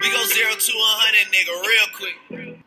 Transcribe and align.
We 0.00 0.12
go 0.12 0.24
zero 0.26 0.52
to 0.52 0.72
hundred, 0.76 1.32
nigga, 1.32 1.62
real 1.66 1.86
quick. 1.92 2.64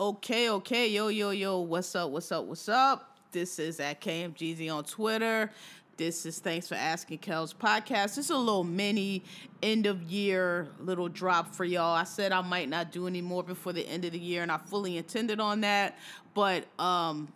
Okay, 0.00 0.50
okay, 0.50 0.88
yo, 0.88 1.08
yo, 1.08 1.30
yo, 1.30 1.60
what's 1.60 1.94
up, 1.94 2.10
what's 2.10 2.32
up, 2.32 2.44
what's 2.44 2.68
up? 2.68 3.18
This 3.30 3.60
is 3.60 3.78
at 3.78 4.00
KMGZ 4.00 4.74
on 4.74 4.82
Twitter. 4.82 5.52
This 5.96 6.26
is 6.26 6.40
Thanks 6.40 6.66
for 6.66 6.74
Asking 6.74 7.18
Kel's 7.18 7.54
podcast. 7.54 8.16
This 8.16 8.18
is 8.18 8.30
a 8.30 8.36
little 8.36 8.64
mini 8.64 9.22
end 9.62 9.86
of 9.86 10.02
year 10.02 10.66
little 10.80 11.08
drop 11.08 11.54
for 11.54 11.64
y'all. 11.64 11.94
I 11.94 12.02
said 12.02 12.32
I 12.32 12.40
might 12.40 12.68
not 12.68 12.90
do 12.90 13.06
any 13.06 13.20
more 13.20 13.44
before 13.44 13.72
the 13.72 13.86
end 13.86 14.04
of 14.04 14.10
the 14.10 14.18
year, 14.18 14.42
and 14.42 14.50
I 14.50 14.58
fully 14.58 14.96
intended 14.96 15.38
on 15.38 15.60
that. 15.60 15.98
But 16.34 16.64
um, 16.80 17.32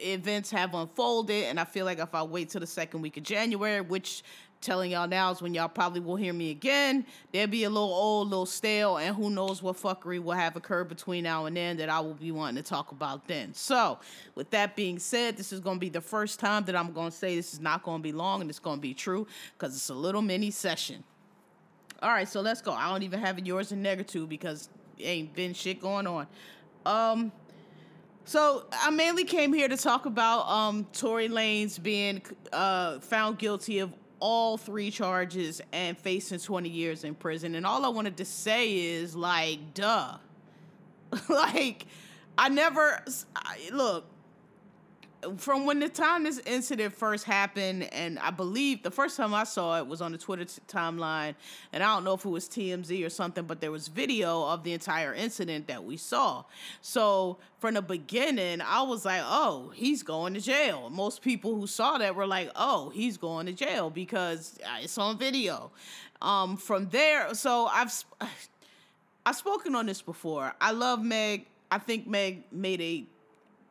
events 0.00 0.50
have 0.50 0.74
unfolded, 0.74 1.44
and 1.44 1.58
I 1.58 1.64
feel 1.64 1.86
like 1.86 2.00
if 2.00 2.14
I 2.14 2.22
wait 2.22 2.50
till 2.50 2.60
the 2.60 2.66
second 2.66 3.00
week 3.00 3.16
of 3.16 3.22
January, 3.22 3.80
which 3.80 4.22
telling 4.64 4.90
y'all 4.90 5.06
now 5.06 5.30
is 5.30 5.42
when 5.42 5.54
y'all 5.54 5.68
probably 5.68 6.00
will 6.00 6.16
hear 6.16 6.32
me 6.32 6.50
again. 6.50 7.04
They'll 7.32 7.46
be 7.46 7.64
a 7.64 7.70
little 7.70 7.92
old, 7.92 8.28
a 8.28 8.30
little 8.30 8.46
stale, 8.46 8.96
and 8.96 9.14
who 9.14 9.30
knows 9.30 9.62
what 9.62 9.76
fuckery 9.76 10.22
will 10.22 10.32
have 10.32 10.56
occurred 10.56 10.88
between 10.88 11.24
now 11.24 11.46
and 11.46 11.56
then 11.56 11.76
that 11.76 11.88
I 11.88 12.00
will 12.00 12.14
be 12.14 12.32
wanting 12.32 12.62
to 12.62 12.68
talk 12.68 12.90
about 12.92 13.28
then. 13.28 13.54
So, 13.54 13.98
with 14.34 14.50
that 14.50 14.74
being 14.74 14.98
said, 14.98 15.36
this 15.36 15.52
is 15.52 15.60
going 15.60 15.76
to 15.76 15.80
be 15.80 15.90
the 15.90 16.00
first 16.00 16.40
time 16.40 16.64
that 16.64 16.74
I'm 16.74 16.92
going 16.92 17.10
to 17.10 17.16
say 17.16 17.36
this 17.36 17.52
is 17.52 17.60
not 17.60 17.82
going 17.82 18.00
to 18.00 18.02
be 18.02 18.12
long 18.12 18.40
and 18.40 18.50
it's 18.50 18.58
going 18.58 18.78
to 18.78 18.82
be 18.82 18.94
true 18.94 19.26
because 19.56 19.74
it's 19.74 19.90
a 19.90 19.94
little 19.94 20.22
mini 20.22 20.50
session. 20.50 21.04
All 22.02 22.10
right, 22.10 22.28
so 22.28 22.40
let's 22.40 22.60
go. 22.60 22.72
I 22.72 22.90
don't 22.90 23.02
even 23.02 23.20
have 23.20 23.38
yours 23.46 23.72
in 23.72 23.82
negative 23.82 24.28
because 24.28 24.68
ain't 24.98 25.34
been 25.34 25.54
shit 25.54 25.80
going 25.80 26.06
on. 26.06 26.26
Um, 26.86 27.32
so 28.24 28.64
I 28.72 28.90
mainly 28.90 29.24
came 29.24 29.52
here 29.52 29.68
to 29.68 29.76
talk 29.76 30.06
about 30.06 30.48
um 30.48 30.86
Tory 30.92 31.28
Lanez 31.28 31.82
being 31.82 32.22
uh 32.52 32.98
found 33.00 33.38
guilty 33.38 33.80
of 33.80 33.92
all 34.20 34.56
three 34.56 34.90
charges 34.90 35.60
and 35.72 35.96
facing 35.96 36.38
20 36.38 36.68
years 36.68 37.04
in 37.04 37.14
prison. 37.14 37.54
And 37.54 37.66
all 37.66 37.84
I 37.84 37.88
wanted 37.88 38.16
to 38.18 38.24
say 38.24 38.76
is 38.78 39.14
like, 39.14 39.74
duh. 39.74 40.16
like 41.28 41.86
I 42.36 42.48
never 42.48 43.02
I, 43.36 43.58
look, 43.72 44.06
from 45.36 45.66
when 45.66 45.80
the 45.80 45.88
time 45.88 46.24
this 46.24 46.38
incident 46.40 46.94
first 46.94 47.24
happened, 47.24 47.92
and 47.92 48.18
I 48.18 48.30
believe 48.30 48.82
the 48.82 48.90
first 48.90 49.16
time 49.16 49.34
I 49.34 49.44
saw 49.44 49.78
it 49.78 49.86
was 49.86 50.00
on 50.00 50.12
the 50.12 50.18
Twitter 50.18 50.44
t- 50.44 50.60
timeline, 50.68 51.34
and 51.72 51.82
I 51.82 51.94
don't 51.94 52.04
know 52.04 52.14
if 52.14 52.24
it 52.24 52.28
was 52.28 52.48
TMZ 52.48 53.04
or 53.04 53.10
something, 53.10 53.44
but 53.44 53.60
there 53.60 53.70
was 53.70 53.88
video 53.88 54.44
of 54.44 54.64
the 54.64 54.72
entire 54.72 55.14
incident 55.14 55.68
that 55.68 55.84
we 55.84 55.96
saw. 55.96 56.44
So 56.80 57.38
from 57.58 57.74
the 57.74 57.82
beginning, 57.82 58.60
I 58.60 58.82
was 58.82 59.04
like, 59.04 59.22
oh, 59.24 59.72
he's 59.74 60.02
going 60.02 60.34
to 60.34 60.40
jail. 60.40 60.90
Most 60.90 61.22
people 61.22 61.54
who 61.54 61.66
saw 61.66 61.98
that 61.98 62.14
were 62.14 62.26
like, 62.26 62.50
oh, 62.56 62.90
he's 62.90 63.16
going 63.16 63.46
to 63.46 63.52
jail 63.52 63.90
because 63.90 64.58
uh, 64.64 64.78
it's 64.82 64.98
on 64.98 65.18
video. 65.18 65.70
Um, 66.22 66.56
from 66.56 66.88
there, 66.88 67.34
so 67.34 67.66
I've 67.66 67.92
I've 69.26 69.36
spoken 69.36 69.74
on 69.74 69.86
this 69.86 70.02
before. 70.02 70.54
I 70.60 70.72
love 70.72 71.02
Meg. 71.02 71.46
I 71.70 71.78
think 71.78 72.06
Meg 72.06 72.44
made 72.52 72.80
a 72.80 73.06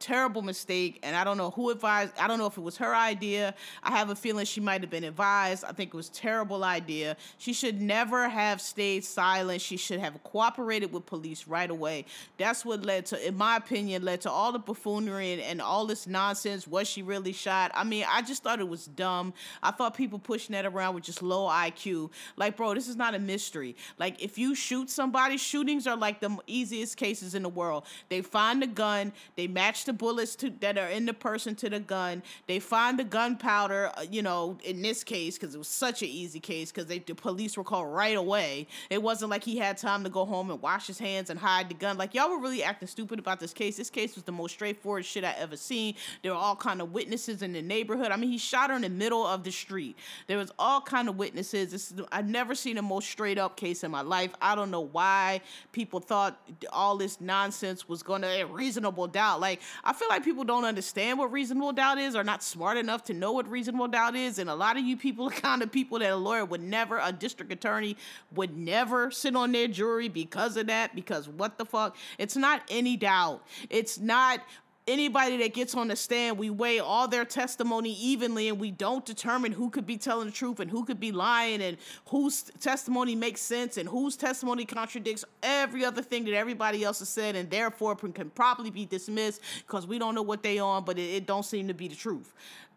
terrible 0.04 0.42
mistake 0.42 1.00
and 1.04 1.16
i 1.16 1.24
don't 1.24 1.38
know 1.38 1.50
who 1.52 1.70
advised 1.70 2.12
i 2.20 2.28
don't 2.28 2.38
know 2.38 2.48
if 2.48 2.58
it 2.58 2.62
was 2.62 2.78
her 2.78 2.94
idea. 2.94 3.54
I 3.82 3.92
have 3.92 4.10
a 4.10 4.16
feeling 4.16 4.46
she 4.46 4.62
might 4.62 4.82
have 4.82 4.90
been 4.90 5.04
advised. 5.04 5.64
I 5.64 5.72
think 5.72 5.94
it 5.94 5.98
was 5.98 6.10
terrible 6.10 6.64
idea. 6.64 7.18
She 7.38 7.54
should 7.54 7.82
never 7.82 8.30
have 8.30 8.62
stayed 8.62 9.04
silent. 9.04 9.62
She 9.62 9.78
should 9.78 10.00
have 10.00 10.22
cooperated 10.24 10.92
with 10.92 11.06
police 11.06 11.48
right 11.48 11.70
away. 11.70 12.06
That's 12.38 12.66
what 12.66 12.84
led 12.84 13.06
to 13.08 13.28
in 13.28 13.36
my 13.36 13.58
opinion 13.58 14.04
led 14.04 14.22
to 14.22 14.32
all 14.32 14.52
the 14.52 14.60
buffoonery 14.60 15.34
and, 15.34 15.42
and 15.42 15.62
all 15.62 15.86
this 15.86 16.08
nonsense 16.08 16.68
was 16.68 16.88
she 16.88 17.02
really 17.02 17.34
shot. 17.34 17.72
I 17.74 17.84
mean 17.84 18.06
i 18.10 18.22
just 18.22 18.44
thought 18.44 18.60
it 18.60 18.68
was 18.68 18.86
dumb. 18.86 19.34
I 19.62 19.72
thought 19.72 19.96
people 19.96 20.20
pushing 20.20 20.54
that 20.54 20.66
around 20.66 20.96
with 20.96 21.04
just 21.04 21.22
low 21.22 21.48
iq 21.48 22.10
like 22.36 22.58
bro 22.58 22.74
this 22.74 22.88
is 22.88 22.96
not 22.96 23.16
a 23.16 23.20
mystery. 23.20 23.76
Like 23.98 24.22
if 24.22 24.38
you 24.38 24.56
shoot 24.56 24.90
somebody 24.90 25.38
shootings 25.38 25.88
are 25.88 25.98
like 25.98 26.20
the 26.20 26.38
easiest 26.48 26.98
cases 26.98 27.36
in 27.36 27.44
the 27.44 27.50
world. 27.50 27.86
They 28.10 28.22
find 28.22 28.62
the 28.62 28.68
gun 28.68 29.14
they 29.36 29.48
match 29.48 29.86
the 29.86 29.93
the 29.94 29.98
bullets 29.98 30.36
to, 30.38 30.50
that 30.60 30.78
are 30.78 30.88
in 30.88 31.06
the 31.06 31.14
person 31.14 31.56
to 31.56 31.70
the 31.70 31.80
gun. 31.80 32.24
They 32.48 32.60
find 32.60 32.98
the 32.98 33.04
gunpowder, 33.04 33.92
uh, 33.96 34.06
you 34.10 34.22
know, 34.22 34.58
in 34.64 34.82
this 34.82 35.04
case, 35.04 35.38
because 35.38 35.56
it 35.56 35.58
was 35.58 35.68
such 35.68 36.02
an 36.02 36.10
easy 36.10 36.40
case, 36.40 36.72
because 36.72 36.88
the 36.88 37.00
police 37.00 37.58
were 37.58 37.64
called 37.64 37.94
right 37.94 38.18
away. 38.18 38.68
It 38.90 39.02
wasn't 39.02 39.32
like 39.32 39.44
he 39.44 39.58
had 39.58 39.78
time 39.78 40.04
to 40.04 40.10
go 40.10 40.26
home 40.26 40.52
and 40.52 40.62
wash 40.62 40.88
his 40.88 41.00
hands 41.00 41.30
and 41.30 41.40
hide 41.40 41.70
the 41.70 41.76
gun. 41.76 41.98
Like, 41.98 42.14
y'all 42.14 42.30
were 42.30 42.40
really 42.40 42.64
acting 42.64 42.88
stupid 42.88 43.20
about 43.20 43.40
this 43.40 43.54
case. 43.54 43.78
This 43.78 43.90
case 43.90 44.16
was 44.16 44.24
the 44.24 44.32
most 44.32 44.54
straightforward 44.54 45.06
shit 45.06 45.24
I 45.24 45.36
ever 45.38 45.58
seen. 45.58 45.96
There 46.22 46.32
were 46.32 46.38
all 46.38 46.56
kind 46.56 46.82
of 46.82 46.92
witnesses 46.92 47.42
in 47.42 47.54
the 47.54 47.62
neighborhood. 47.62 48.12
I 48.12 48.18
mean, 48.18 48.30
he 48.30 48.38
shot 48.38 48.70
her 48.70 48.76
in 48.76 48.82
the 48.82 48.90
middle 48.90 49.26
of 49.26 49.44
the 49.44 49.52
street. 49.52 49.98
There 50.28 50.38
was 50.38 50.52
all 50.58 50.82
kind 50.82 51.10
of 51.10 51.18
witnesses. 51.18 51.72
This 51.72 51.94
I've 52.12 52.28
never 52.28 52.56
seen 52.56 52.78
a 52.78 52.82
more 52.82 53.02
straight 53.02 53.38
up 53.38 53.56
case 53.56 53.84
in 53.84 53.92
my 53.92 54.02
life. 54.02 54.32
I 54.42 54.56
don't 54.56 54.72
know 54.72 54.82
why 54.82 55.42
people 55.72 56.00
thought 56.00 56.40
all 56.72 56.98
this 56.98 57.22
nonsense 57.22 57.88
was 57.88 58.04
going 58.04 58.22
to 58.22 58.28
a 58.28 58.46
reasonable 58.46 59.08
doubt. 59.08 59.40
Like, 59.40 59.62
I 59.86 59.92
feel 59.92 60.08
like 60.10 60.24
people 60.24 60.46
don't 60.46 60.64
understand 60.64 61.20
what 61.20 61.32
reasonable 61.32 61.74
doubt 61.74 61.98
is 61.98 62.16
or 62.16 62.24
not 62.24 62.42
smart 62.42 62.78
enough 62.78 63.04
to 63.06 63.14
know 63.14 63.34
what 63.34 63.50
reasonable 63.50 63.90
doubt 63.90 64.16
is. 64.16 64.40
And 64.40 64.50
a 64.50 64.56
lot 64.56 64.78
of 64.78 64.84
you 64.84 64.96
people 64.96 65.28
are 65.28 65.32
kind 65.32 65.62
of 65.62 65.72
people 65.72 66.00
that 66.00 66.10
a 66.10 66.16
lawyer 66.16 66.46
would 66.46 66.62
never, 66.62 67.00
a 67.02 67.12
district 67.12 67.52
attorney 67.52 67.98
would 68.34 68.58
never 68.58 69.12
sit 69.12 69.36
on 69.36 69.52
their 69.52 69.68
jury 69.68 70.08
because 70.08 70.56
of 70.56 70.68
that. 70.68 70.96
Because 70.96 71.28
what 71.28 71.58
the 71.58 71.66
fuck? 71.66 71.98
It's 72.18 72.38
not 72.38 72.62
any 72.70 72.96
doubt. 72.96 73.44
It's 73.70 74.00
not 74.00 74.40
anybody 74.88 75.38
that 75.38 75.54
gets 75.54 75.76
on 75.76 75.88
the 75.88 75.96
stand, 75.96 76.38
we 76.38 76.50
weigh 76.50 76.80
all 76.80 77.08
their 77.08 77.26
testimony 77.26 77.94
evenly 77.94 78.50
and 78.50 78.60
we 78.60 78.72
don't 78.72 79.06
determine 79.06 79.52
who 79.52 79.70
could 79.70 79.86
be 79.86 79.98
telling 79.98 80.26
the 80.26 80.32
truth 80.32 80.60
and 80.60 80.70
who 80.70 80.84
could 80.84 81.00
be 81.00 81.12
lying 81.12 81.62
and 81.62 81.78
whose 82.08 82.44
testimony 82.60 83.16
makes 83.16 83.42
sense 83.42 83.78
and 83.78 83.88
whose 83.88 84.16
testimony 84.16 84.66
contradicts 84.66 85.24
every 85.42 85.86
other 85.86 86.02
thing 86.02 86.26
that 86.26 86.34
everybody 86.34 86.84
else 86.84 87.00
has 87.00 87.10
said 87.10 87.36
and 87.36 87.50
therefore 87.50 87.96
can 87.96 88.30
probably 88.32 88.70
be 88.70 88.86
dismissed 88.86 89.42
because 89.66 89.88
we 89.88 89.98
don't 89.98 90.16
know 90.16 90.22
what 90.22 90.44
they 90.44 90.60
on, 90.60 90.84
but 90.84 90.98
it, 91.00 91.16
it 91.16 91.26
don't 91.26 91.44
seem 91.44 91.68
to 91.68 91.74
be 91.74 91.88
the 91.88 91.96
truth. 91.96 92.34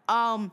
Um, 0.07 0.51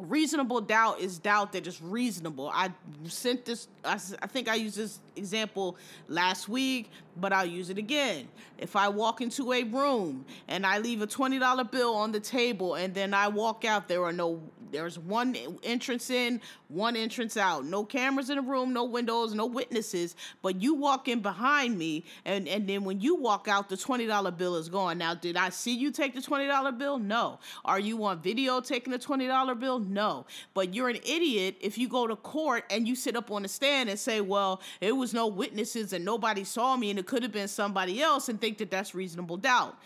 reasonable 0.00 0.60
doubt 0.60 1.00
is 1.00 1.18
doubt 1.18 1.52
that 1.52 1.66
is 1.66 1.80
reasonable. 1.82 2.50
I 2.52 2.70
sent 3.04 3.44
this, 3.44 3.68
I, 3.84 3.94
I 4.22 4.26
think 4.26 4.48
I 4.48 4.54
used 4.54 4.76
this 4.76 4.98
example 5.16 5.76
last 6.08 6.48
week, 6.48 6.90
but 7.16 7.32
I'll 7.32 7.46
use 7.46 7.70
it 7.70 7.78
again. 7.78 8.28
If 8.58 8.76
I 8.76 8.88
walk 8.88 9.20
into 9.20 9.52
a 9.52 9.64
room 9.64 10.24
and 10.48 10.66
I 10.66 10.78
leave 10.78 11.02
a 11.02 11.06
$20 11.06 11.70
bill 11.70 11.94
on 11.94 12.12
the 12.12 12.20
table 12.20 12.74
and 12.74 12.94
then 12.94 13.14
I 13.14 13.28
walk 13.28 13.64
out, 13.64 13.88
there 13.88 14.04
are 14.04 14.12
no, 14.12 14.42
there's 14.70 14.98
one 14.98 15.36
entrance 15.62 16.10
in, 16.10 16.40
one 16.68 16.94
entrance 16.94 17.36
out. 17.36 17.64
No 17.64 17.84
cameras 17.84 18.30
in 18.30 18.36
the 18.36 18.42
room, 18.42 18.72
no 18.72 18.84
windows, 18.84 19.34
no 19.34 19.46
witnesses, 19.46 20.14
but 20.42 20.60
you 20.60 20.74
walk 20.74 21.08
in 21.08 21.20
behind 21.20 21.76
me 21.76 22.04
and, 22.24 22.46
and 22.46 22.68
then 22.68 22.84
when 22.84 23.00
you 23.00 23.16
walk 23.16 23.48
out, 23.48 23.68
the 23.68 23.76
$20 23.76 24.36
bill 24.36 24.56
is 24.56 24.68
gone. 24.68 24.98
Now, 24.98 25.14
did 25.14 25.36
I 25.36 25.48
see 25.48 25.74
you 25.74 25.90
take 25.90 26.14
the 26.14 26.20
$20 26.20 26.78
bill? 26.78 26.98
No. 26.98 27.40
Are 27.64 27.80
you 27.80 28.04
on 28.04 28.20
video 28.20 28.60
taking 28.60 28.92
the 28.92 28.98
$20 28.98 29.58
bill? 29.58 29.78
No. 29.80 30.26
But 30.54 30.74
you're 30.74 30.90
an 30.90 31.00
idiot 31.04 31.56
if 31.60 31.78
you 31.78 31.88
go 31.88 32.06
to 32.06 32.16
court 32.16 32.64
and 32.70 32.86
you 32.86 32.94
sit 32.94 33.16
up 33.16 33.30
on 33.30 33.42
the 33.42 33.48
stand 33.48 33.88
and 33.88 33.98
say, 33.98 34.20
well, 34.20 34.60
it 34.80 34.92
was 34.92 35.14
no 35.14 35.26
witnesses 35.26 35.92
and 35.92 36.04
nobody 36.04 36.44
saw 36.44 36.76
me 36.76 36.90
and 36.90 36.98
it 36.98 37.06
could 37.10 37.24
have 37.24 37.32
been 37.32 37.48
somebody 37.48 38.00
else 38.00 38.28
and 38.28 38.40
think 38.40 38.56
that 38.58 38.70
that's 38.70 38.94
reasonable 38.94 39.36
doubt. 39.36 39.76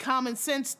Common 0.00 0.34
sense 0.34 0.76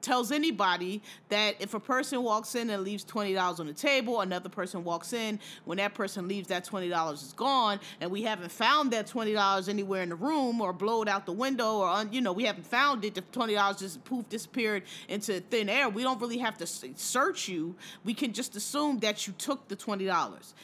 tells 0.00 0.32
anybody 0.32 1.02
that 1.28 1.54
if 1.60 1.74
a 1.74 1.78
person 1.78 2.22
walks 2.22 2.54
in 2.54 2.70
and 2.70 2.82
leaves 2.82 3.04
$20 3.04 3.60
on 3.60 3.66
the 3.66 3.74
table, 3.74 4.22
another 4.22 4.48
person 4.48 4.82
walks 4.84 5.12
in, 5.12 5.38
when 5.66 5.76
that 5.76 5.92
person 5.92 6.26
leaves, 6.26 6.48
that 6.48 6.64
$20 6.66 7.12
is 7.12 7.34
gone, 7.34 7.78
and 8.00 8.10
we 8.10 8.22
haven't 8.22 8.50
found 8.50 8.90
that 8.90 9.06
$20 9.06 9.68
anywhere 9.68 10.02
in 10.02 10.08
the 10.08 10.14
room 10.14 10.62
or 10.62 10.72
blow 10.72 11.02
it 11.02 11.08
out 11.08 11.26
the 11.26 11.32
window 11.32 11.80
or, 11.80 12.04
you 12.10 12.22
know, 12.22 12.32
we 12.32 12.44
haven't 12.44 12.66
found 12.66 13.04
it, 13.04 13.14
the 13.14 13.20
$20 13.20 13.78
just 13.78 14.02
poof 14.04 14.26
disappeared 14.30 14.82
into 15.08 15.40
thin 15.40 15.68
air. 15.68 15.90
We 15.90 16.04
don't 16.04 16.22
really 16.22 16.38
have 16.38 16.56
to 16.56 16.66
search 16.66 17.48
you. 17.50 17.76
We 18.02 18.14
can 18.14 18.32
just 18.32 18.56
assume 18.56 19.00
that 19.00 19.26
you 19.26 19.34
took 19.34 19.68
the 19.68 19.76
$20 19.76 20.54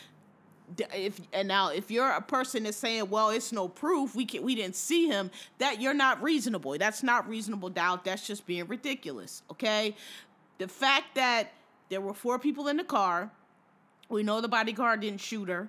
if 0.95 1.21
and 1.33 1.49
now 1.49 1.71
if 1.71 1.91
you're 1.91 2.11
a 2.11 2.21
person 2.21 2.65
that's 2.65 2.77
saying 2.77 3.09
well 3.09 3.31
it's 3.31 3.53
no 3.53 3.69
proof 3.69 4.15
we 4.15 4.25
can 4.25 4.43
we 4.43 4.55
didn't 4.55 4.77
see 4.77 5.07
him 5.07 5.31
that 5.59 5.81
you're 5.81 5.95
not 5.95 6.23
reasonable 6.23 6.77
that's 6.79 7.03
not 7.03 7.29
reasonable 7.29 7.71
doubt 7.71 8.05
that's 8.05 8.27
just 8.27 8.47
being 8.47 8.67
ridiculous 8.67 9.43
okay 9.51 9.97
the 10.59 10.69
fact 10.69 11.15
that 11.15 11.53
there 11.89 12.01
were 12.01 12.15
four 12.15 12.39
people 12.39 12.69
in 12.69 12.77
the 12.77 12.85
car 12.85 13.31
we 14.09 14.23
know 14.23 14.41
the 14.41 14.49
bodyguard 14.49 15.01
didn't 15.01 15.21
shoot 15.21 15.49
her 15.49 15.69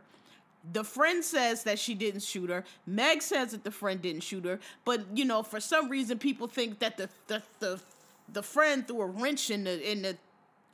the 0.73 0.83
friend 0.83 1.23
says 1.23 1.63
that 1.63 1.79
she 1.79 1.95
didn't 1.95 2.21
shoot 2.21 2.49
her. 2.49 2.63
Meg 2.85 3.21
says 3.21 3.51
that 3.51 3.63
the 3.63 3.71
friend 3.71 4.01
didn't 4.01 4.23
shoot 4.23 4.45
her. 4.45 4.59
But 4.85 5.05
you 5.15 5.25
know, 5.25 5.43
for 5.43 5.59
some 5.59 5.89
reason, 5.89 6.19
people 6.19 6.47
think 6.47 6.79
that 6.79 6.97
the 6.97 7.09
the 7.27 7.41
the, 7.59 7.79
the 8.31 8.43
friend 8.43 8.87
threw 8.87 9.01
a 9.01 9.05
wrench 9.05 9.49
in 9.49 9.63
the 9.63 9.91
in 9.91 10.01
the 10.01 10.17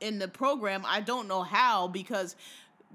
in 0.00 0.18
the 0.18 0.28
program. 0.28 0.84
I 0.86 1.00
don't 1.00 1.28
know 1.28 1.42
how 1.42 1.88
because 1.88 2.36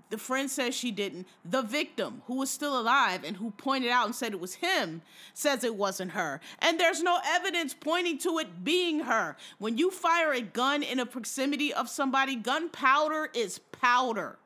the 0.09 0.17
friend 0.17 0.49
says 0.49 0.75
she 0.75 0.91
didn't. 0.91 1.27
The 1.45 1.61
victim, 1.61 2.21
who 2.27 2.35
was 2.35 2.49
still 2.49 2.79
alive 2.79 3.23
and 3.23 3.37
who 3.37 3.51
pointed 3.51 3.89
out 3.89 4.05
and 4.05 4.15
said 4.15 4.33
it 4.33 4.39
was 4.39 4.55
him, 4.55 5.01
says 5.33 5.63
it 5.63 5.75
wasn't 5.75 6.11
her. 6.11 6.41
And 6.59 6.79
there's 6.79 7.01
no 7.01 7.19
evidence 7.25 7.73
pointing 7.73 8.17
to 8.19 8.39
it 8.39 8.63
being 8.63 9.01
her. 9.01 9.37
When 9.57 9.77
you 9.77 9.91
fire 9.91 10.33
a 10.33 10.41
gun 10.41 10.83
in 10.83 10.99
a 10.99 11.05
proximity 11.05 11.73
of 11.73 11.89
somebody, 11.89 12.35
gunpowder 12.35 13.29
is 13.33 13.59
powder. 13.59 14.37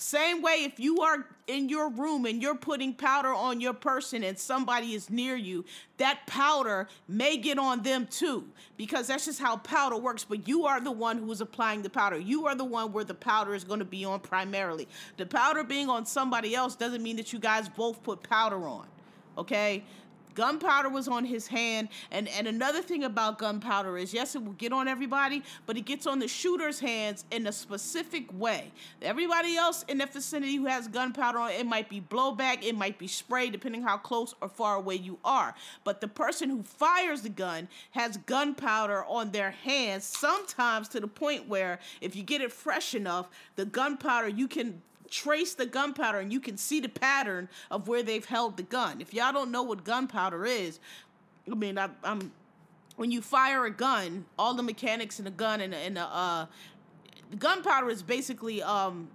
Same 0.00 0.42
way, 0.42 0.62
if 0.62 0.78
you 0.78 1.00
are 1.00 1.26
in 1.48 1.68
your 1.68 1.90
room 1.90 2.24
and 2.24 2.40
you're 2.40 2.54
putting 2.54 2.94
powder 2.94 3.34
on 3.34 3.60
your 3.60 3.72
person 3.72 4.22
and 4.22 4.38
somebody 4.38 4.94
is 4.94 5.10
near 5.10 5.34
you, 5.34 5.64
that 5.96 6.24
powder 6.28 6.86
may 7.08 7.36
get 7.36 7.58
on 7.58 7.82
them 7.82 8.06
too, 8.06 8.44
because 8.76 9.08
that's 9.08 9.24
just 9.24 9.40
how 9.40 9.56
powder 9.56 9.96
works. 9.96 10.22
But 10.22 10.46
you 10.46 10.66
are 10.66 10.80
the 10.80 10.92
one 10.92 11.18
who 11.18 11.32
is 11.32 11.40
applying 11.40 11.82
the 11.82 11.90
powder. 11.90 12.16
You 12.16 12.46
are 12.46 12.54
the 12.54 12.64
one 12.64 12.92
where 12.92 13.02
the 13.02 13.12
powder 13.12 13.56
is 13.56 13.64
going 13.64 13.80
to 13.80 13.84
be 13.84 14.04
on 14.04 14.20
primarily. 14.20 14.86
The 15.16 15.26
powder 15.26 15.64
being 15.64 15.88
on 15.88 16.06
somebody 16.06 16.54
else 16.54 16.76
doesn't 16.76 17.02
mean 17.02 17.16
that 17.16 17.32
you 17.32 17.40
guys 17.40 17.68
both 17.68 18.00
put 18.04 18.22
powder 18.22 18.68
on. 18.68 18.86
Okay? 19.36 19.82
Gunpowder 20.38 20.88
was 20.88 21.08
on 21.08 21.24
his 21.24 21.48
hand. 21.48 21.88
And 22.12 22.28
and 22.28 22.46
another 22.46 22.80
thing 22.80 23.02
about 23.02 23.38
gunpowder 23.38 23.98
is 23.98 24.14
yes 24.14 24.36
it 24.36 24.44
will 24.44 24.52
get 24.52 24.72
on 24.72 24.86
everybody 24.86 25.42
but 25.66 25.76
it 25.76 25.84
gets 25.84 26.06
on 26.06 26.20
the 26.20 26.28
shooter's 26.28 26.78
hands 26.78 27.24
in 27.32 27.48
a 27.48 27.52
specific 27.52 28.32
way. 28.32 28.70
Everybody 29.02 29.56
else 29.56 29.84
in 29.88 29.98
the 29.98 30.06
vicinity 30.06 30.54
who 30.54 30.66
has 30.66 30.86
gunpowder 30.86 31.40
on 31.40 31.50
it 31.50 31.66
might 31.66 31.88
be 31.88 32.00
blowback 32.00 32.62
it 32.62 32.76
might 32.76 32.98
be 32.98 33.08
spray 33.08 33.50
depending 33.50 33.82
how 33.82 33.96
close 33.96 34.32
or 34.40 34.48
far 34.48 34.76
away 34.76 34.94
you 34.94 35.18
are. 35.24 35.56
But 35.82 36.00
the 36.00 36.08
person 36.08 36.48
who 36.48 36.62
fires 36.62 37.22
the 37.22 37.30
gun 37.30 37.66
has 37.90 38.16
gunpowder 38.18 39.04
on 39.06 39.32
their 39.32 39.50
hands 39.50 40.04
sometimes 40.04 40.86
to 40.90 41.00
the 41.00 41.08
point 41.08 41.48
where 41.48 41.80
if 42.00 42.14
you 42.14 42.22
get 42.22 42.42
it 42.42 42.52
fresh 42.52 42.94
enough 42.94 43.28
the 43.56 43.64
gunpowder 43.64 44.28
you 44.28 44.46
can 44.46 44.80
trace 45.10 45.54
the 45.54 45.66
gunpowder 45.66 46.18
and 46.18 46.32
you 46.32 46.40
can 46.40 46.56
see 46.56 46.80
the 46.80 46.88
pattern 46.88 47.48
of 47.70 47.88
where 47.88 48.02
they've 48.02 48.24
held 48.24 48.56
the 48.56 48.62
gun. 48.62 49.00
If 49.00 49.12
y'all 49.14 49.32
don't 49.32 49.50
know 49.50 49.62
what 49.62 49.84
gunpowder 49.84 50.44
is, 50.44 50.80
I 51.50 51.54
mean, 51.54 51.78
I, 51.78 51.88
am 52.04 52.32
when 52.96 53.10
you 53.10 53.22
fire 53.22 53.64
a 53.64 53.70
gun, 53.70 54.26
all 54.38 54.54
the 54.54 54.62
mechanics 54.62 55.18
in 55.18 55.24
the 55.24 55.30
gun 55.30 55.60
and 55.60 55.74
and 55.74 55.98
uh, 55.98 56.46
gunpowder 57.38 57.90
is 57.90 58.02
basically 58.02 58.62
um 58.62 59.08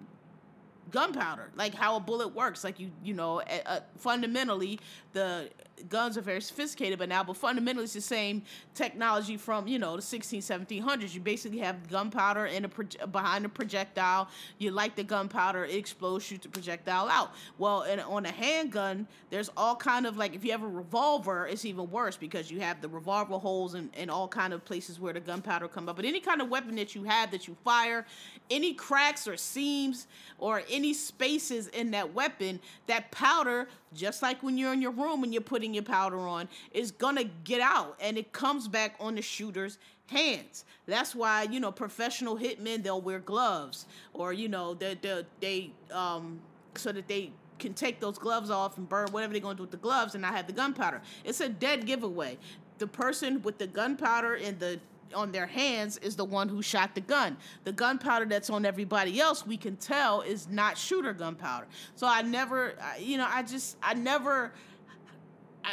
gunpowder, 0.91 1.49
like 1.55 1.73
how 1.73 1.97
a 1.97 1.99
bullet 1.99 2.29
works. 2.29 2.63
Like 2.63 2.79
you, 2.79 2.91
you 3.03 3.13
know, 3.13 3.41
uh, 3.41 3.81
fundamentally, 3.97 4.79
the 5.13 5.49
guns 5.89 6.17
are 6.17 6.21
very 6.21 6.41
sophisticated 6.41 6.99
but 6.99 7.09
now 7.09 7.23
but 7.23 7.35
fundamentally 7.35 7.83
it's 7.83 7.93
the 7.93 8.01
same 8.01 8.41
technology 8.73 9.37
from 9.37 9.67
you 9.67 9.79
know 9.79 9.95
the 9.95 10.01
16 10.01 10.41
1700s 10.41 11.13
you 11.13 11.19
basically 11.19 11.59
have 11.59 11.89
gunpowder 11.89 12.45
in 12.45 12.65
a 12.65 12.69
pro- 12.69 13.07
behind 13.11 13.45
a 13.45 13.49
projectile. 13.49 14.27
You 14.59 14.71
light 14.71 14.95
the 14.95 15.03
gunpowder 15.03 15.65
it 15.65 15.75
explodes 15.75 16.25
shoots 16.25 16.43
the 16.43 16.49
projectile 16.49 17.09
out. 17.09 17.33
Well 17.57 17.83
in, 17.83 17.99
on 17.99 18.25
a 18.25 18.31
handgun 18.31 19.07
there's 19.29 19.49
all 19.57 19.75
kind 19.75 20.05
of 20.05 20.17
like 20.17 20.35
if 20.35 20.43
you 20.43 20.51
have 20.51 20.63
a 20.63 20.67
revolver 20.67 21.47
it's 21.47 21.65
even 21.65 21.89
worse 21.89 22.17
because 22.17 22.49
you 22.51 22.59
have 22.61 22.81
the 22.81 22.89
revolver 22.89 23.37
holes 23.37 23.73
and, 23.73 23.89
and 23.95 24.09
all 24.09 24.27
kind 24.27 24.53
of 24.53 24.63
places 24.65 24.99
where 24.99 25.13
the 25.13 25.19
gunpowder 25.19 25.67
come 25.67 25.89
up. 25.89 25.95
But 25.95 26.05
any 26.05 26.19
kind 26.19 26.41
of 26.41 26.49
weapon 26.49 26.75
that 26.75 26.95
you 26.95 27.03
have 27.03 27.31
that 27.31 27.47
you 27.47 27.55
fire 27.63 28.05
any 28.49 28.73
cracks 28.73 29.27
or 29.27 29.37
seams 29.37 30.07
or 30.39 30.63
any 30.69 30.93
spaces 30.93 31.67
in 31.69 31.91
that 31.91 32.13
weapon 32.13 32.59
that 32.87 33.11
powder 33.11 33.67
just 33.93 34.21
like 34.21 34.41
when 34.41 34.57
you're 34.57 34.73
in 34.73 34.81
your 34.81 34.91
room 35.03 35.23
and 35.23 35.33
you're 35.33 35.41
putting 35.41 35.73
your 35.73 35.83
powder 35.83 36.19
on, 36.19 36.47
is 36.71 36.91
gonna 36.91 37.25
get 37.43 37.61
out 37.61 37.97
and 37.99 38.17
it 38.17 38.31
comes 38.31 38.67
back 38.67 38.95
on 38.99 39.15
the 39.15 39.21
shooter's 39.21 39.77
hands. 40.07 40.65
That's 40.85 41.15
why, 41.15 41.43
you 41.43 41.59
know, 41.59 41.71
professional 41.71 42.37
hitmen, 42.37 42.83
they'll 42.83 43.01
wear 43.01 43.19
gloves 43.19 43.85
or, 44.13 44.33
you 44.33 44.49
know, 44.49 44.73
they, 44.73 44.95
they, 44.95 45.25
they 45.39 45.71
um, 45.91 46.39
so 46.75 46.91
that 46.91 47.07
they 47.07 47.31
can 47.59 47.73
take 47.73 47.99
those 47.99 48.17
gloves 48.17 48.49
off 48.49 48.77
and 48.77 48.87
burn 48.89 49.07
whatever 49.11 49.33
they're 49.33 49.41
going 49.41 49.55
to 49.55 49.59
do 49.59 49.63
with 49.63 49.71
the 49.71 49.77
gloves 49.77 50.15
and 50.15 50.21
not 50.21 50.35
have 50.35 50.47
the 50.47 50.53
gunpowder. 50.53 51.01
It's 51.23 51.39
a 51.39 51.49
dead 51.49 51.85
giveaway. 51.85 52.37
The 52.79 52.87
person 52.87 53.41
with 53.41 53.57
the 53.57 53.67
gunpowder 53.67 54.35
and 54.35 54.59
the 54.59 54.79
on 55.13 55.31
their 55.31 55.45
hands 55.45 55.97
is 55.99 56.15
the 56.15 56.25
one 56.25 56.49
who 56.49 56.61
shot 56.61 56.95
the 56.95 57.01
gun. 57.01 57.37
The 57.65 57.71
gunpowder 57.71 58.25
that's 58.25 58.49
on 58.49 58.65
everybody 58.65 59.21
else, 59.21 59.45
we 59.45 59.57
can 59.57 59.75
tell, 59.75 60.21
is 60.21 60.49
not 60.49 60.75
shooter 60.75 61.13
gunpowder. 61.13 61.67
So 61.95 62.07
I 62.07 62.23
never, 62.23 62.73
you 62.99 63.17
know, 63.17 63.27
I 63.29 63.43
just, 63.43 63.77
I 63.81 63.93
never. 63.93 64.51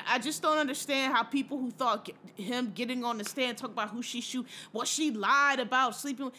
I 0.06 0.18
just 0.18 0.42
don't 0.42 0.58
understand 0.58 1.12
how 1.12 1.22
people 1.22 1.58
who 1.58 1.70
thought 1.70 2.08
him 2.36 2.72
getting 2.74 3.04
on 3.04 3.18
the 3.18 3.24
stand 3.24 3.58
talk 3.58 3.70
about 3.70 3.90
who 3.90 4.02
she 4.02 4.20
shoot, 4.20 4.46
what 4.72 4.86
she 4.86 5.10
lied 5.10 5.60
about 5.60 5.96
sleeping 5.96 6.32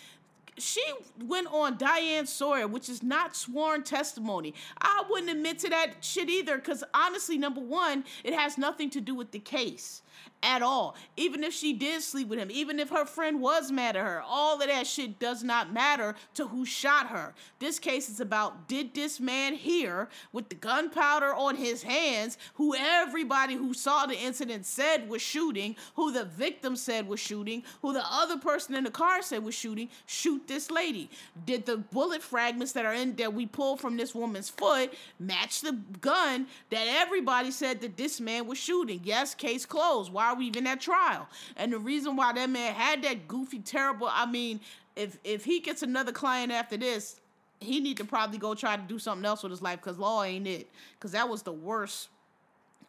she 0.58 0.84
went 1.26 1.48
on 1.52 1.78
Diane 1.78 2.26
Sawyer, 2.28 2.68
which 2.68 2.90
is 2.90 3.02
not 3.02 3.36
sworn 3.36 3.84
testimony. 3.84 4.54
I 4.80 5.04
wouldn't 5.10 5.32
admit 5.32 5.60
to 5.60 5.70
that 5.70 5.96
shit 6.02 6.30
either, 6.30 6.58
because 6.58 6.84
honestly, 6.94 7.38
number 7.38 7.62
one, 7.62 8.04
it 8.24 8.34
has 8.34 8.58
nothing 8.58 8.90
to 8.92 9.02
do 9.02 9.16
with 9.16 9.32
the 9.32 9.40
case 9.40 10.02
at 10.44 10.62
all. 10.62 10.96
Even 11.18 11.44
if 11.44 11.54
she 11.54 11.74
did 11.74 12.02
sleep 12.02 12.28
with 12.28 12.40
him, 12.40 12.50
even 12.52 12.80
if 12.80 12.90
her 12.90 13.06
friend 13.06 13.42
was 13.42 13.72
mad 13.72 13.96
at 13.96 14.04
her, 14.04 14.22
all 14.26 14.60
of 14.60 14.68
that 14.68 14.88
shit 14.88 15.20
does 15.20 15.44
not 15.44 15.72
matter 15.72 16.16
to 16.34 16.48
who 16.48 16.66
shot 16.66 17.08
her. 17.08 17.34
This 17.60 17.80
case 17.80 18.10
is 18.10 18.20
about 18.20 18.68
did 18.68 18.94
this 18.94 19.20
man 19.20 19.54
here 19.54 20.10
with 20.32 20.50
the 20.50 20.56
gunpowder 20.56 21.34
on 21.34 21.56
his 21.56 21.84
hands, 21.84 22.38
who 22.56 22.76
everybody 22.76 23.56
who 23.56 23.74
saw 23.74 24.06
the 24.06 24.18
incident 24.18 24.66
said 24.66 25.10
was 25.10 25.22
shooting, 25.22 25.76
who 25.96 26.12
the 26.12 26.26
victim 26.26 26.76
said 26.76 27.08
was 27.08 27.20
shooting, 27.20 27.64
who 27.82 27.94
the 27.94 28.06
other 28.06 28.38
person 28.38 28.76
in 28.76 28.84
the 28.84 28.92
car 28.92 29.22
said 29.22 29.44
was 29.44 29.56
shooting, 29.56 29.90
shoot 30.06 30.48
this 30.48 30.72
lady? 30.72 31.10
Did 31.46 31.66
the 31.66 31.78
bullet 31.78 32.22
fragments 32.22 32.72
that 32.74 32.86
are 32.86 32.94
in 32.94 33.16
that 33.16 33.34
we 33.34 33.46
pulled 33.46 33.80
from 33.80 33.98
this 33.98 34.16
woman's 34.16 34.50
foot 34.50 34.94
match 35.20 35.62
the 35.62 35.74
gun 36.02 36.48
that 36.70 36.88
everybody 36.88 37.52
said 37.52 37.82
that 37.82 37.98
this 37.98 38.20
man 38.20 38.48
was 38.48 38.58
shooting? 38.58 39.02
Yes, 39.04 39.36
case 39.36 39.66
closed. 39.66 40.12
Why 40.12 40.31
we 40.36 40.46
even 40.46 40.68
at 40.68 40.82
trial? 40.82 41.28
And 41.58 41.74
the 41.74 41.80
reason 41.80 42.16
why 42.16 42.34
that 42.34 42.50
man 42.50 42.74
had 42.74 43.04
that 43.04 43.28
goofy, 43.28 43.60
terrible, 43.60 44.10
I 44.12 44.26
mean, 44.26 44.60
if 44.96 45.18
if 45.24 45.46
he 45.46 45.60
gets 45.60 45.84
another 45.84 46.12
client 46.12 46.52
after 46.52 46.78
this, 46.78 47.20
he 47.60 47.80
need 47.80 47.98
to 47.98 48.06
probably 48.06 48.38
go 48.38 48.56
try 48.56 48.76
to 48.76 48.82
do 48.82 49.00
something 49.00 49.26
else 49.26 49.44
with 49.44 49.52
his 49.52 49.62
life 49.62 49.80
because 49.80 49.98
law 49.98 50.24
ain't 50.24 50.48
it. 50.48 50.70
Because 50.98 51.12
that 51.12 51.30
was 51.30 51.44
the 51.44 51.54
worst. 51.54 52.10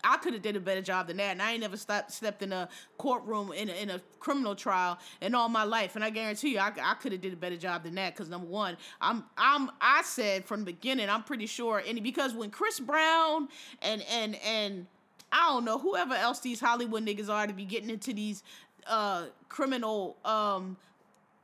I 0.04 0.16
could 0.16 0.32
have 0.32 0.42
did 0.42 0.56
a 0.56 0.60
better 0.60 0.82
job 0.82 1.06
than 1.06 1.18
that, 1.18 1.30
and 1.30 1.40
I 1.40 1.52
ain't 1.52 1.60
never 1.60 1.76
stepped 1.76 2.10
stepped 2.10 2.42
in 2.42 2.52
a 2.52 2.68
courtroom 2.98 3.52
in 3.52 3.68
a, 3.68 3.72
in 3.72 3.90
a 3.90 4.00
criminal 4.18 4.56
trial 4.56 4.98
in 5.20 5.32
all 5.34 5.48
my 5.48 5.62
life. 5.62 5.94
And 5.94 6.04
I 6.04 6.10
guarantee 6.10 6.54
you, 6.54 6.58
I, 6.58 6.72
I 6.82 6.94
could 6.94 7.12
have 7.12 7.20
did 7.20 7.32
a 7.32 7.36
better 7.36 7.56
job 7.56 7.84
than 7.84 7.94
that. 7.94 8.14
Because 8.14 8.28
number 8.28 8.48
one, 8.48 8.76
I'm 9.00 9.24
I'm 9.36 9.70
I 9.80 10.02
said 10.02 10.44
from 10.44 10.60
the 10.60 10.66
beginning, 10.66 11.08
I'm 11.08 11.22
pretty 11.22 11.46
sure, 11.46 11.82
and 11.86 12.02
because 12.02 12.34
when 12.34 12.50
Chris 12.50 12.80
Brown 12.80 13.48
and 13.80 14.02
and 14.10 14.34
and 14.44 14.86
I 15.32 15.48
don't 15.48 15.64
know 15.64 15.78
whoever 15.78 16.14
else 16.14 16.40
these 16.40 16.60
Hollywood 16.60 17.04
niggas 17.04 17.28
are 17.28 17.46
to 17.46 17.52
be 17.52 17.64
getting 17.64 17.90
into 17.90 18.12
these 18.12 18.42
uh 18.86 19.26
criminal 19.48 20.16
um 20.24 20.76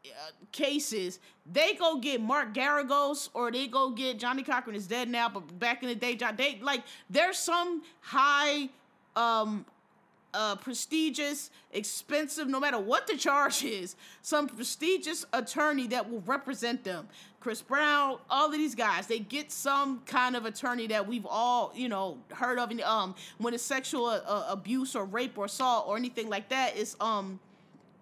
uh, 0.07 0.31
cases, 0.53 1.19
they 1.51 1.75
go 1.75 1.99
get 1.99 2.21
Mark 2.21 2.55
Geragos 2.55 3.29
or 3.35 3.51
they 3.51 3.67
go 3.67 3.91
get 3.91 4.19
Johnnie 4.19 4.43
Cochran 4.43 4.77
is 4.77 4.87
dead 4.87 5.09
now, 5.09 5.29
but 5.29 5.59
back 5.59 5.83
in 5.83 5.89
the 5.89 5.95
day, 5.95 6.15
John, 6.15 6.37
they 6.37 6.59
like 6.63 6.83
there's 7.11 7.39
some 7.39 7.83
high 8.01 8.69
um 9.17 9.67
uh, 10.35 10.57
prestigious, 10.57 11.51
expensive, 11.73 12.49
no 12.49 12.61
matter 12.61 12.79
what 12.79 13.07
the 13.07 13.17
charge 13.17 13.65
is, 13.65 13.97
some 14.23 14.47
prestigious 14.47 15.25
attorney 15.33 15.87
that 15.89 16.11
will 16.11 16.21
represent 16.21 16.85
them. 16.85 17.09
Chris 17.41 17.63
Brown, 17.63 18.19
all 18.29 18.47
of 18.47 18.53
these 18.53 18.75
guys, 18.75 19.07
they 19.07 19.21
get 19.21 19.53
some 19.53 20.01
kind 20.07 20.37
of 20.37 20.45
attorney 20.45 20.87
that 20.89 21.07
we've 21.07 21.27
all, 21.27 21.73
you 21.75 21.89
know, 21.89 22.19
heard 22.33 22.59
of. 22.59 22.71
And, 22.71 22.81
um, 22.81 23.15
when 23.39 23.55
it's 23.55 23.63
sexual 23.63 24.07
uh, 24.07 24.47
abuse 24.49 24.97
or 24.97 25.05
rape 25.05 25.39
or 25.39 25.45
assault 25.47 25.87
or 25.89 25.97
anything 25.97 26.29
like 26.29 26.49
that, 26.49 26.77
it's 26.77 26.97
um, 27.01 27.39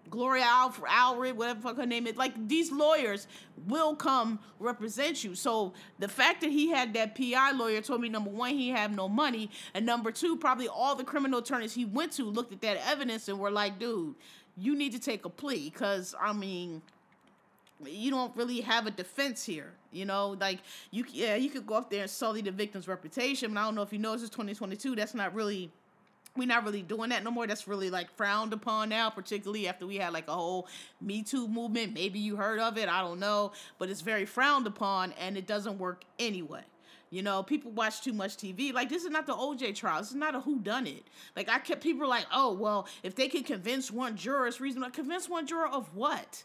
Gloria 0.09 0.43
Alfred, 0.45 0.91
Allred, 0.91 1.33
whatever 1.33 1.59
fuck 1.59 1.77
her 1.77 1.85
name 1.85 2.07
is. 2.07 2.17
Like 2.17 2.47
these 2.47 2.71
lawyers 2.71 3.27
will 3.67 3.95
come 3.95 4.39
represent 4.59 5.23
you. 5.23 5.35
So 5.35 5.73
the 5.99 6.07
fact 6.07 6.41
that 6.41 6.51
he 6.51 6.69
had 6.69 6.93
that 6.93 7.15
PI 7.15 7.51
lawyer 7.51 7.81
told 7.81 8.01
me 8.01 8.09
number 8.09 8.29
one, 8.29 8.51
he 8.51 8.69
had 8.69 8.95
no 8.95 9.09
money, 9.09 9.49
and 9.73 9.85
number 9.85 10.11
two, 10.11 10.37
probably 10.37 10.67
all 10.67 10.95
the 10.95 11.03
criminal 11.03 11.39
attorneys 11.39 11.73
he 11.73 11.85
went 11.85 12.11
to 12.13 12.23
looked 12.23 12.53
at 12.53 12.61
that 12.61 12.77
evidence 12.87 13.27
and 13.27 13.39
were 13.39 13.51
like, 13.51 13.79
dude, 13.79 14.15
you 14.57 14.75
need 14.75 14.91
to 14.93 14.99
take 14.99 15.25
a 15.25 15.29
plea. 15.29 15.69
Cause 15.69 16.15
I 16.19 16.33
mean, 16.33 16.81
you 17.85 18.09
don't 18.09 18.35
really 18.35 18.61
have 18.61 18.87
a 18.87 18.91
defense 18.91 19.43
here. 19.43 19.73
You 19.91 20.05
know, 20.05 20.35
like 20.39 20.59
you 20.91 21.05
yeah, 21.11 21.35
you 21.35 21.49
could 21.49 21.65
go 21.65 21.75
up 21.75 21.89
there 21.89 22.01
and 22.01 22.09
sully 22.09 22.41
the 22.41 22.51
victim's 22.51 22.87
reputation. 22.87 23.53
But 23.53 23.59
I 23.59 23.63
don't 23.63 23.75
know 23.75 23.81
if 23.81 23.93
you 23.93 23.99
know 23.99 24.13
this 24.13 24.23
is 24.23 24.29
2022. 24.29 24.95
That's 24.95 25.13
not 25.13 25.33
really 25.33 25.71
we're 26.37 26.47
not 26.47 26.63
really 26.63 26.81
doing 26.81 27.09
that 27.09 27.23
no 27.23 27.31
more. 27.31 27.47
That's 27.47 27.67
really 27.67 27.89
like 27.89 28.09
frowned 28.15 28.53
upon 28.53 28.89
now, 28.89 29.09
particularly 29.09 29.67
after 29.67 29.87
we 29.87 29.97
had 29.97 30.13
like 30.13 30.27
a 30.27 30.33
whole 30.33 30.67
Me 31.01 31.23
Too 31.23 31.47
movement. 31.47 31.93
Maybe 31.93 32.19
you 32.19 32.35
heard 32.35 32.59
of 32.59 32.77
it, 32.77 32.89
I 32.89 33.01
don't 33.01 33.19
know, 33.19 33.51
but 33.79 33.89
it's 33.89 34.01
very 34.01 34.25
frowned 34.25 34.67
upon 34.67 35.13
and 35.13 35.37
it 35.37 35.47
doesn't 35.47 35.77
work 35.77 36.03
anyway. 36.19 36.63
You 37.09 37.21
know, 37.21 37.41
people 37.41 37.71
watch 37.71 38.01
too 38.01 38.11
much 38.11 38.35
TV. 38.35 38.73
Like 38.73 38.89
this 38.89 39.03
is 39.03 39.09
not 39.09 39.25
the 39.25 39.33
OJ 39.33 39.75
trial. 39.75 39.99
This 39.99 40.09
is 40.09 40.15
not 40.15 40.35
a 40.35 40.41
who 40.41 40.59
done 40.59 40.87
it. 40.87 41.03
Like 41.35 41.49
I 41.49 41.59
kept 41.59 41.81
people 41.81 42.07
like, 42.07 42.25
oh 42.33 42.53
well, 42.53 42.87
if 43.03 43.15
they 43.15 43.29
can 43.29 43.43
convince 43.43 43.89
one 43.89 44.17
juror, 44.17 44.47
it's 44.47 44.59
reasonable. 44.59 44.91
Convince 44.91 45.29
one 45.29 45.47
juror 45.47 45.67
of 45.67 45.93
what? 45.95 46.43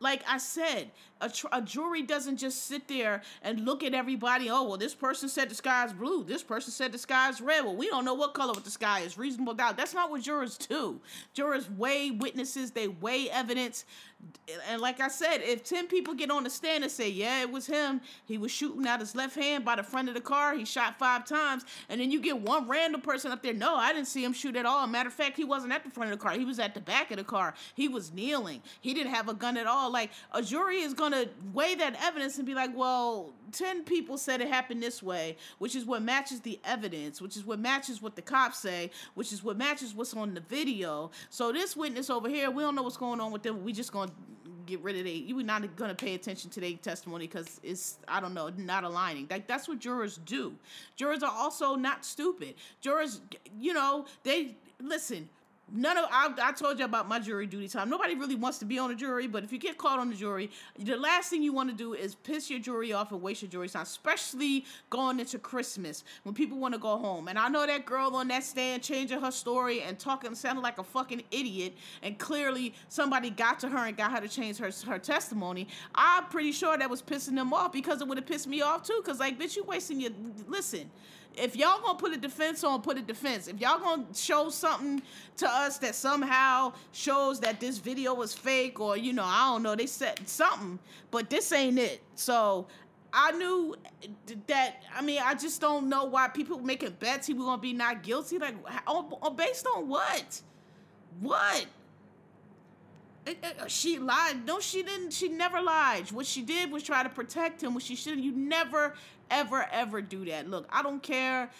Like 0.00 0.22
I 0.26 0.38
said, 0.38 0.90
a, 1.20 1.28
tr- 1.28 1.46
a, 1.52 1.60
jury 1.60 2.02
doesn't 2.02 2.38
just 2.38 2.66
sit 2.66 2.88
there 2.88 3.22
and 3.42 3.64
look 3.66 3.84
at 3.84 3.92
everybody. 3.92 4.48
Oh, 4.48 4.64
well, 4.64 4.78
this 4.78 4.94
person 4.94 5.28
said 5.28 5.50
the 5.50 5.54
sky 5.54 5.84
is 5.84 5.92
blue. 5.92 6.24
This 6.24 6.42
person 6.42 6.72
said 6.72 6.92
the 6.92 6.98
sky 6.98 7.28
is 7.28 7.40
red. 7.40 7.64
Well, 7.64 7.76
we 7.76 7.88
don't 7.88 8.06
know 8.06 8.14
what 8.14 8.32
color 8.32 8.54
the 8.54 8.70
sky 8.70 9.00
is. 9.00 9.18
Reasonable 9.18 9.54
doubt. 9.54 9.76
That's 9.76 9.94
not 9.94 10.10
what 10.10 10.22
jurors 10.22 10.56
do. 10.56 11.00
Jurors 11.34 11.68
weigh 11.70 12.10
witnesses, 12.10 12.70
they 12.70 12.88
weigh 12.88 13.30
evidence. 13.30 13.84
And 14.68 14.82
like 14.82 15.00
I 15.00 15.08
said, 15.08 15.38
if 15.38 15.64
10 15.64 15.86
people 15.86 16.14
get 16.14 16.30
on 16.30 16.44
the 16.44 16.50
stand 16.50 16.84
and 16.84 16.92
say, 16.92 17.08
yeah, 17.08 17.40
it 17.40 17.50
was 17.50 17.66
him, 17.66 18.02
he 18.26 18.36
was 18.36 18.50
shooting 18.50 18.86
out 18.86 19.00
his 19.00 19.14
left 19.14 19.34
hand 19.34 19.64
by 19.64 19.76
the 19.76 19.82
front 19.82 20.08
of 20.08 20.14
the 20.14 20.20
car, 20.20 20.54
he 20.54 20.66
shot 20.66 20.98
five 20.98 21.24
times, 21.24 21.64
and 21.88 22.00
then 22.00 22.10
you 22.10 22.20
get 22.20 22.38
one 22.38 22.68
random 22.68 23.00
person 23.00 23.32
up 23.32 23.42
there, 23.42 23.54
no, 23.54 23.76
I 23.76 23.94
didn't 23.94 24.08
see 24.08 24.22
him 24.22 24.34
shoot 24.34 24.56
at 24.56 24.66
all. 24.66 24.86
Matter 24.86 25.08
of 25.08 25.14
fact, 25.14 25.38
he 25.38 25.44
wasn't 25.44 25.72
at 25.72 25.84
the 25.84 25.90
front 25.90 26.12
of 26.12 26.18
the 26.18 26.22
car, 26.22 26.32
he 26.38 26.44
was 26.44 26.58
at 26.58 26.74
the 26.74 26.80
back 26.80 27.10
of 27.10 27.16
the 27.16 27.24
car. 27.24 27.54
He 27.74 27.88
was 27.88 28.12
kneeling, 28.12 28.60
he 28.82 28.92
didn't 28.92 29.14
have 29.14 29.30
a 29.30 29.34
gun 29.34 29.56
at 29.56 29.66
all. 29.66 29.89
Like, 29.90 30.10
a 30.32 30.42
jury 30.42 30.80
is 30.80 30.94
going 30.94 31.12
to 31.12 31.28
weigh 31.52 31.74
that 31.76 31.96
evidence 32.02 32.38
and 32.38 32.46
be 32.46 32.54
like, 32.54 32.70
well, 32.74 33.34
10 33.52 33.84
people 33.84 34.16
said 34.16 34.40
it 34.40 34.48
happened 34.48 34.82
this 34.82 35.02
way, 35.02 35.36
which 35.58 35.74
is 35.74 35.84
what 35.84 36.02
matches 36.02 36.40
the 36.40 36.58
evidence, 36.64 37.20
which 37.20 37.36
is 37.36 37.44
what 37.44 37.58
matches 37.58 38.00
what 38.00 38.16
the 38.16 38.22
cops 38.22 38.58
say, 38.58 38.90
which 39.14 39.32
is 39.32 39.42
what 39.42 39.56
matches 39.56 39.94
what's 39.94 40.14
on 40.14 40.34
the 40.34 40.40
video. 40.40 41.10
So 41.30 41.52
this 41.52 41.76
witness 41.76 42.10
over 42.10 42.28
here, 42.28 42.50
we 42.50 42.62
don't 42.62 42.74
know 42.74 42.82
what's 42.82 42.96
going 42.96 43.20
on 43.20 43.32
with 43.32 43.42
them. 43.42 43.64
We 43.64 43.72
just 43.72 43.92
going 43.92 44.08
to 44.08 44.14
get 44.66 44.80
rid 44.82 44.96
of 44.96 45.04
they 45.04 45.14
you 45.14 45.38
are 45.38 45.42
not 45.42 45.76
going 45.76 45.90
to 45.90 45.96
pay 45.96 46.14
attention 46.14 46.48
to 46.50 46.60
their 46.60 46.72
testimony 46.74 47.26
because 47.26 47.60
it's 47.62 47.98
i 48.06 48.20
don't 48.20 48.32
know 48.32 48.50
not 48.56 48.84
aligning 48.84 49.26
like 49.28 49.46
that's 49.48 49.68
what 49.68 49.80
jurors 49.80 50.18
do 50.24 50.54
jurors 50.94 51.22
are 51.24 51.32
also 51.32 51.74
not 51.74 52.04
stupid 52.04 52.54
jurors 52.80 53.20
you 53.58 53.72
know 53.72 54.04
they 54.22 54.56
listen 54.80 55.28
none 55.72 55.96
of 55.96 56.06
I, 56.10 56.32
I 56.42 56.52
told 56.52 56.78
you 56.78 56.84
about 56.84 57.08
my 57.08 57.18
jury 57.18 57.46
duty 57.46 57.68
time. 57.68 57.88
Nobody 57.88 58.14
really 58.14 58.34
wants 58.34 58.58
to 58.58 58.64
be 58.64 58.78
on 58.78 58.90
a 58.90 58.94
jury, 58.94 59.26
but 59.26 59.44
if 59.44 59.52
you 59.52 59.58
get 59.58 59.78
caught 59.78 59.98
on 59.98 60.10
the 60.10 60.16
jury, 60.16 60.50
the 60.78 60.96
last 60.96 61.30
thing 61.30 61.42
you 61.42 61.52
want 61.52 61.70
to 61.70 61.76
do 61.76 61.94
is 61.94 62.14
piss 62.14 62.50
your 62.50 62.60
jury 62.60 62.92
off 62.92 63.12
and 63.12 63.22
waste 63.22 63.42
your 63.42 63.50
jury 63.50 63.68
time, 63.68 63.82
especially 63.82 64.64
going 64.88 65.20
into 65.20 65.38
Christmas 65.38 66.04
when 66.24 66.34
people 66.34 66.58
want 66.58 66.74
to 66.74 66.80
go 66.80 66.96
home. 66.96 67.28
And 67.28 67.38
I 67.38 67.48
know 67.48 67.66
that 67.66 67.86
girl 67.86 68.14
on 68.16 68.28
that 68.28 68.44
stand 68.44 68.82
changing 68.82 69.20
her 69.20 69.30
story 69.30 69.82
and 69.82 69.98
talking 69.98 70.34
sounded 70.34 70.62
like 70.62 70.78
a 70.78 70.84
fucking 70.84 71.22
idiot, 71.30 71.74
and 72.02 72.18
clearly 72.18 72.74
somebody 72.88 73.30
got 73.30 73.60
to 73.60 73.68
her 73.68 73.86
and 73.86 73.96
got 73.96 74.12
her 74.12 74.20
to 74.20 74.28
change 74.28 74.58
her 74.58 74.70
her 74.86 74.98
testimony. 74.98 75.68
I'm 75.94 76.24
pretty 76.26 76.52
sure 76.52 76.76
that 76.76 76.88
was 76.88 77.02
pissing 77.02 77.34
them 77.34 77.52
off 77.52 77.72
because 77.72 78.00
it 78.00 78.08
would 78.08 78.18
have 78.18 78.26
pissed 78.26 78.46
me 78.46 78.62
off 78.62 78.82
too. 78.82 79.00
Cause 79.04 79.20
like, 79.20 79.38
bitch, 79.38 79.56
you 79.56 79.64
wasting 79.64 80.00
your 80.00 80.12
listen 80.48 80.90
if 81.40 81.56
y'all 81.56 81.80
gonna 81.80 81.98
put 81.98 82.12
a 82.12 82.16
defense 82.16 82.62
on, 82.64 82.82
put 82.82 82.98
a 82.98 83.02
defense. 83.02 83.48
If 83.48 83.60
y'all 83.60 83.78
gonna 83.78 84.06
show 84.14 84.50
something 84.50 85.02
to 85.38 85.48
us 85.48 85.78
that 85.78 85.94
somehow 85.94 86.72
shows 86.92 87.40
that 87.40 87.60
this 87.60 87.78
video 87.78 88.14
was 88.14 88.34
fake 88.34 88.80
or 88.80 88.96
you 88.96 89.12
know, 89.12 89.24
I 89.24 89.52
don't 89.52 89.62
know, 89.62 89.74
they 89.74 89.86
said 89.86 90.28
something, 90.28 90.78
but 91.10 91.30
this 91.30 91.52
ain't 91.52 91.78
it. 91.78 92.02
So 92.14 92.66
I 93.12 93.32
knew 93.32 93.74
that. 94.46 94.82
I 94.94 95.02
mean, 95.02 95.20
I 95.24 95.34
just 95.34 95.60
don't 95.60 95.88
know 95.88 96.04
why 96.04 96.28
people 96.28 96.58
making 96.58 96.96
bets 97.00 97.26
he 97.26 97.34
was 97.34 97.44
gonna 97.44 97.60
be 97.60 97.72
not 97.72 98.02
guilty. 98.02 98.38
Like, 98.38 98.54
on, 98.86 99.36
based 99.36 99.66
on 99.66 99.88
what? 99.88 100.42
What? 101.20 101.66
Uh, 103.26 103.66
she 103.66 103.98
lied. 103.98 104.46
No, 104.46 104.60
she 104.60 104.82
didn't. 104.82 105.12
She 105.12 105.28
never 105.28 105.60
lied. 105.60 106.10
What 106.10 106.26
she 106.26 106.42
did 106.42 106.72
was 106.72 106.82
try 106.82 107.02
to 107.02 107.08
protect 107.08 107.62
him. 107.62 107.74
What 107.74 107.82
she 107.82 107.94
shouldn't. 107.94 108.24
You 108.24 108.32
never, 108.32 108.94
ever, 109.30 109.66
ever 109.70 110.00
do 110.00 110.24
that. 110.26 110.48
Look, 110.48 110.66
I 110.70 110.82
don't 110.82 111.02
care 111.02 111.50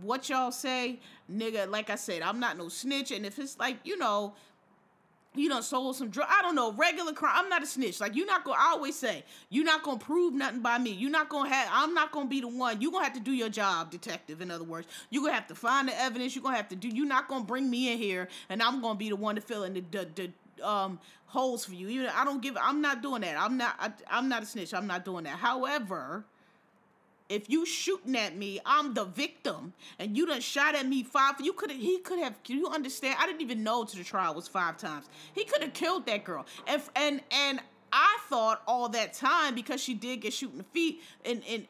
what 0.00 0.28
y'all 0.28 0.52
say, 0.52 1.00
nigga. 1.30 1.70
Like 1.70 1.90
I 1.90 1.96
said, 1.96 2.22
I'm 2.22 2.40
not 2.40 2.56
no 2.56 2.68
snitch. 2.68 3.10
And 3.10 3.26
if 3.26 3.38
it's 3.38 3.58
like 3.58 3.76
you 3.84 3.98
know, 3.98 4.34
you 5.34 5.48
know, 5.50 5.60
sold 5.60 5.96
some 5.96 6.08
drug. 6.08 6.28
I 6.30 6.42
don't 6.42 6.54
know, 6.54 6.72
regular 6.72 7.12
crime. 7.12 7.34
I'm 7.36 7.48
not 7.48 7.62
a 7.62 7.66
snitch. 7.66 8.00
Like 8.00 8.16
you're 8.16 8.26
not 8.26 8.44
gonna. 8.44 8.58
I 8.58 8.70
always 8.70 8.96
say 8.96 9.22
you're 9.50 9.64
not 9.64 9.82
gonna 9.82 9.98
prove 9.98 10.32
nothing 10.32 10.60
by 10.60 10.78
me. 10.78 10.92
You're 10.92 11.10
not 11.10 11.28
gonna 11.28 11.50
have. 11.50 11.68
I'm 11.70 11.94
not 11.94 12.10
gonna 12.10 12.28
be 12.28 12.40
the 12.40 12.48
one. 12.48 12.80
You're 12.80 12.90
gonna 12.90 13.04
have 13.04 13.14
to 13.14 13.20
do 13.20 13.32
your 13.32 13.50
job, 13.50 13.90
detective. 13.90 14.40
In 14.40 14.50
other 14.50 14.64
words, 14.64 14.88
you're 15.10 15.22
gonna 15.22 15.34
have 15.34 15.46
to 15.48 15.54
find 15.54 15.88
the 15.88 16.00
evidence. 16.00 16.34
You're 16.34 16.42
gonna 16.42 16.56
have 16.56 16.68
to 16.70 16.76
do. 16.76 16.88
You're 16.88 17.06
not 17.06 17.28
gonna 17.28 17.44
bring 17.44 17.68
me 17.68 17.92
in 17.92 17.98
here, 17.98 18.28
and 18.48 18.62
I'm 18.62 18.80
gonna 18.80 18.98
be 18.98 19.10
the 19.10 19.16
one 19.16 19.34
to 19.34 19.40
fill 19.40 19.64
in 19.64 19.74
the 19.74 19.84
the, 19.90 20.08
the 20.14 20.30
um 20.62 20.98
holes 21.26 21.64
for 21.64 21.74
you. 21.74 21.88
Even 21.88 22.08
I 22.08 22.24
don't 22.24 22.42
give. 22.42 22.56
I'm 22.60 22.80
not 22.80 23.02
doing 23.02 23.22
that. 23.22 23.36
I'm 23.38 23.56
not. 23.56 23.74
I, 23.78 23.92
I'm 24.10 24.28
not 24.28 24.42
a 24.42 24.46
snitch. 24.46 24.74
I'm 24.74 24.86
not 24.86 25.04
doing 25.04 25.24
that. 25.24 25.38
However, 25.38 26.24
if 27.28 27.50
you 27.50 27.66
shooting 27.66 28.16
at 28.16 28.36
me, 28.36 28.60
I'm 28.64 28.94
the 28.94 29.04
victim, 29.04 29.72
and 29.98 30.16
you 30.16 30.26
done 30.26 30.40
shot 30.40 30.74
at 30.74 30.86
me 30.86 31.02
five. 31.02 31.34
You 31.40 31.52
could 31.52 31.70
have 31.70 31.80
he 31.80 31.98
could 31.98 32.18
have. 32.18 32.34
You 32.46 32.68
understand? 32.68 33.16
I 33.20 33.26
didn't 33.26 33.42
even 33.42 33.62
know 33.62 33.84
to 33.84 33.96
the 33.96 34.04
trial 34.04 34.34
was 34.34 34.48
five 34.48 34.76
times. 34.76 35.06
He 35.34 35.44
could 35.44 35.62
have 35.62 35.72
killed 35.72 36.06
that 36.06 36.24
girl, 36.24 36.46
and 36.66 36.82
and 36.94 37.20
and 37.30 37.60
I 37.92 38.18
thought 38.28 38.62
all 38.66 38.88
that 38.90 39.12
time 39.12 39.54
because 39.54 39.82
she 39.82 39.94
did 39.94 40.20
get 40.20 40.32
shot 40.32 40.52
in 40.52 40.58
the 40.58 40.64
feet, 40.64 41.00
and 41.24 41.42
and 41.48 41.66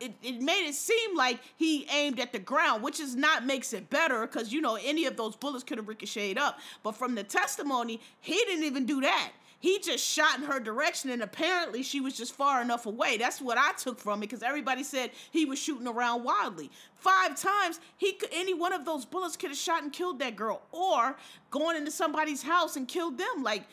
it, 0.00 0.14
it 0.22 0.40
made 0.40 0.66
it 0.66 0.74
seem 0.74 1.16
like 1.16 1.38
he 1.56 1.86
aimed 1.92 2.18
at 2.18 2.32
the 2.32 2.38
ground, 2.38 2.82
which 2.82 3.00
is 3.00 3.14
not 3.14 3.44
makes 3.44 3.72
it 3.72 3.90
better 3.90 4.22
because 4.26 4.52
you 4.52 4.60
know 4.60 4.78
any 4.82 5.04
of 5.06 5.16
those 5.16 5.36
bullets 5.36 5.62
could 5.62 5.78
have 5.78 5.88
ricocheted 5.88 6.38
up. 6.38 6.58
But 6.82 6.92
from 6.92 7.14
the 7.14 7.22
testimony, 7.22 8.00
he 8.20 8.34
didn't 8.34 8.64
even 8.64 8.86
do 8.86 9.00
that. 9.02 9.32
He 9.60 9.78
just 9.78 10.02
shot 10.02 10.38
in 10.38 10.44
her 10.44 10.58
direction, 10.58 11.10
and 11.10 11.22
apparently 11.22 11.82
she 11.82 12.00
was 12.00 12.16
just 12.16 12.34
far 12.34 12.62
enough 12.62 12.86
away. 12.86 13.18
That's 13.18 13.42
what 13.42 13.58
I 13.58 13.72
took 13.74 13.98
from 14.00 14.20
it 14.22 14.22
because 14.22 14.42
everybody 14.42 14.82
said 14.82 15.10
he 15.30 15.44
was 15.44 15.58
shooting 15.58 15.86
around 15.86 16.24
wildly. 16.24 16.70
Five 16.94 17.38
times, 17.38 17.78
he 17.98 18.14
could 18.14 18.30
any 18.32 18.54
one 18.54 18.72
of 18.72 18.86
those 18.86 19.04
bullets 19.04 19.36
could 19.36 19.50
have 19.50 19.58
shot 19.58 19.82
and 19.82 19.92
killed 19.92 20.18
that 20.20 20.34
girl, 20.34 20.62
or 20.72 21.14
going 21.50 21.76
into 21.76 21.90
somebody's 21.90 22.42
house 22.42 22.76
and 22.76 22.88
killed 22.88 23.18
them. 23.18 23.42
Like, 23.42 23.64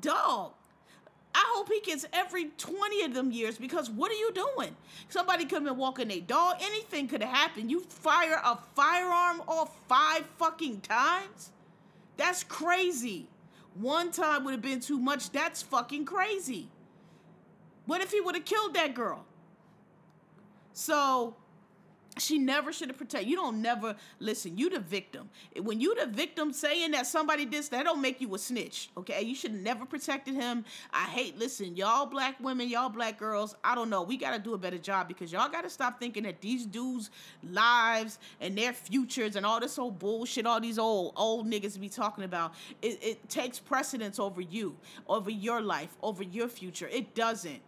dog, 0.00 0.52
I 1.36 1.44
hope 1.54 1.68
he 1.68 1.80
gets 1.80 2.06
every 2.14 2.46
20 2.56 3.04
of 3.04 3.12
them 3.12 3.30
years 3.30 3.58
because 3.58 3.90
what 3.90 4.10
are 4.10 4.14
you 4.14 4.32
doing? 4.32 4.74
Somebody 5.10 5.44
could 5.44 5.56
have 5.56 5.64
been 5.64 5.76
walking 5.76 6.10
a 6.10 6.18
dog. 6.18 6.56
Anything 6.62 7.08
could 7.08 7.22
have 7.22 7.34
happened. 7.34 7.70
You 7.70 7.80
fire 7.80 8.40
a 8.42 8.56
firearm 8.74 9.42
off 9.46 9.76
five 9.86 10.24
fucking 10.38 10.80
times? 10.80 11.50
That's 12.16 12.42
crazy. 12.42 13.26
One 13.74 14.12
time 14.12 14.44
would 14.44 14.52
have 14.52 14.62
been 14.62 14.80
too 14.80 14.98
much. 14.98 15.28
That's 15.28 15.60
fucking 15.60 16.06
crazy. 16.06 16.68
What 17.84 18.00
if 18.00 18.12
he 18.12 18.22
would 18.22 18.34
have 18.34 18.46
killed 18.46 18.72
that 18.72 18.94
girl? 18.94 19.26
So 20.72 21.36
she 22.18 22.38
never 22.38 22.72
should 22.72 22.88
have 22.88 22.96
protected. 22.96 23.28
You 23.28 23.36
don't 23.36 23.60
never 23.60 23.94
listen. 24.18 24.56
You 24.56 24.70
the 24.70 24.78
victim. 24.78 25.28
When 25.60 25.80
you 25.80 25.94
the 25.94 26.06
victim 26.06 26.52
saying 26.52 26.92
that 26.92 27.06
somebody 27.06 27.44
did 27.44 27.64
that 27.64 27.84
don't 27.84 28.00
make 28.02 28.20
you 28.20 28.34
a 28.34 28.38
snitch. 28.38 28.90
Okay, 28.96 29.22
you 29.22 29.34
should 29.34 29.54
never 29.54 29.84
protected 29.84 30.34
him. 30.34 30.64
I 30.92 31.04
hate. 31.04 31.38
Listen, 31.38 31.76
y'all 31.76 32.06
black 32.06 32.38
women, 32.40 32.68
y'all 32.68 32.88
black 32.88 33.18
girls. 33.18 33.54
I 33.64 33.74
don't 33.74 33.90
know. 33.90 34.02
We 34.02 34.16
got 34.16 34.32
to 34.32 34.38
do 34.38 34.54
a 34.54 34.58
better 34.58 34.78
job 34.78 35.08
because 35.08 35.32
y'all 35.32 35.48
got 35.48 35.62
to 35.62 35.70
stop 35.70 35.98
thinking 35.98 36.24
that 36.24 36.40
these 36.40 36.66
dudes' 36.66 37.10
lives 37.42 38.18
and 38.40 38.56
their 38.56 38.72
futures 38.72 39.36
and 39.36 39.44
all 39.46 39.60
this 39.60 39.78
old 39.78 39.98
bullshit, 39.98 40.46
all 40.46 40.60
these 40.60 40.78
old 40.78 41.12
old 41.16 41.46
niggas 41.46 41.78
be 41.78 41.88
talking 41.88 42.24
about. 42.24 42.54
It, 42.82 42.98
it 43.02 43.28
takes 43.28 43.58
precedence 43.58 44.18
over 44.18 44.40
you, 44.40 44.76
over 45.08 45.30
your 45.30 45.60
life, 45.60 45.96
over 46.02 46.22
your 46.22 46.48
future. 46.48 46.88
It 46.88 47.14
doesn't. 47.14 47.60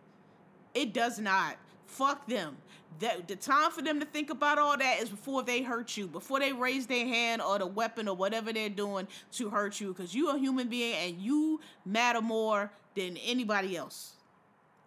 It 0.75 0.93
does 0.93 1.19
not. 1.19 1.57
Fuck 1.89 2.27
them. 2.29 2.57
That 3.01 3.29
the 3.29 3.37
time 3.37 3.71
for 3.71 3.83
them 3.83 4.01
to 4.01 4.07
think 4.07 4.31
about 4.31 4.59
all 4.59 4.77
that 4.77 5.01
is 5.01 5.09
before 5.09 5.43
they 5.43 5.63
hurt 5.63 5.97
you, 5.97 6.07
before 6.07 6.41
they 6.41 6.53
raise 6.53 6.87
their 6.87 7.07
hand 7.07 7.43
or 7.43 7.59
the 7.59 7.67
weapon 7.67 8.09
or 8.09 8.17
whatever 8.17 8.53
they're 8.53 8.69
doing 8.69 9.07
to 9.33 9.51
hurt 9.51 9.81
you, 9.81 9.89
because 9.89 10.15
you're 10.15 10.37
a 10.37 10.39
human 10.39 10.69
being 10.69 10.95
and 10.95 11.19
you 11.21 11.61
matter 11.85 12.21
more 12.21 12.71
than 12.95 13.17
anybody 13.19 13.77
else 13.77 14.18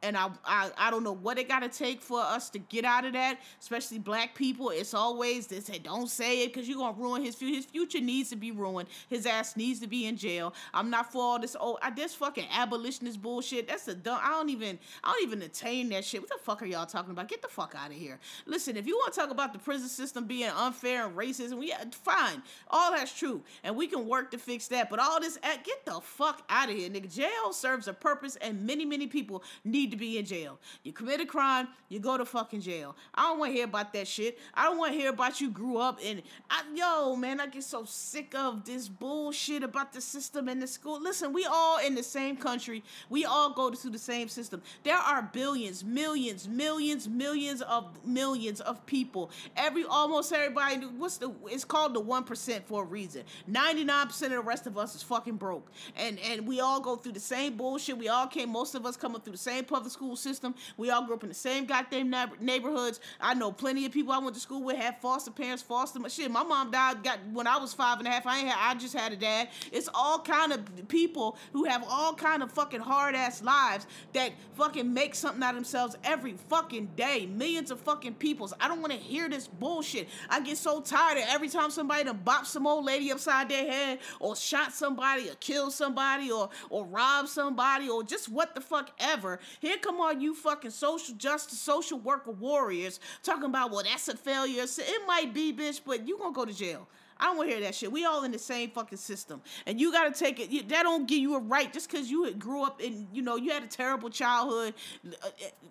and 0.04 0.18
I, 0.18 0.30
I 0.46 0.72
I 0.78 0.92
don't 0.92 1.04
know 1.04 1.12
what 1.14 1.38
it 1.38 1.48
got 1.48 1.60
to 1.60 1.70
take 1.70 2.02
for 2.02 2.20
us 2.20 2.50
to 2.52 2.60
get 2.60 2.86
out 2.86 3.06
of 3.06 3.14
that, 3.14 3.40
especially 3.60 4.00
black 4.00 4.36
people. 4.36 4.70
It's 4.70 4.94
always 4.94 5.48
they 5.48 5.60
say 5.60 5.80
don't 5.80 6.10
say 6.10 6.44
it 6.44 6.54
because 6.54 6.68
you're 6.68 6.78
gonna 6.78 6.98
ruin 6.98 7.24
his 7.24 7.36
future. 7.36 7.56
His 7.56 7.66
future 7.66 8.02
needs 8.02 8.30
to 8.30 8.36
be 8.36 8.52
ruined. 8.52 8.90
His 9.10 9.26
ass 9.26 9.56
needs 9.56 9.80
to 9.82 9.88
be 9.88 10.08
in 10.08 10.18
jail. 10.18 10.54
I'm 10.74 10.90
not 10.90 11.12
for 11.12 11.22
all 11.22 11.40
this. 11.40 11.56
Oh, 11.60 11.78
I 11.82 11.92
this 11.92 12.16
fucking 12.16 12.48
abolitionist 12.52 13.22
bullshit. 13.22 13.68
That's 13.68 13.88
a 13.88 13.96
dumb. 13.96 14.20
I 14.22 14.30
don't 14.32 14.50
even 14.50 14.80
I 15.04 15.12
don't 15.12 15.24
even 15.24 15.42
attain 15.44 15.90
that 15.90 16.04
shit. 16.04 16.22
What 16.22 16.30
the 16.30 16.40
fuck 16.42 16.62
are 16.62 16.66
y'all 16.66 16.86
talking 16.86 17.12
about? 17.12 17.28
Get 17.28 17.42
the 17.42 17.48
fuck 17.48 17.76
out 17.78 17.92
of 17.92 17.98
here. 17.98 18.20
Listen, 18.46 18.78
if 18.78 18.88
you 18.88 18.96
want 18.96 19.14
to 19.14 19.20
talk 19.20 19.30
about 19.30 19.54
the 19.54 19.60
prison 19.60 19.90
system 19.90 20.26
being 20.26 20.50
unfair 20.50 21.06
and 21.06 21.16
racist, 21.16 21.52
and 21.52 21.60
we 21.60 21.72
uh, 21.72 21.78
fine, 22.04 22.42
all 22.70 22.92
that's 22.92 23.18
true, 23.18 23.42
and 23.64 23.76
we 23.76 23.88
can 23.88 24.08
work 24.08 24.32
to 24.32 24.38
fix 24.38 24.68
that. 24.70 24.90
But 24.90 25.00
all 25.00 25.20
this, 25.20 25.38
uh, 25.44 25.58
get 25.64 25.86
the 25.86 26.00
fuck 26.02 26.44
out 26.50 26.70
of 26.70 26.76
here, 26.76 26.90
nigga. 26.90 27.14
Jail 27.14 27.54
serves 27.54 27.88
a 27.88 27.94
purpose, 27.94 28.36
and 28.38 28.66
many 28.66 28.86
many 28.86 29.08
people 29.08 29.44
need 29.64 29.91
to 29.92 29.98
be 29.98 30.18
in 30.18 30.26
jail. 30.26 30.60
You 30.84 30.94
commit 30.94 31.22
a 31.22 31.26
crime, 31.26 31.68
you 31.90 32.00
go 32.00 32.18
to 32.18 32.26
fucking 32.26 32.62
jail. 32.62 32.96
I 33.14 33.24
don't 33.24 33.40
want 33.40 33.52
to 33.52 33.56
hear 33.56 33.66
about 33.66 33.94
that 33.94 34.08
shit. 34.08 34.40
I 34.54 34.66
don't 34.66 34.78
want 34.78 34.94
to 34.94 34.98
hear 34.98 35.10
about 35.10 35.40
you 35.42 35.50
grew 35.50 35.78
up 35.78 36.00
and 36.04 36.22
I, 36.50 36.64
yo, 36.76 37.16
man, 37.16 37.40
I 37.40 37.48
get 37.48 37.64
so 37.64 37.86
sick 37.86 38.34
of 38.36 38.66
this 38.66 38.88
bullshit 38.88 39.64
about 39.64 39.94
the 39.94 40.02
system 40.02 40.48
and 40.48 40.62
the 40.62 40.68
school. 40.68 41.02
Listen, 41.02 41.34
we 41.34 41.46
all 41.46 41.80
in 41.80 41.96
the 41.96 42.04
same 42.04 42.38
country. 42.38 42.84
We 43.10 43.26
all 43.26 43.54
go 43.54 43.70
to 43.70 43.90
the 43.90 43.98
same 43.98 44.28
system. 44.28 44.62
There 44.84 44.96
are 44.96 45.30
billions, 45.34 45.84
millions, 45.84 46.48
millions, 46.48 47.08
millions 47.08 47.62
of 47.62 48.06
millions 48.06 48.62
of 48.62 48.86
people. 48.86 49.32
Every 49.58 49.84
almost 49.84 50.32
everybody. 50.32 50.86
What's 50.86 51.18
the? 51.18 51.32
It's 51.46 51.66
called 51.66 51.94
the 51.94 52.00
one 52.00 52.24
percent 52.24 52.68
for 52.68 52.84
a 52.84 52.86
reason. 52.86 53.24
Ninety 53.48 53.84
nine 53.84 54.08
percent 54.08 54.34
of 54.34 54.38
the 54.38 54.48
rest 54.48 54.68
of 54.68 54.78
us 54.78 54.96
is 54.96 55.04
fucking 55.04 55.38
broke, 55.38 55.72
and 55.96 56.20
and 56.20 56.48
we 56.48 56.60
all 56.60 56.80
go 56.80 56.96
through 56.96 57.14
the 57.14 57.20
same 57.20 57.58
bullshit. 57.58 57.98
We 57.98 58.10
all 58.10 58.28
came. 58.28 58.50
Most 58.50 58.76
of 58.76 58.86
us 58.86 58.96
coming 58.96 59.22
through 59.22 59.34
the 59.34 59.38
same 59.38 59.64
public 59.64 59.81
school 59.90 60.16
system. 60.16 60.56
We 60.78 60.90
all 60.90 61.06
grew 61.06 61.16
up 61.16 61.24
in 61.24 61.30
the 61.30 61.36
same 61.36 61.66
goddamn 61.66 62.14
neighborhoods. 62.40 63.00
I 63.20 63.34
know 63.34 63.52
plenty 63.52 63.86
of 63.86 63.92
people 63.92 64.14
I 64.14 64.20
went 64.20 64.36
to 64.36 64.42
school 64.42 64.64
with 64.64 64.78
had 64.78 65.02
foster 65.02 65.32
parents, 65.32 65.64
foster 65.64 66.00
shit. 66.10 66.32
My 66.32 66.44
mom 66.44 66.72
died 66.72 67.04
got 67.04 67.20
when 67.32 67.48
I 67.48 67.58
was 67.58 67.74
five 67.74 68.00
and 68.00 68.08
a 68.08 68.12
half. 68.12 68.28
I 68.28 68.40
ain't 68.40 68.48
had. 68.50 68.72
I 68.72 68.80
just 68.80 68.96
had 68.96 69.14
a 69.14 69.16
dad. 69.16 69.50
It's 69.72 69.90
all 69.94 70.20
kind 70.20 70.52
of 70.54 70.88
people 70.88 71.38
who 71.54 71.66
have 71.66 71.84
all 71.88 72.14
kind 72.14 72.44
of 72.44 72.52
fucking 72.52 72.82
hard 72.82 73.16
ass 73.16 73.42
lives 73.42 73.88
that 74.14 74.32
fucking 74.54 74.94
make 74.94 75.16
something 75.16 75.42
out 75.44 75.52
of 75.52 75.56
themselves 75.56 75.96
every 76.04 76.34
fucking 76.50 76.92
day. 76.96 77.26
Millions 77.26 77.72
of 77.72 77.80
fucking 77.80 78.16
peoples. 78.16 78.54
I 78.60 78.68
don't 78.68 78.82
want 78.82 78.94
to 78.94 79.00
hear 79.00 79.30
this 79.30 79.48
bullshit. 79.48 80.10
I 80.30 80.42
get 80.42 80.58
so 80.58 80.82
tired 80.82 81.18
of 81.18 81.26
every 81.30 81.50
time 81.50 81.72
somebody 81.72 82.04
done 82.04 82.22
bop 82.24 82.46
some 82.46 82.68
old 82.68 82.86
lady 82.86 83.12
upside 83.12 83.50
their 83.50 83.70
head 83.70 84.00
or 84.20 84.36
shot 84.36 84.74
somebody 84.74 85.30
or 85.30 85.36
killed 85.36 85.74
somebody 85.74 86.32
or 86.32 86.50
or 86.70 86.86
robbed 86.86 87.30
somebody 87.30 87.90
or 87.90 88.04
just 88.04 88.30
what 88.30 88.56
the 88.56 88.62
fuck 88.62 88.92
ever. 89.00 89.40
Here 89.60 89.71
come 89.78 90.00
all 90.02 90.14
you 90.14 90.34
fucking 90.34 90.72
social 90.72 91.16
justice, 91.16 91.60
social 91.60 92.00
worker 92.00 92.32
warriors 92.32 93.00
talking 93.24 93.46
about, 93.46 93.72
well, 93.72 93.84
that's 93.84 94.08
a 94.08 94.18
failure. 94.18 94.64
It 94.64 95.08
might 95.08 95.34
be, 95.34 95.54
bitch, 95.54 95.82
but 95.86 96.08
you 96.08 96.18
gonna 96.18 96.34
go 96.34 96.46
to 96.46 96.54
jail. 96.54 96.88
I 97.22 97.26
don't 97.26 97.38
want 97.38 97.50
to 97.50 97.56
hear 97.56 97.64
that 97.66 97.76
shit. 97.76 97.92
We 97.92 98.04
all 98.04 98.24
in 98.24 98.32
the 98.32 98.40
same 98.40 98.72
fucking 98.72 98.98
system, 98.98 99.42
and 99.68 99.80
you 99.80 99.92
got 99.92 100.12
to 100.12 100.20
take 100.20 100.40
it. 100.40 100.70
That 100.70 100.84
don't 100.84 101.08
give 101.08 101.20
you 101.20 101.36
a 101.36 101.40
right 101.40 101.72
just 101.72 101.90
because 101.90 102.10
you 102.10 102.34
grew 102.34 102.64
up 102.64 102.82
in, 102.82 103.08
you 103.14 103.22
know, 103.22 103.36
you 103.36 103.52
had 103.52 103.64
a 103.64 103.68
terrible 103.68 104.10
childhood. 104.10 104.74
Uh, 105.06 105.28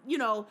you 0.06 0.16
know, 0.16 0.46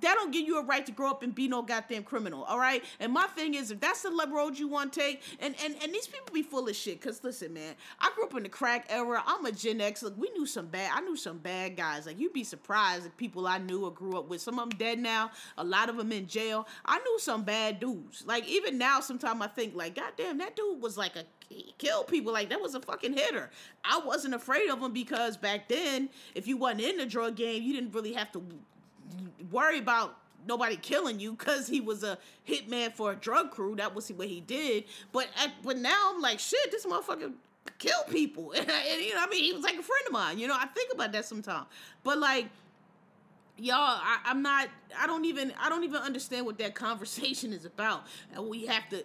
that 0.00 0.14
don't 0.14 0.32
give 0.32 0.46
you 0.46 0.58
a 0.58 0.62
right 0.62 0.84
to 0.86 0.92
grow 0.92 1.10
up 1.10 1.22
and 1.22 1.34
be 1.34 1.48
no 1.48 1.62
goddamn 1.62 2.02
criminal, 2.02 2.44
all 2.44 2.58
right? 2.58 2.84
And 3.00 3.12
my 3.12 3.26
thing 3.28 3.54
is, 3.54 3.70
if 3.70 3.80
that's 3.80 4.02
the 4.02 4.10
road 4.30 4.58
you 4.58 4.68
want 4.68 4.92
to 4.92 5.00
take, 5.00 5.22
and, 5.40 5.54
and, 5.62 5.74
and 5.82 5.92
these 5.92 6.06
people 6.06 6.32
be 6.32 6.42
full 6.42 6.68
of 6.68 6.76
shit, 6.76 7.00
because 7.00 7.22
listen, 7.22 7.52
man, 7.52 7.74
I 8.00 8.10
grew 8.14 8.24
up 8.24 8.34
in 8.36 8.42
the 8.42 8.48
crack 8.48 8.86
era. 8.88 9.22
I'm 9.26 9.44
a 9.46 9.52
Gen 9.52 9.80
X. 9.80 10.02
Look, 10.02 10.16
we 10.16 10.30
knew 10.30 10.46
some 10.46 10.66
bad, 10.66 10.90
I 10.94 11.00
knew 11.00 11.16
some 11.16 11.38
bad 11.38 11.76
guys. 11.76 12.06
Like, 12.06 12.18
you'd 12.18 12.32
be 12.32 12.44
surprised 12.44 13.06
at 13.06 13.16
people 13.16 13.46
I 13.46 13.58
knew 13.58 13.84
or 13.84 13.92
grew 13.92 14.18
up 14.18 14.28
with. 14.28 14.40
Some 14.40 14.58
of 14.58 14.70
them 14.70 14.78
dead 14.78 14.98
now, 14.98 15.30
a 15.56 15.64
lot 15.64 15.88
of 15.88 15.96
them 15.96 16.12
in 16.12 16.26
jail. 16.26 16.66
I 16.84 16.98
knew 16.98 17.18
some 17.18 17.44
bad 17.44 17.80
dudes. 17.80 18.24
Like, 18.26 18.46
even 18.48 18.78
now, 18.78 19.00
sometimes 19.00 19.40
I 19.42 19.48
think, 19.48 19.74
like, 19.74 19.94
goddamn, 19.94 20.38
that 20.38 20.56
dude 20.56 20.80
was 20.80 20.96
like 20.96 21.16
a, 21.16 21.24
he 21.48 21.74
killed 21.78 22.08
people. 22.08 22.32
Like, 22.32 22.50
that 22.50 22.60
was 22.60 22.74
a 22.74 22.80
fucking 22.80 23.14
hitter. 23.14 23.50
I 23.84 24.00
wasn't 24.04 24.34
afraid 24.34 24.70
of 24.70 24.80
him 24.80 24.92
because 24.92 25.36
back 25.36 25.68
then, 25.68 26.08
if 26.34 26.46
you 26.46 26.56
wasn't 26.56 26.82
in 26.82 26.96
the 26.96 27.06
drug 27.06 27.36
game, 27.36 27.62
you 27.62 27.72
didn't 27.72 27.94
really 27.94 28.14
have 28.14 28.32
to 28.32 28.42
worry 29.50 29.78
about 29.78 30.16
nobody 30.46 30.76
killing 30.76 31.20
you 31.20 31.32
because 31.32 31.66
he 31.66 31.80
was 31.80 32.02
a 32.02 32.18
hitman 32.48 32.92
for 32.92 33.12
a 33.12 33.16
drug 33.16 33.50
crew. 33.50 33.76
That 33.76 33.94
was 33.94 34.10
what 34.10 34.28
he 34.28 34.40
did. 34.40 34.84
But 35.12 35.28
at, 35.42 35.52
but 35.62 35.78
now 35.78 36.12
I'm 36.14 36.20
like, 36.20 36.38
shit, 36.38 36.70
this 36.70 36.86
motherfucker 36.86 37.32
kill 37.78 38.02
people. 38.10 38.52
and, 38.56 38.68
and, 38.68 39.02
you 39.02 39.14
know, 39.14 39.22
I 39.22 39.26
mean, 39.28 39.44
he 39.44 39.52
was 39.52 39.62
like 39.62 39.78
a 39.78 39.82
friend 39.82 40.06
of 40.06 40.12
mine. 40.12 40.38
You 40.38 40.48
know, 40.48 40.56
I 40.58 40.66
think 40.66 40.92
about 40.92 41.12
that 41.12 41.24
sometimes. 41.24 41.66
But 42.02 42.18
like, 42.18 42.48
y'all, 43.56 43.76
I, 43.78 44.18
I'm 44.24 44.42
not. 44.42 44.68
I 44.98 45.06
don't 45.06 45.24
even. 45.24 45.52
I 45.60 45.68
don't 45.68 45.84
even 45.84 46.00
understand 46.00 46.46
what 46.46 46.58
that 46.58 46.74
conversation 46.74 47.52
is 47.52 47.64
about. 47.64 48.04
And 48.34 48.48
we 48.48 48.66
have 48.66 48.88
to 48.90 49.04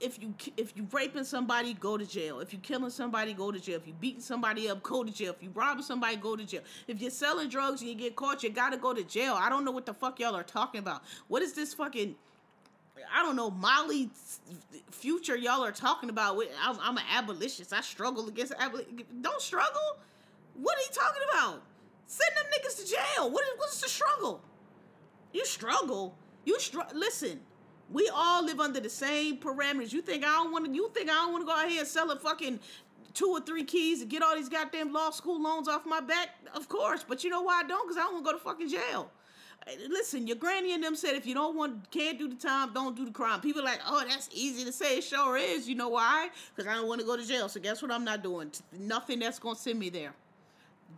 if 0.00 0.20
you 0.20 0.34
if 0.56 0.76
you 0.76 0.86
raping 0.92 1.24
somebody, 1.24 1.74
go 1.74 1.96
to 1.96 2.04
jail. 2.04 2.40
If 2.40 2.52
you 2.52 2.58
killing 2.58 2.90
somebody, 2.90 3.32
go 3.32 3.50
to 3.52 3.60
jail. 3.60 3.76
If 3.76 3.86
you 3.86 3.94
beating 3.94 4.20
somebody 4.20 4.68
up, 4.68 4.82
go 4.82 5.04
to 5.04 5.12
jail. 5.12 5.34
If 5.36 5.42
you 5.42 5.50
robbing 5.54 5.84
somebody, 5.84 6.16
go 6.16 6.36
to 6.36 6.44
jail. 6.44 6.62
If 6.86 7.00
you're 7.00 7.10
selling 7.10 7.48
drugs 7.48 7.80
and 7.80 7.90
you 7.90 7.96
get 7.96 8.16
caught, 8.16 8.42
you 8.42 8.50
gotta 8.50 8.76
go 8.76 8.92
to 8.92 9.02
jail. 9.04 9.34
I 9.38 9.48
don't 9.48 9.64
know 9.64 9.70
what 9.70 9.86
the 9.86 9.94
fuck 9.94 10.18
y'all 10.20 10.34
are 10.34 10.42
talking 10.42 10.80
about. 10.80 11.02
What 11.28 11.42
is 11.42 11.54
this 11.54 11.74
fucking? 11.74 12.16
I 13.14 13.22
don't 13.22 13.36
know 13.36 13.50
Molly 13.50 14.10
future 14.90 15.36
y'all 15.36 15.64
are 15.64 15.72
talking 15.72 16.10
about. 16.10 16.40
I'm, 16.62 16.78
I'm 16.80 16.96
an 16.96 17.04
abolitionist. 17.12 17.72
I 17.72 17.80
struggle 17.80 18.28
against 18.28 18.52
abolition. 18.58 19.04
Don't 19.20 19.40
struggle. 19.40 19.98
What 20.54 20.76
are 20.76 20.82
you 20.82 20.88
talking 20.92 21.22
about? 21.32 21.62
Send 22.06 22.30
them 22.36 22.44
niggas 22.52 22.84
to 22.84 22.90
jail. 22.90 23.30
What 23.30 23.44
is 23.44 23.50
what's 23.56 23.80
the 23.80 23.88
struggle? 23.88 24.40
You 25.32 25.44
struggle. 25.44 26.14
You 26.44 26.58
struggle. 26.60 26.98
Listen 26.98 27.40
we 27.90 28.10
all 28.14 28.44
live 28.44 28.60
under 28.60 28.80
the 28.80 28.90
same 28.90 29.38
parameters. 29.38 29.92
You 29.92 30.02
think 30.02 30.24
I 30.24 30.28
don't 30.28 30.52
want 30.52 30.66
to? 30.66 30.72
You 30.72 30.90
think 30.94 31.10
I 31.10 31.14
don't 31.14 31.32
want 31.32 31.42
to 31.42 31.46
go 31.46 31.58
out 31.58 31.68
here 31.68 31.80
and 31.80 31.88
sell 31.88 32.10
a 32.10 32.16
fucking 32.16 32.60
two 33.12 33.28
or 33.28 33.40
three 33.40 33.64
keys 33.64 34.00
and 34.00 34.10
get 34.10 34.22
all 34.22 34.34
these 34.34 34.48
goddamn 34.48 34.92
law 34.92 35.10
school 35.10 35.40
loans 35.40 35.68
off 35.68 35.86
my 35.86 36.00
back? 36.00 36.30
Of 36.54 36.68
course, 36.68 37.04
but 37.06 37.24
you 37.24 37.30
know 37.30 37.42
why 37.42 37.60
I 37.60 37.62
don't? 37.62 37.86
Because 37.86 37.96
I 37.96 38.02
don't 38.02 38.14
want 38.14 38.26
to 38.26 38.32
go 38.32 38.38
to 38.38 38.44
fucking 38.44 38.68
jail. 38.68 39.10
Eh, 39.66 39.76
listen, 39.88 40.26
your 40.26 40.36
granny 40.36 40.74
and 40.74 40.82
them 40.82 40.96
said 40.96 41.14
if 41.14 41.26
you 41.26 41.34
don't 41.34 41.56
want, 41.56 41.90
can't 41.90 42.18
do 42.18 42.28
the 42.28 42.34
time, 42.34 42.72
don't 42.72 42.96
do 42.96 43.04
the 43.04 43.10
crime. 43.10 43.40
People 43.40 43.64
like, 43.64 43.80
oh, 43.86 44.04
that's 44.06 44.28
easy 44.32 44.64
to 44.64 44.72
say. 44.72 44.98
It 44.98 45.04
sure 45.04 45.36
is. 45.36 45.68
You 45.68 45.74
know 45.74 45.90
why? 45.90 46.30
Because 46.54 46.70
I 46.70 46.74
don't 46.74 46.88
want 46.88 47.00
to 47.00 47.06
go 47.06 47.16
to 47.16 47.26
jail. 47.26 47.48
So 47.48 47.60
guess 47.60 47.82
what? 47.82 47.90
I'm 47.90 48.04
not 48.04 48.22
doing 48.22 48.50
nothing 48.78 49.20
that's 49.20 49.38
gonna 49.38 49.56
send 49.56 49.78
me 49.78 49.90
there. 49.90 50.14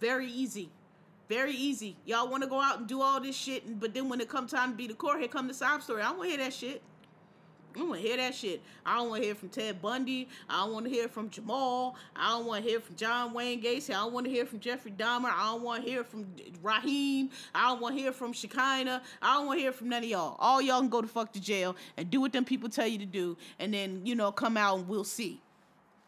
Very 0.01 0.31
easy. 0.31 0.71
Very 1.29 1.55
easy. 1.55 1.97
Y'all 2.05 2.29
want 2.29 2.43
to 2.45 2.49
go 2.49 2.61
out 2.61 2.79
and 2.79 2.87
do 2.87 3.03
all 3.03 3.21
this 3.21 3.37
shit, 3.37 3.81
but 3.81 3.93
then 3.93 4.09
when 4.09 4.21
it 4.21 4.29
come 4.29 4.47
time 4.47 4.73
to 4.73 4.77
be 4.77 4.87
the 4.87 4.95
court, 4.95 5.19
here 5.19 5.29
come 5.29 5.49
the 5.49 5.55
sob 5.55 5.83
story. 5.83 6.03
I 6.03 6.09
don't 6.09 6.19
want 6.19 6.31
to 6.31 6.37
hear 6.37 6.45
that 6.45 6.53
shit. 6.53 6.83
I 7.77 7.79
don't 7.81 7.89
want 7.91 8.01
to 8.01 8.09
hear 8.09 8.17
that 8.17 8.35
shit. 8.35 8.63
I 8.87 8.97
don't 8.97 9.11
want 9.11 9.21
to 9.21 9.27
hear 9.27 9.35
from 9.35 9.51
Ted 9.51 9.83
Bundy. 9.83 10.29
I 10.49 10.65
don't 10.65 10.73
want 10.73 10.87
to 10.87 10.91
hear 10.91 11.09
from 11.09 11.29
Jamal. 11.29 11.95
I 12.15 12.31
don't 12.31 12.47
want 12.47 12.65
to 12.65 12.71
hear 12.71 12.81
from 12.81 12.97
John 12.97 13.35
Wayne 13.35 13.63
Gacy. 13.63 13.91
I 13.91 13.95
don't 13.95 14.15
want 14.15 14.25
to 14.25 14.33
hear 14.33 14.47
from 14.47 14.61
Jeffrey 14.61 14.93
Dahmer. 14.93 15.31
I 15.31 15.53
don't 15.53 15.63
want 15.63 15.85
to 15.85 15.91
hear 15.91 16.03
from 16.03 16.27
Raheem. 16.63 17.29
I 17.55 17.69
don't 17.69 17.83
want 17.83 17.97
to 17.97 18.03
hear 18.03 18.13
from 18.13 18.33
Shekinah. 18.33 19.03
I 19.21 19.35
don't 19.35 19.47
want 19.47 19.59
to 19.59 19.63
hear 19.63 19.73
from 19.73 19.91
none 19.91 20.03
of 20.03 20.09
y'all. 20.09 20.37
All 20.39 20.63
y'all 20.63 20.81
can 20.81 20.89
go 20.89 21.03
to 21.03 21.09
fuck 21.09 21.35
to 21.35 21.41
jail 21.41 21.77
and 21.99 22.09
do 22.09 22.23
what 22.23 22.33
them 22.33 22.47
people 22.47 22.71
tell 22.71 22.87
you 22.87 22.99
to 22.99 23.05
do, 23.05 23.37
and 23.59 23.75
then 23.75 24.01
you 24.07 24.15
know 24.15 24.33
come 24.33 24.57
out 24.57 24.79
and 24.79 24.89
we'll 24.89 25.05
see. 25.05 25.43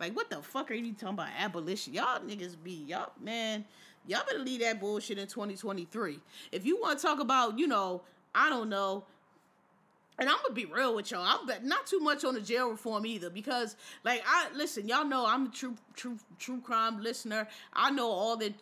Like 0.01 0.17
what 0.17 0.31
the 0.31 0.41
fuck 0.41 0.71
are 0.71 0.75
you 0.75 0.95
talking 0.95 1.15
about 1.15 1.29
abolition? 1.39 1.93
Y'all 1.93 2.21
niggas 2.21 2.57
be 2.63 2.85
y'all 2.87 3.13
man. 3.21 3.67
Y'all 4.09 4.25
better 4.27 4.39
leave 4.39 4.61
that 4.61 4.81
bullshit 4.81 5.19
in 5.19 5.27
2023. 5.27 6.19
If 6.51 6.65
you 6.65 6.81
want 6.81 6.99
to 6.99 7.07
talk 7.07 7.21
about, 7.21 7.59
you 7.59 7.67
know, 7.69 8.01
I 8.35 8.49
don't 8.49 8.71
know, 8.71 9.05
and 10.19 10.29
I'm 10.29 10.37
gonna 10.43 10.55
be 10.55 10.65
real 10.65 10.97
with 10.97 11.11
y'all. 11.11 11.25
I'm 11.25 11.69
not 11.69 11.87
too 11.87 12.01
much 12.01 12.25
on 12.25 12.35
the 12.35 12.41
jail 12.41 12.71
reform 12.71 13.05
either 13.05 13.29
because, 13.29 13.77
like, 14.05 14.23
I 14.27 14.49
listen. 14.55 14.89
Y'all 14.89 15.05
know 15.05 15.27
I'm 15.27 15.47
a 15.47 15.49
true, 15.51 15.77
true, 15.95 16.19
true 16.39 16.61
crime 16.61 17.03
listener. 17.03 17.47
I 17.73 17.91
know 17.91 18.09
all 18.09 18.37
that. 18.39 18.55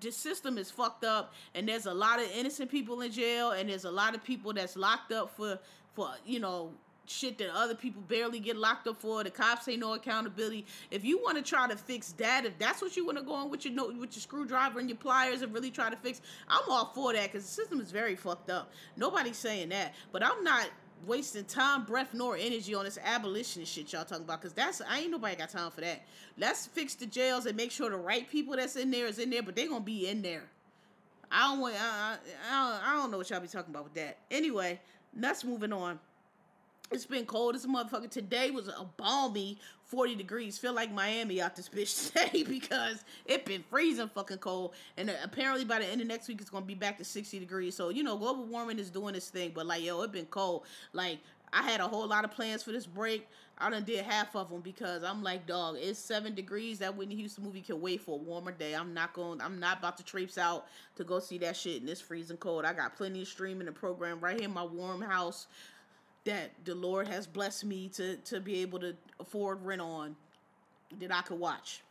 The 0.00 0.10
system 0.10 0.58
is 0.58 0.68
fucked 0.70 1.04
up, 1.04 1.32
and 1.54 1.68
there's 1.68 1.86
a 1.86 1.94
lot 1.94 2.18
of 2.18 2.28
innocent 2.34 2.70
people 2.70 3.02
in 3.02 3.12
jail, 3.12 3.52
and 3.52 3.68
there's 3.68 3.84
a 3.84 3.90
lot 3.90 4.16
of 4.16 4.24
people 4.24 4.52
that's 4.52 4.74
locked 4.74 5.12
up 5.12 5.36
for, 5.36 5.60
for 5.94 6.08
you 6.26 6.40
know, 6.40 6.72
shit 7.06 7.38
that 7.38 7.50
other 7.54 7.74
people 7.74 8.02
barely 8.02 8.40
get 8.40 8.56
locked 8.56 8.86
up 8.86 9.00
for. 9.00 9.22
The 9.24 9.30
cops 9.30 9.68
ain't 9.68 9.80
no 9.80 9.94
accountability. 9.94 10.66
If 10.90 11.04
you 11.04 11.18
want 11.18 11.36
to 11.36 11.42
try 11.42 11.68
to 11.68 11.76
fix 11.76 12.12
that, 12.12 12.44
if 12.44 12.58
that's 12.58 12.80
what 12.80 12.96
you 12.96 13.04
want 13.04 13.18
to 13.18 13.24
go 13.24 13.34
on 13.34 13.50
with 13.50 13.64
your 13.64 13.74
with 13.92 14.14
your 14.14 14.22
screwdriver 14.22 14.78
and 14.78 14.88
your 14.88 14.98
pliers 14.98 15.42
and 15.42 15.52
really 15.52 15.70
try 15.70 15.90
to 15.90 15.96
fix, 15.96 16.20
I'm 16.48 16.62
all 16.70 16.92
for 16.94 17.12
that 17.12 17.32
because 17.32 17.44
the 17.44 17.52
system 17.52 17.80
is 17.80 17.90
very 17.90 18.16
fucked 18.16 18.50
up. 18.50 18.70
Nobody's 18.96 19.36
saying 19.38 19.70
that, 19.70 19.94
but 20.12 20.24
I'm 20.24 20.42
not 20.44 20.68
wasting 21.06 21.44
time, 21.44 21.84
breath, 21.84 22.14
nor 22.14 22.36
energy 22.36 22.74
on 22.74 22.84
this 22.84 22.98
abolition 23.02 23.64
shit 23.64 23.92
y'all 23.92 24.04
talking 24.04 24.24
about. 24.24 24.40
Cause 24.40 24.52
that's 24.52 24.80
I 24.80 25.00
ain't 25.00 25.10
nobody 25.10 25.36
got 25.36 25.50
time 25.50 25.70
for 25.70 25.80
that. 25.80 26.02
Let's 26.38 26.66
fix 26.66 26.94
the 26.94 27.06
jails 27.06 27.46
and 27.46 27.56
make 27.56 27.70
sure 27.70 27.90
the 27.90 27.96
right 27.96 28.28
people 28.28 28.56
that's 28.56 28.76
in 28.76 28.90
there 28.90 29.06
is 29.06 29.18
in 29.18 29.30
there, 29.30 29.42
but 29.42 29.56
they 29.56 29.66
gonna 29.66 29.80
be 29.80 30.08
in 30.08 30.22
there. 30.22 30.44
I 31.30 31.48
don't 31.48 31.60
want. 31.60 31.74
I, 31.80 32.16
I, 32.50 32.80
I 32.84 32.96
don't 32.96 33.10
know 33.10 33.18
what 33.18 33.30
y'all 33.30 33.40
be 33.40 33.48
talking 33.48 33.74
about 33.74 33.84
with 33.84 33.94
that. 33.94 34.18
Anyway, 34.30 34.78
let's 35.18 35.44
moving 35.44 35.72
on. 35.72 35.98
It's 36.92 37.06
been 37.06 37.24
cold 37.24 37.54
as 37.54 37.64
a 37.64 37.68
motherfucker. 37.68 38.10
Today 38.10 38.50
was 38.50 38.68
a 38.68 38.86
balmy 38.98 39.58
40 39.86 40.14
degrees. 40.14 40.58
Feel 40.58 40.74
like 40.74 40.92
Miami 40.92 41.40
out 41.40 41.56
this 41.56 41.68
bitch 41.68 42.12
today 42.12 42.42
because 42.42 43.02
it 43.24 43.46
been 43.46 43.64
freezing 43.70 44.08
fucking 44.08 44.38
cold. 44.38 44.74
And 44.98 45.08
uh, 45.08 45.14
apparently 45.24 45.64
by 45.64 45.78
the 45.78 45.86
end 45.86 46.02
of 46.02 46.06
next 46.06 46.28
week 46.28 46.40
it's 46.42 46.50
gonna 46.50 46.66
be 46.66 46.74
back 46.74 46.98
to 46.98 47.04
60 47.04 47.38
degrees. 47.38 47.74
So, 47.74 47.88
you 47.88 48.02
know, 48.02 48.18
global 48.18 48.44
warming 48.44 48.78
is 48.78 48.90
doing 48.90 49.14
this 49.14 49.30
thing. 49.30 49.52
But 49.54 49.66
like, 49.66 49.82
yo, 49.82 50.02
it 50.02 50.12
been 50.12 50.26
cold. 50.26 50.66
Like, 50.92 51.18
I 51.54 51.62
had 51.62 51.80
a 51.80 51.88
whole 51.88 52.06
lot 52.06 52.24
of 52.24 52.30
plans 52.30 52.62
for 52.62 52.72
this 52.72 52.86
break. 52.86 53.26
I 53.58 53.70
done 53.70 53.84
did 53.84 54.04
half 54.04 54.34
of 54.34 54.50
them 54.50 54.60
because 54.60 55.04
I'm 55.04 55.22
like, 55.22 55.46
dog, 55.46 55.76
it's 55.78 55.98
seven 55.98 56.34
degrees. 56.34 56.78
That 56.78 56.96
Whitney 56.96 57.14
Houston 57.16 57.44
movie 57.44 57.60
can 57.60 57.80
wait 57.80 58.00
for 58.00 58.18
a 58.18 58.22
warmer 58.22 58.52
day. 58.52 58.74
I'm 58.74 58.92
not 58.92 59.12
going. 59.12 59.40
I'm 59.40 59.60
not 59.60 59.78
about 59.78 59.96
to 59.98 60.04
traipse 60.04 60.36
out 60.36 60.66
to 60.96 61.04
go 61.04 61.20
see 61.20 61.38
that 61.38 61.56
shit 61.56 61.80
in 61.80 61.86
this 61.86 62.00
freezing 62.00 62.38
cold. 62.38 62.64
I 62.64 62.72
got 62.72 62.96
plenty 62.96 63.22
of 63.22 63.28
streaming 63.28 63.66
and 63.66 63.76
program 63.76 64.18
right 64.20 64.36
here 64.36 64.48
in 64.48 64.54
my 64.54 64.64
warm 64.64 65.02
house 65.02 65.46
that 66.24 66.50
the 66.64 66.74
Lord 66.74 67.08
has 67.08 67.26
blessed 67.26 67.64
me 67.64 67.88
to 67.90 68.16
to 68.16 68.40
be 68.40 68.60
able 68.62 68.78
to 68.80 68.94
afford 69.20 69.64
rent 69.64 69.80
on 69.80 70.16
that 71.00 71.12
I 71.12 71.22
could 71.22 71.38
watch. 71.38 71.82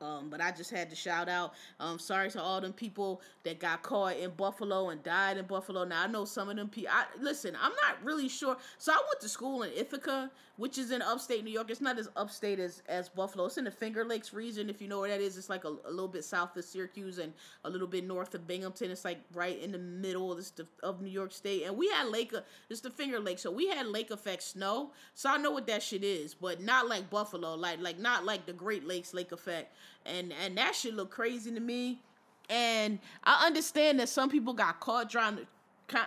Um, 0.00 0.28
but 0.28 0.42
I 0.42 0.50
just 0.50 0.70
had 0.70 0.90
to 0.90 0.96
shout 0.96 1.28
out. 1.28 1.54
Um, 1.80 1.98
sorry 1.98 2.30
to 2.32 2.42
all 2.42 2.60
them 2.60 2.74
people 2.74 3.22
that 3.44 3.58
got 3.58 3.82
caught 3.82 4.16
in 4.18 4.30
Buffalo 4.30 4.90
and 4.90 5.02
died 5.02 5.38
in 5.38 5.46
Buffalo. 5.46 5.84
Now 5.84 6.02
I 6.02 6.06
know 6.06 6.24
some 6.26 6.50
of 6.50 6.56
them 6.56 6.68
people. 6.68 6.92
Listen, 7.18 7.56
I'm 7.60 7.72
not 7.82 8.04
really 8.04 8.28
sure. 8.28 8.56
So 8.78 8.92
I 8.92 8.96
went 8.96 9.20
to 9.22 9.28
school 9.28 9.62
in 9.62 9.72
Ithaca, 9.72 10.30
which 10.56 10.78
is 10.78 10.90
in 10.90 11.02
upstate 11.02 11.44
New 11.44 11.50
York. 11.50 11.70
It's 11.70 11.80
not 11.80 11.98
as 11.98 12.08
upstate 12.16 12.58
as 12.58 12.82
as 12.88 13.08
Buffalo. 13.08 13.46
It's 13.46 13.58
in 13.58 13.64
the 13.64 13.70
Finger 13.70 14.04
Lakes 14.04 14.32
region. 14.32 14.70
If 14.70 14.80
you 14.80 14.88
know 14.88 15.00
where 15.00 15.10
that 15.10 15.20
is, 15.20 15.36
it's 15.36 15.50
like 15.50 15.64
a, 15.64 15.74
a 15.84 15.90
little 15.90 16.08
bit 16.08 16.24
south 16.24 16.56
of 16.56 16.64
Syracuse 16.64 17.18
and 17.18 17.32
a 17.64 17.70
little 17.70 17.88
bit 17.88 18.06
north 18.06 18.34
of 18.34 18.46
Binghamton. 18.46 18.90
It's 18.90 19.04
like 19.04 19.18
right 19.34 19.60
in 19.60 19.72
the 19.72 19.78
middle 19.78 20.32
of, 20.32 20.44
of 20.82 21.00
New 21.02 21.10
York 21.10 21.32
State. 21.32 21.64
And 21.64 21.76
we 21.76 21.88
had 21.88 22.08
lake. 22.08 22.32
Uh, 22.34 22.40
it's 22.70 22.80
the 22.80 22.90
Finger 22.90 23.20
Lake, 23.20 23.38
so 23.38 23.50
we 23.50 23.68
had 23.68 23.86
lake 23.86 24.10
effect 24.10 24.42
snow. 24.42 24.92
So 25.14 25.30
I 25.30 25.36
know 25.36 25.50
what 25.50 25.66
that 25.66 25.82
shit 25.82 26.04
is, 26.04 26.34
but 26.34 26.62
not 26.62 26.88
like 26.88 27.10
Buffalo. 27.10 27.54
Like 27.54 27.80
like 27.80 27.98
not 27.98 28.24
like 28.24 28.46
the 28.46 28.52
Great 28.52 28.86
Lakes 28.86 29.14
lake 29.14 29.32
effect 29.32 29.72
and 30.06 30.32
and 30.44 30.56
that 30.56 30.74
shit 30.74 30.94
look 30.94 31.10
crazy 31.10 31.52
to 31.52 31.60
me. 31.60 32.00
And 32.48 33.00
I 33.24 33.44
understand 33.46 33.98
that 33.98 34.08
some 34.08 34.30
people 34.30 34.52
got 34.52 34.78
caught 34.78 35.10
to 35.10 35.46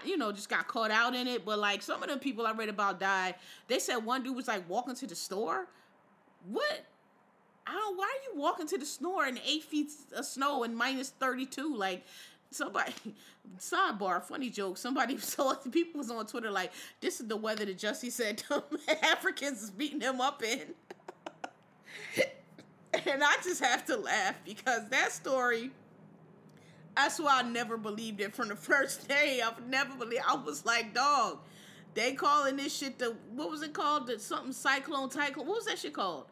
you 0.06 0.18
know, 0.18 0.32
just 0.32 0.50
got 0.50 0.68
caught 0.68 0.92
out 0.92 1.16
in 1.16 1.28
it. 1.28 1.46
But 1.46 1.60
like 1.60 1.82
some 1.82 2.04
of 2.04 2.10
the 2.10 2.18
people 2.18 2.46
I 2.46 2.52
read 2.52 2.70
about 2.70 3.00
died. 3.00 3.36
They 3.68 3.80
said 3.80 3.98
one 3.98 4.24
dude 4.24 4.36
was 4.36 4.48
like 4.48 4.68
walking 4.70 4.96
to 4.96 5.08
the 5.08 5.16
store. 5.16 5.68
What? 6.48 6.86
I 7.68 7.74
don't. 7.74 7.98
Why 7.98 8.06
are 8.06 8.34
you 8.34 8.42
walking 8.42 8.68
to 8.68 8.78
the 8.78 8.86
store 8.86 9.26
in 9.26 9.40
eight 9.46 9.64
feet 9.64 9.92
of 10.16 10.26
snow 10.26 10.64
and 10.64 10.76
minus 10.76 11.10
thirty 11.10 11.46
two? 11.46 11.76
Like 11.76 12.04
somebody. 12.52 12.94
Sidebar, 13.58 14.22
funny 14.22 14.52
joke. 14.52 14.78
Somebody 14.78 15.18
saw 15.20 15.56
so 15.60 15.70
people 15.72 15.98
was 16.00 16.12
on 16.12 16.26
Twitter 16.28 16.52
like, 16.52 16.72
"This 17.02 17.20
is 17.20 17.28
the 17.28 17.36
weather 17.38 17.66
that 17.66 17.78
Jussie 17.78 18.12
said 18.12 18.44
Africans 19.04 19.64
is 19.64 19.72
beating 19.72 20.02
him 20.02 20.22
up 20.22 20.44
in." 20.44 20.76
And 22.94 23.24
I 23.24 23.36
just 23.44 23.64
have 23.64 23.86
to 23.86 23.98
laugh 23.98 24.36
because 24.46 24.90
that 24.90 25.12
story, 25.12 25.72
that's 27.04 27.20
why 27.20 27.40
I 27.40 27.44
never 27.44 27.78
believed 27.78 28.22
it 28.22 28.36
from 28.36 28.50
the 28.50 28.56
first 28.70 29.08
day. 29.08 29.42
I've 29.46 29.66
never 29.68 29.96
believed 29.96 30.24
I 30.28 30.36
was 30.36 30.66
like, 30.66 30.94
dog, 30.94 31.40
they 31.94 32.14
calling 32.14 32.58
this 32.58 32.76
shit 32.76 33.00
the 33.00 33.16
what 33.34 33.50
was 33.50 33.62
it 33.62 33.74
called? 33.74 34.08
The 34.08 34.20
something 34.20 34.54
cyclone 34.54 35.10
cyclone. 35.10 35.48
What 35.48 35.58
was 35.58 35.66
that 35.66 35.80
shit 35.80 35.94
called? 35.94 36.26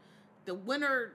The 0.45 0.53
winter 0.53 1.13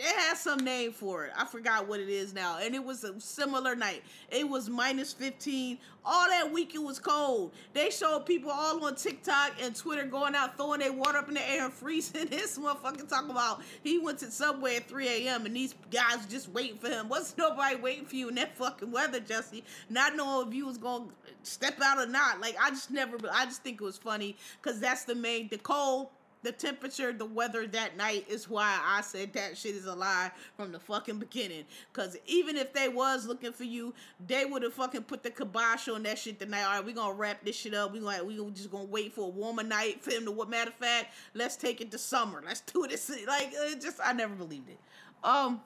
it 0.00 0.16
has 0.16 0.40
some 0.40 0.60
name 0.60 0.92
for 0.92 1.26
it. 1.26 1.32
I 1.36 1.44
forgot 1.44 1.86
what 1.86 2.00
it 2.00 2.08
is 2.08 2.32
now. 2.32 2.58
And 2.58 2.74
it 2.74 2.82
was 2.82 3.04
a 3.04 3.20
similar 3.20 3.76
night. 3.76 4.02
It 4.30 4.48
was 4.48 4.70
minus 4.70 5.12
15. 5.12 5.76
All 6.06 6.26
that 6.28 6.50
week 6.50 6.74
it 6.74 6.82
was 6.82 6.98
cold. 6.98 7.52
They 7.74 7.90
showed 7.90 8.24
people 8.24 8.50
all 8.50 8.82
on 8.82 8.94
TikTok 8.94 9.56
and 9.60 9.76
Twitter 9.76 10.06
going 10.06 10.34
out 10.34 10.56
throwing 10.56 10.80
their 10.80 10.94
water 10.94 11.18
up 11.18 11.28
in 11.28 11.34
the 11.34 11.50
air 11.50 11.66
and 11.66 11.72
freezing. 11.80 12.26
This 12.26 12.58
motherfucker 12.58 13.06
talking 13.06 13.30
about 13.30 13.60
he 13.84 13.98
went 13.98 14.18
to 14.20 14.30
Subway 14.30 14.76
at 14.76 14.88
3 14.88 15.06
a.m. 15.06 15.44
and 15.44 15.54
these 15.54 15.74
guys 15.90 16.24
just 16.30 16.48
waiting 16.48 16.78
for 16.78 16.88
him. 16.88 17.10
What's 17.10 17.36
nobody 17.38 17.76
waiting 17.76 18.06
for 18.06 18.16
you 18.16 18.30
in 18.30 18.36
that 18.36 18.56
fucking 18.56 18.90
weather, 18.90 19.20
Jesse. 19.20 19.62
Not 19.90 20.16
knowing 20.16 20.48
if 20.48 20.54
you 20.54 20.64
was 20.64 20.78
to 20.78 21.08
step 21.42 21.78
out 21.82 21.98
or 21.98 22.06
not. 22.06 22.40
Like, 22.40 22.56
I 22.58 22.70
just 22.70 22.90
never, 22.90 23.18
I 23.30 23.44
just 23.44 23.62
think 23.62 23.82
it 23.82 23.84
was 23.84 23.98
funny 23.98 24.36
because 24.62 24.80
that's 24.80 25.04
the 25.04 25.14
main, 25.14 25.48
the 25.48 25.58
cold 25.58 26.08
the 26.42 26.52
temperature, 26.52 27.12
the 27.12 27.26
weather 27.26 27.66
that 27.66 27.96
night 27.96 28.24
is 28.28 28.48
why 28.48 28.78
I 28.82 29.02
said 29.02 29.32
that 29.34 29.58
shit 29.58 29.74
is 29.74 29.84
a 29.84 29.94
lie 29.94 30.30
from 30.56 30.72
the 30.72 30.78
fucking 30.78 31.18
beginning. 31.18 31.64
Cause 31.92 32.16
even 32.26 32.56
if 32.56 32.72
they 32.72 32.88
was 32.88 33.26
looking 33.26 33.52
for 33.52 33.64
you, 33.64 33.92
they 34.26 34.46
would 34.46 34.62
have 34.62 34.72
fucking 34.72 35.02
put 35.02 35.22
the 35.22 35.30
kibosh 35.30 35.88
on 35.88 36.02
that 36.04 36.18
shit 36.18 36.38
tonight. 36.38 36.64
All 36.64 36.76
right, 36.76 36.84
we 36.84 36.92
gonna 36.92 37.14
wrap 37.14 37.44
this 37.44 37.56
shit 37.56 37.74
up. 37.74 37.92
We 37.92 38.00
gonna 38.00 38.24
we 38.24 38.36
just 38.52 38.70
gonna 38.70 38.84
wait 38.84 39.12
for 39.12 39.26
a 39.26 39.28
warmer 39.28 39.62
night 39.62 40.02
for 40.02 40.10
him 40.10 40.24
to. 40.24 40.30
What 40.30 40.48
matter 40.48 40.70
of 40.70 40.76
fact, 40.76 41.14
let's 41.34 41.56
take 41.56 41.80
it 41.80 41.90
to 41.90 41.98
summer. 41.98 42.42
Let's 42.44 42.60
do 42.62 42.86
this. 42.88 43.10
Like 43.26 43.50
it 43.52 43.80
just 43.80 43.98
I 44.02 44.12
never 44.12 44.34
believed 44.34 44.70
it. 44.70 44.78
Um, 45.22 45.60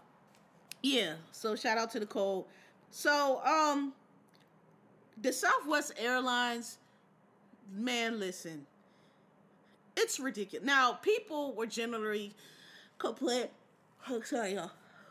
yeah. 0.83 1.15
So 1.31 1.55
shout 1.55 1.79
out 1.79 1.91
to 1.93 2.01
the 2.01 2.07
cold. 2.07 2.47
So 2.91 3.41
um, 3.45 3.93
the 5.23 5.33
Southwest 5.33 5.93
Airlines, 5.99 6.79
man, 7.73 8.19
listen 8.19 8.67
it's 9.97 10.19
ridiculous. 10.21 10.67
Now, 10.67 10.95
people 10.95 11.55
were 11.55 11.67
generally 11.67 12.33
complain. 12.99 13.49
Oh, 14.09 14.21
sorry, 14.23 14.55
y'all. 14.55 14.71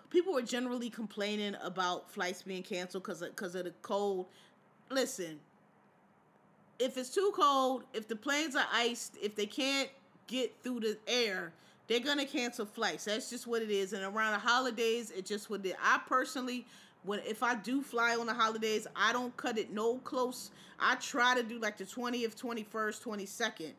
People 0.09 0.33
were 0.33 0.43
generally 0.43 0.89
complaining 0.89 1.55
about 1.63 2.11
flights 2.11 2.43
being 2.43 2.63
canceled 2.63 3.03
because 3.03 3.21
of, 3.21 3.29
of 3.31 3.63
the 3.63 3.73
cold. 3.81 4.27
Listen, 4.91 5.39
if 6.77 6.97
it's 6.97 7.09
too 7.09 7.31
cold, 7.35 7.83
if 7.93 8.07
the 8.07 8.15
planes 8.15 8.55
are 8.55 8.67
iced, 8.71 9.17
if 9.21 9.35
they 9.35 9.45
can't 9.45 9.89
get 10.27 10.53
through 10.63 10.81
the 10.81 10.97
air, 11.07 11.51
they're 11.87 11.99
gonna 11.99 12.25
cancel 12.25 12.65
flights. 12.65 13.05
That's 13.05 13.29
just 13.29 13.47
what 13.47 13.61
it 13.61 13.69
is. 13.69 13.93
And 13.93 14.03
around 14.03 14.33
the 14.33 14.39
holidays, 14.39 15.11
it 15.11 15.25
just 15.25 15.49
what 15.49 15.65
it. 15.65 15.75
I 15.81 15.99
personally, 16.07 16.65
when 17.03 17.19
if 17.25 17.43
I 17.43 17.55
do 17.55 17.81
fly 17.81 18.15
on 18.15 18.27
the 18.27 18.33
holidays, 18.33 18.87
I 18.95 19.11
don't 19.13 19.35
cut 19.35 19.57
it 19.57 19.71
no 19.71 19.97
close. 19.99 20.51
I 20.79 20.95
try 20.95 21.35
to 21.35 21.43
do 21.43 21.59
like 21.59 21.77
the 21.77 21.85
twentieth, 21.85 22.35
twenty 22.37 22.63
first, 22.63 23.01
twenty 23.01 23.25
second. 23.25 23.73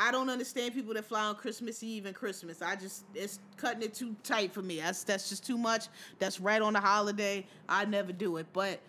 I 0.00 0.10
don't 0.10 0.30
understand 0.30 0.72
people 0.72 0.94
that 0.94 1.04
fly 1.04 1.26
on 1.26 1.34
Christmas 1.34 1.82
Eve 1.82 2.06
and 2.06 2.14
Christmas. 2.16 2.62
I 2.62 2.74
just 2.74 3.04
it's 3.14 3.38
cutting 3.58 3.82
it 3.82 3.92
too 3.92 4.16
tight 4.24 4.50
for 4.54 4.62
me. 4.62 4.80
That's 4.80 5.04
that's 5.04 5.28
just 5.28 5.46
too 5.46 5.58
much. 5.58 5.88
That's 6.18 6.40
right 6.40 6.62
on 6.62 6.72
the 6.72 6.80
holiday. 6.80 7.46
I 7.68 7.84
never 7.84 8.10
do 8.10 8.38
it. 8.38 8.46
But 8.54 8.80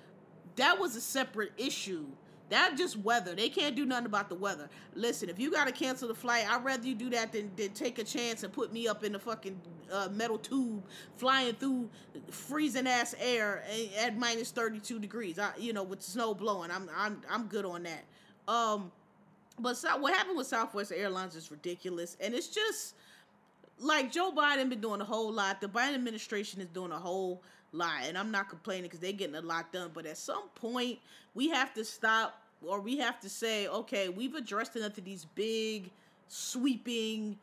that 0.55 0.79
was 0.79 0.95
a 0.95 1.01
separate 1.01 1.51
issue. 1.57 2.05
That 2.47 2.77
just 2.77 2.97
weather. 2.97 3.35
They 3.35 3.49
can't 3.49 3.75
do 3.75 3.85
nothing 3.85 4.05
about 4.05 4.29
the 4.29 4.35
weather. 4.35 4.69
Listen, 4.95 5.29
if 5.29 5.37
you 5.37 5.51
gotta 5.51 5.73
cancel 5.73 6.07
the 6.07 6.15
flight, 6.15 6.45
I'd 6.49 6.63
rather 6.63 6.87
you 6.87 6.95
do 6.95 7.09
that 7.09 7.33
than, 7.33 7.51
than 7.57 7.71
take 7.71 7.99
a 7.99 8.05
chance 8.05 8.43
and 8.43 8.53
put 8.53 8.71
me 8.71 8.87
up 8.87 9.03
in 9.03 9.11
the 9.11 9.19
fucking 9.19 9.59
uh, 9.91 10.07
metal 10.13 10.37
tube 10.37 10.81
flying 11.17 11.55
through 11.55 11.89
freezing 12.29 12.87
ass 12.87 13.15
air 13.19 13.63
at 13.99 14.17
minus 14.17 14.51
thirty 14.51 14.79
two 14.79 14.97
degrees. 14.97 15.39
I, 15.39 15.51
you 15.57 15.73
know, 15.73 15.83
with 15.83 16.01
snow 16.01 16.33
blowing. 16.33 16.71
I'm 16.71 16.89
I'm 16.95 17.21
I'm 17.29 17.47
good 17.47 17.65
on 17.65 17.83
that. 17.83 18.05
Um, 18.47 18.91
but 19.61 19.77
so, 19.77 19.97
what 19.97 20.13
happened 20.13 20.37
with 20.37 20.47
Southwest 20.47 20.91
Airlines 20.91 21.35
is 21.35 21.51
ridiculous, 21.51 22.17
and 22.19 22.33
it's 22.33 22.47
just 22.47 22.95
like 23.79 24.11
Joe 24.11 24.31
Biden 24.35 24.69
been 24.69 24.81
doing 24.81 25.01
a 25.01 25.05
whole 25.05 25.31
lot. 25.31 25.61
The 25.61 25.67
Biden 25.67 25.95
administration 25.95 26.61
is 26.61 26.67
doing 26.67 26.91
a 26.91 26.99
whole 26.99 27.41
lot, 27.71 28.03
and 28.03 28.17
I'm 28.17 28.31
not 28.31 28.49
complaining 28.49 28.83
because 28.83 28.99
they're 28.99 29.11
getting 29.11 29.35
a 29.35 29.41
lot 29.41 29.71
done. 29.71 29.91
But 29.93 30.05
at 30.05 30.17
some 30.17 30.49
point, 30.55 30.99
we 31.33 31.49
have 31.49 31.73
to 31.73 31.85
stop, 31.85 32.41
or 32.65 32.79
we 32.79 32.97
have 32.97 33.19
to 33.21 33.29
say, 33.29 33.67
okay, 33.67 34.09
we've 34.09 34.35
addressed 34.35 34.75
enough 34.75 34.97
of 34.97 35.05
these 35.05 35.25
big, 35.35 35.89
sweeping, 36.27 37.37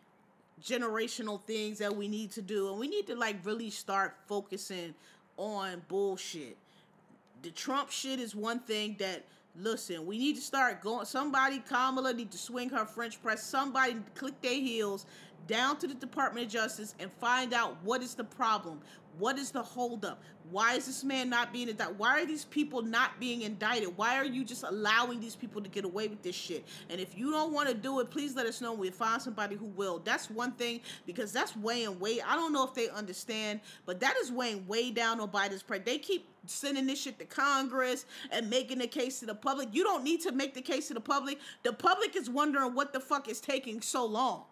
generational 0.63 1.43
things 1.43 1.79
that 1.79 1.95
we 1.95 2.09
need 2.09 2.31
to 2.33 2.43
do, 2.43 2.71
and 2.71 2.79
we 2.79 2.89
need 2.89 3.07
to 3.07 3.17
like 3.17 3.37
really 3.45 3.71
start 3.71 4.17
focusing 4.27 4.95
on 5.37 5.83
bullshit. 5.89 6.57
The 7.43 7.51
Trump 7.51 7.91
shit 7.91 8.19
is 8.19 8.35
one 8.35 8.61
thing 8.61 8.97
that 8.99 9.25
Listen, 9.61 10.07
we 10.07 10.19
need 10.19 10.37
to 10.37 10.41
start 10.41 10.81
going. 10.81 11.05
Somebody, 11.05 11.59
Kamala, 11.59 12.13
need 12.13 12.31
to 12.31 12.39
swing 12.39 12.71
her 12.71 12.87
French 12.87 13.21
press. 13.21 13.43
Somebody 13.43 13.97
click 14.15 14.41
their 14.41 14.55
heels 14.55 15.05
down 15.49 15.77
to 15.79 15.89
the 15.89 15.95
Department 15.95 16.47
of 16.47 16.53
Justice 16.53 16.95
and 17.01 17.11
find 17.15 17.53
out 17.53 17.77
what 17.83 18.01
is 18.01 18.15
the 18.15 18.23
problem. 18.23 18.81
What 19.19 19.39
is 19.39 19.51
the 19.51 19.63
holdup? 19.63 20.23
Why 20.51 20.75
is 20.75 20.87
this 20.87 21.05
man 21.05 21.29
not 21.29 21.53
being 21.53 21.69
indicted? 21.69 21.99
Why 21.99 22.23
are 22.23 22.27
these 22.27 22.45
people 22.45 22.83
not 22.83 23.19
being 23.21 23.43
indicted? 23.43 23.97
Why 23.97 24.17
are 24.17 24.25
you 24.25 24.45
just 24.45 24.63
allowing 24.63 25.21
these 25.21 25.37
people 25.37 25.61
to 25.61 25.69
get 25.69 25.85
away 25.85 26.09
with 26.09 26.23
this 26.23 26.35
shit? 26.35 26.65
And 26.89 27.01
if 27.01 27.19
you 27.19 27.31
don't 27.31 27.53
want 27.53 27.69
to 27.69 27.75
do 27.75 28.01
it, 28.01 28.11
please 28.11 28.35
let 28.35 28.47
us 28.47 28.61
know. 28.61 28.73
We'll 28.73 28.93
find 28.93 29.21
somebody 29.21 29.57
who 29.57 29.67
will. 29.67 29.99
That's 29.99 30.31
one 30.31 30.53
thing 30.53 30.81
because 31.05 31.33
that's 31.33 31.57
weighing 31.57 31.99
way. 31.99 32.21
I 32.27 32.35
don't 32.35 32.53
know 32.53 32.65
if 32.65 32.75
they 32.75 32.89
understand, 32.89 33.61
but 33.85 34.01
that 34.01 34.15
is 34.23 34.33
weighing 34.33 34.67
way 34.67 34.91
down 34.91 35.21
on 35.21 35.29
Biden's 35.31 35.63
pride. 35.63 35.85
They 35.85 35.99
keep 35.99 36.29
sending 36.47 36.87
this 36.87 37.03
shit 37.03 37.19
to 37.19 37.25
Congress 37.27 38.07
and 38.31 38.49
making 38.49 38.79
the 38.79 38.87
case 38.87 39.21
to 39.21 39.27
the 39.27 39.35
public. 39.35 39.69
You 39.73 39.85
don't 39.85 40.05
need 40.05 40.23
to 40.23 40.33
make 40.33 40.55
the 40.55 40.63
case 40.63 40.89
to 40.89 40.95
the 40.95 41.01
public. 41.01 41.39
The 41.63 41.73
public 41.73 42.17
is 42.17 42.31
wondering 42.31 42.75
what 42.75 42.93
the 42.93 43.01
fuck 43.01 43.29
is 43.29 43.41
taking 43.41 43.81
so 43.83 44.07
long 44.07 44.45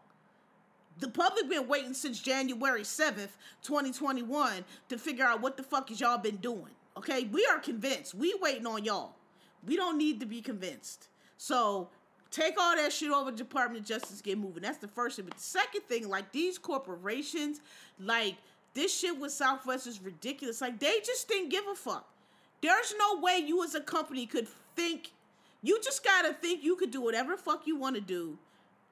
the 0.99 1.09
public 1.09 1.49
been 1.49 1.69
waiting 1.69 1.95
since 1.95 2.21
January 2.21 2.83
7th, 2.83 3.31
2021 3.63 4.65
to 4.89 4.99
figure 4.99 5.25
out 5.25 5.43
what 5.43 5.57
the 5.57 5.63
fuck 5.63 5.91
is 5.91 6.01
y'all 6.01 6.19
been 6.19 6.37
doing. 6.37 6.71
Okay? 6.97 7.25
We 7.25 7.47
are 7.51 7.59
convinced. 7.59 8.15
We 8.15 8.35
waiting 8.41 8.67
on 8.67 8.85
y'all. 8.85 9.15
We 9.67 9.77
don't 9.77 9.99
need 9.99 10.21
to 10.21 10.27
be 10.27 10.41
convinced. 10.41 11.09
So 11.37 11.89
take 12.31 12.55
all 12.59 12.77
that 12.77 12.93
shit 12.93 13.11
over 13.11 13.31
Department 13.31 13.83
of 13.83 13.87
Justice, 13.87 14.23
get 14.23 14.39
moving. 14.39 14.63
That's 14.63 14.79
the 14.79 14.89
first 14.89 15.17
thing. 15.17 15.27
But 15.27 15.35
the 15.35 15.43
second 15.43 15.83
thing, 15.83 16.09
like 16.09 16.33
these 16.33 16.57
corporations, 16.57 17.61
like 18.01 18.37
this 18.75 18.97
shit 18.99 19.19
with 19.19 19.33
Southwest 19.33 19.87
is 19.87 20.01
ridiculous. 20.01 20.61
Like 20.61 20.79
they 20.79 21.01
just 21.05 21.29
didn't 21.29 21.51
give 21.51 21.65
a 21.71 21.75
fuck. 21.75 22.09
There's 22.63 22.95
no 22.99 23.21
way 23.21 23.43
you 23.45 23.63
as 23.65 23.75
a 23.75 23.81
company 23.81 24.25
could 24.25 24.49
think 24.75 25.13
you 25.63 25.81
just 25.83 26.05
gotta 26.05 26.33
think 26.33 26.63
you 26.63 26.77
could 26.77 26.91
do 26.91 27.01
whatever 27.01 27.37
fuck 27.37 27.67
you 27.67 27.77
want 27.77 27.97
to 27.97 28.01
do 28.01 28.39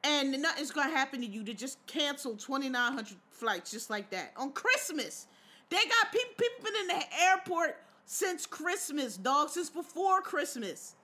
and 0.04 0.40
nothing's 0.40 0.70
gonna 0.70 0.90
happen 0.90 1.20
to 1.20 1.26
you 1.26 1.42
to 1.42 1.54
just 1.54 1.84
cancel 1.86 2.36
2,900 2.36 3.16
flights 3.30 3.70
just 3.70 3.90
like 3.90 4.10
that 4.10 4.32
on 4.36 4.52
Christmas. 4.52 5.26
They 5.70 5.76
got 5.76 6.12
people 6.12 6.34
people 6.36 6.64
been 6.64 6.80
in 6.82 6.98
the 6.98 7.22
airport 7.22 7.78
since 8.06 8.46
Christmas, 8.46 9.16
dog, 9.16 9.48
since 9.48 9.70
before 9.70 10.20
Christmas. 10.20 10.94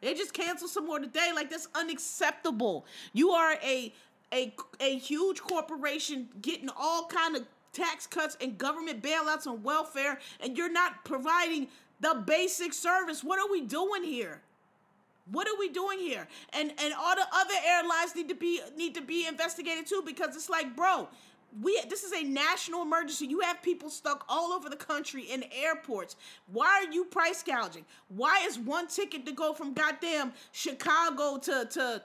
They 0.00 0.14
just 0.14 0.34
cancel 0.34 0.68
some 0.68 0.86
more 0.86 0.98
today. 0.98 1.30
Like 1.34 1.48
that's 1.48 1.68
unacceptable. 1.74 2.84
You 3.12 3.30
are 3.30 3.56
a 3.64 3.92
a 4.32 4.54
a 4.80 4.98
huge 4.98 5.40
corporation 5.40 6.28
getting 6.42 6.68
all 6.76 7.06
kind 7.06 7.36
of 7.36 7.46
tax 7.72 8.06
cuts 8.06 8.36
and 8.40 8.58
government 8.58 9.02
bailouts 9.02 9.46
on 9.46 9.62
welfare, 9.62 10.18
and 10.40 10.58
you're 10.58 10.72
not 10.72 11.04
providing 11.04 11.68
the 12.00 12.22
basic 12.26 12.72
service. 12.72 13.22
What 13.22 13.38
are 13.38 13.50
we 13.50 13.62
doing 13.62 14.02
here? 14.04 14.42
What 15.30 15.48
are 15.48 15.58
we 15.58 15.68
doing 15.68 15.98
here? 15.98 16.26
And 16.52 16.72
and 16.78 16.94
all 16.94 17.14
the 17.14 17.26
other 17.32 17.54
airlines 17.66 18.14
need 18.14 18.28
to 18.28 18.34
be 18.34 18.60
need 18.76 18.94
to 18.94 19.02
be 19.02 19.26
investigated 19.26 19.86
too 19.86 20.02
because 20.04 20.36
it's 20.36 20.50
like, 20.50 20.76
bro, 20.76 21.08
we 21.62 21.80
this 21.88 22.02
is 22.04 22.12
a 22.12 22.24
national 22.24 22.82
emergency. 22.82 23.26
You 23.26 23.40
have 23.40 23.62
people 23.62 23.90
stuck 23.90 24.24
all 24.28 24.52
over 24.52 24.68
the 24.68 24.76
country 24.76 25.22
in 25.22 25.44
airports. 25.52 26.16
Why 26.52 26.84
are 26.84 26.92
you 26.92 27.04
price 27.04 27.42
gouging? 27.42 27.84
Why 28.08 28.42
is 28.46 28.58
one 28.58 28.88
ticket 28.88 29.24
to 29.26 29.32
go 29.32 29.54
from 29.54 29.72
goddamn 29.72 30.32
Chicago 30.52 31.38
to 31.38 31.66
to 31.70 32.02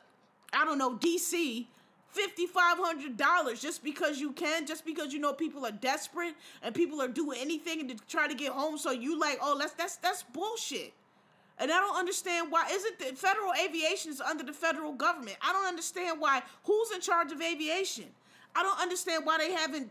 I 0.54 0.66
don't 0.66 0.78
know 0.78 0.96
DC 0.96 1.66
fifty 2.12 2.46
five 2.46 2.78
hundred 2.78 3.18
dollars 3.18 3.62
just 3.62 3.84
because 3.84 4.20
you 4.20 4.32
can, 4.32 4.66
just 4.66 4.86
because 4.86 5.14
you 5.14 5.20
know 5.20 5.34
people 5.34 5.66
are 5.66 5.72
desperate 5.72 6.36
and 6.62 6.74
people 6.74 7.02
are 7.02 7.08
doing 7.08 7.40
anything 7.42 7.88
to 7.88 7.96
try 8.08 8.28
to 8.28 8.36
get 8.36 8.52
home. 8.52 8.78
So 8.78 8.92
you 8.92 9.20
like, 9.20 9.40
oh, 9.42 9.58
that's 9.58 9.74
that's 9.74 9.98
that's 9.98 10.24
bullshit. 10.24 10.94
And 11.60 11.72
I 11.72 11.80
don't 11.80 11.98
understand 11.98 12.52
why 12.52 12.68
isn't 12.72 13.00
the 13.00 13.16
federal 13.16 13.52
aviation 13.62 14.12
is 14.12 14.22
under 14.22 14.44
the 14.44 14.54
federal 14.54 14.94
government. 14.94 15.38
I 15.42 15.52
don't 15.52 15.68
understand 15.68 16.20
why 16.20 16.42
who's 16.64 16.92
in 16.92 17.02
charge 17.02 17.32
of 17.32 17.42
aviation. 17.42 18.06
I 18.56 18.64
don't 18.64 18.80
understand 18.80 19.26
why 19.26 19.38
they 19.38 19.52
haven't 19.52 19.90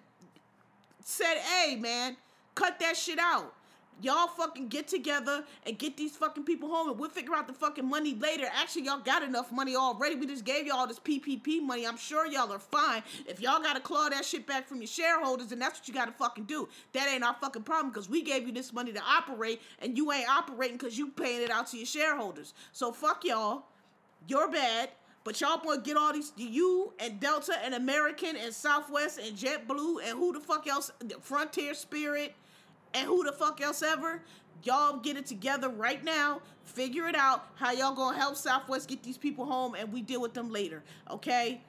said, 1.04 1.36
hey, 1.36 1.76
man, 1.76 2.16
cut 2.54 2.80
that 2.80 2.96
shit 2.96 3.18
out. 3.18 3.54
Y'all 4.00 4.28
fucking 4.28 4.68
get 4.68 4.86
together 4.86 5.44
and 5.66 5.76
get 5.76 5.96
these 5.96 6.16
fucking 6.16 6.44
people 6.44 6.68
home 6.68 6.88
and 6.88 6.98
we'll 6.98 7.10
figure 7.10 7.34
out 7.34 7.48
the 7.48 7.52
fucking 7.52 7.88
money 7.88 8.14
later. 8.14 8.46
Actually, 8.54 8.84
y'all 8.84 9.00
got 9.00 9.22
enough 9.24 9.50
money 9.50 9.74
already. 9.74 10.14
We 10.14 10.26
just 10.26 10.44
gave 10.44 10.66
y'all 10.66 10.86
this 10.86 11.00
PPP 11.00 11.60
money. 11.62 11.84
I'm 11.84 11.96
sure 11.96 12.26
y'all 12.26 12.52
are 12.52 12.60
fine. 12.60 13.02
If 13.26 13.40
y'all 13.40 13.60
gotta 13.60 13.80
claw 13.80 14.08
that 14.08 14.24
shit 14.24 14.46
back 14.46 14.68
from 14.68 14.78
your 14.78 14.86
shareholders, 14.86 15.48
then 15.48 15.58
that's 15.58 15.80
what 15.80 15.88
you 15.88 15.94
gotta 15.94 16.12
fucking 16.12 16.44
do. 16.44 16.68
That 16.92 17.08
ain't 17.08 17.24
our 17.24 17.34
fucking 17.40 17.62
problem 17.62 17.90
because 17.90 18.08
we 18.08 18.22
gave 18.22 18.46
you 18.46 18.52
this 18.52 18.72
money 18.72 18.92
to 18.92 19.00
operate 19.00 19.60
and 19.80 19.96
you 19.96 20.12
ain't 20.12 20.28
operating 20.28 20.76
because 20.76 20.96
you 20.96 21.08
paying 21.08 21.42
it 21.42 21.50
out 21.50 21.66
to 21.68 21.76
your 21.76 21.86
shareholders. 21.86 22.54
So 22.72 22.92
fuck 22.92 23.24
y'all. 23.24 23.64
You're 24.28 24.50
bad. 24.50 24.90
But 25.24 25.40
y'all 25.40 25.60
want 25.62 25.84
to 25.84 25.88
get 25.90 25.98
all 25.98 26.12
these 26.12 26.32
you 26.36 26.92
and 26.98 27.20
Delta 27.20 27.54
and 27.62 27.74
American 27.74 28.36
and 28.36 28.54
Southwest 28.54 29.18
and 29.18 29.36
JetBlue 29.36 29.96
and 30.04 30.18
who 30.18 30.32
the 30.32 30.40
fuck 30.40 30.66
else, 30.66 30.90
Frontier 31.20 31.74
Spirit 31.74 32.34
and 32.94 33.06
who 33.06 33.24
the 33.24 33.32
fuck 33.32 33.60
else 33.60 33.82
ever. 33.82 34.22
Y'all 34.64 34.98
get 34.98 35.16
it 35.16 35.26
together 35.26 35.68
right 35.68 36.02
now. 36.04 36.40
Figure 36.64 37.08
it 37.08 37.14
out 37.14 37.46
how 37.54 37.72
y'all 37.72 37.94
gonna 37.94 38.16
help 38.16 38.36
Southwest 38.36 38.88
get 38.88 39.02
these 39.02 39.16
people 39.16 39.44
home 39.44 39.74
and 39.74 39.92
we 39.92 40.02
deal 40.02 40.20
with 40.20 40.34
them 40.34 40.50
later. 40.50 40.82
Okay? 41.10 41.60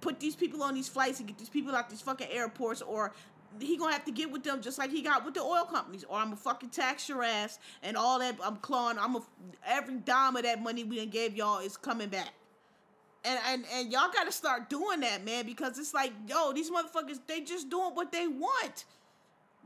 Put 0.00 0.20
these 0.20 0.36
people 0.36 0.62
on 0.62 0.74
these 0.74 0.88
flights 0.88 1.18
and 1.18 1.28
get 1.28 1.38
these 1.38 1.48
people 1.48 1.74
out 1.74 1.90
these 1.90 2.00
fucking 2.00 2.28
airports 2.30 2.82
or 2.82 3.12
he 3.60 3.76
gonna 3.76 3.92
have 3.92 4.04
to 4.04 4.12
get 4.12 4.30
with 4.30 4.42
them 4.42 4.60
just 4.60 4.78
like 4.78 4.90
he 4.90 5.02
got 5.02 5.24
with 5.24 5.34
the 5.34 5.40
oil 5.40 5.64
companies, 5.64 6.04
or 6.08 6.18
I'm 6.18 6.24
gonna 6.24 6.36
fucking 6.36 6.70
tax 6.70 7.08
your 7.08 7.22
ass 7.22 7.60
and 7.84 7.96
all 7.96 8.18
that. 8.18 8.36
I'm 8.42 8.56
clawing. 8.56 8.98
I'm 8.98 9.14
a, 9.14 9.22
every 9.64 9.94
dime 9.98 10.34
of 10.34 10.42
that 10.42 10.60
money 10.60 10.82
we 10.82 10.96
done 10.96 11.10
gave 11.10 11.36
y'all 11.36 11.60
is 11.60 11.76
coming 11.76 12.08
back 12.08 12.30
and 13.24 13.38
and 13.48 13.64
and 13.72 13.92
y'all 13.92 14.10
got 14.12 14.24
to 14.24 14.32
start 14.32 14.68
doing 14.68 15.00
that, 15.00 15.24
man, 15.24 15.46
because 15.46 15.78
it's 15.78 15.94
like, 15.94 16.12
yo, 16.28 16.52
these 16.52 16.70
motherfuckers, 16.70 17.18
they 17.26 17.40
just 17.40 17.70
doing 17.70 17.94
what 17.94 18.12
they 18.12 18.28
want. 18.28 18.84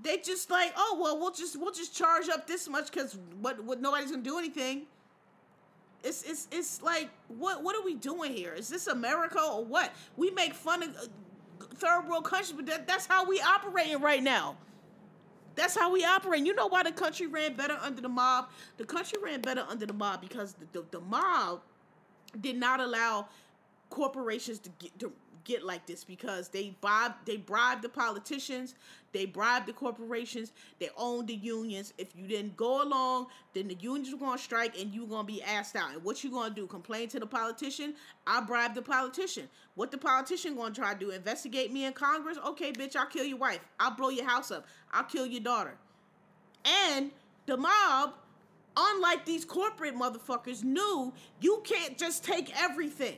They 0.02 0.18
just 0.18 0.50
like, 0.50 0.72
oh 0.76 0.98
well, 1.00 1.18
we'll 1.18 1.32
just 1.32 1.58
we'll 1.58 1.72
just 1.72 1.94
charge 1.94 2.28
up 2.28 2.46
this 2.46 2.68
much 2.68 2.90
because 2.90 3.16
what 3.40 3.62
what 3.64 3.80
nobody's 3.80 4.10
gonna 4.10 4.22
do 4.22 4.38
anything. 4.38 4.82
It's 6.04 6.22
it's 6.22 6.46
it's 6.52 6.82
like 6.82 7.10
what 7.26 7.64
what 7.64 7.74
are 7.74 7.82
we 7.82 7.94
doing 7.94 8.32
here? 8.32 8.54
Is 8.54 8.68
this 8.68 8.86
America 8.86 9.40
or 9.40 9.64
what? 9.64 9.92
We 10.16 10.30
make 10.30 10.54
fun 10.54 10.84
of 10.84 10.96
uh, 10.96 11.06
third 11.74 12.08
world 12.08 12.24
countries, 12.24 12.52
but 12.52 12.66
that, 12.66 12.86
that's 12.86 13.06
how 13.06 13.26
we 13.26 13.40
operating 13.40 14.00
right 14.00 14.22
now. 14.22 14.56
That's 15.56 15.76
how 15.76 15.90
we 15.90 16.04
operate. 16.04 16.46
You 16.46 16.54
know 16.54 16.68
why 16.68 16.84
the 16.84 16.92
country 16.92 17.26
ran 17.26 17.54
better 17.54 17.76
under 17.82 18.00
the 18.00 18.08
mob? 18.08 18.50
The 18.76 18.84
country 18.84 19.18
ran 19.20 19.40
better 19.40 19.64
under 19.68 19.86
the 19.86 19.92
mob 19.92 20.20
because 20.20 20.54
the, 20.54 20.66
the, 20.70 20.86
the 20.92 21.00
mob 21.00 21.62
did 22.40 22.56
not 22.56 22.78
allow 22.78 23.28
corporations 23.90 24.60
to 24.60 24.70
get 24.78 24.96
to 25.00 25.12
get 25.48 25.64
like 25.64 25.86
this 25.86 26.04
because 26.04 26.48
they 26.48 26.76
bribe 26.80 27.14
they 27.24 27.38
bribe 27.38 27.82
the 27.82 27.88
politicians, 27.88 28.74
they 29.12 29.24
bribe 29.24 29.66
the 29.66 29.72
corporations, 29.72 30.52
they 30.78 30.90
own 30.96 31.26
the 31.26 31.34
unions. 31.34 31.94
If 31.98 32.14
you 32.14 32.28
didn't 32.28 32.56
go 32.56 32.82
along, 32.82 33.28
then 33.54 33.66
the 33.66 33.76
unions 33.80 34.12
were 34.12 34.18
gonna 34.18 34.38
strike 34.38 34.78
and 34.78 34.94
you 34.94 35.02
were 35.02 35.08
gonna 35.08 35.26
be 35.26 35.42
asked 35.42 35.74
out. 35.74 35.92
And 35.94 36.04
what 36.04 36.22
you 36.22 36.30
gonna 36.30 36.54
do? 36.54 36.66
Complain 36.66 37.08
to 37.08 37.18
the 37.18 37.26
politician? 37.26 37.94
I 38.26 38.42
bribe 38.42 38.74
the 38.74 38.82
politician. 38.82 39.48
What 39.74 39.90
the 39.90 39.98
politician 39.98 40.54
gonna 40.54 40.74
try 40.74 40.92
to 40.92 41.00
do? 41.00 41.10
Investigate 41.10 41.72
me 41.72 41.86
in 41.86 41.94
Congress? 41.94 42.38
Okay, 42.46 42.70
bitch, 42.70 42.94
I'll 42.94 43.06
kill 43.06 43.24
your 43.24 43.38
wife. 43.38 43.60
I'll 43.80 43.96
blow 43.96 44.10
your 44.10 44.26
house 44.26 44.50
up. 44.50 44.66
I'll 44.92 45.04
kill 45.04 45.26
your 45.26 45.40
daughter. 45.40 45.74
And 46.64 47.10
the 47.46 47.56
mob 47.56 48.12
unlike 48.78 49.24
these 49.24 49.44
corporate 49.44 49.96
motherfuckers, 49.96 50.62
knew 50.62 51.12
you 51.40 51.60
can't 51.64 51.98
just 51.98 52.24
take 52.24 52.52
everything. 52.62 53.16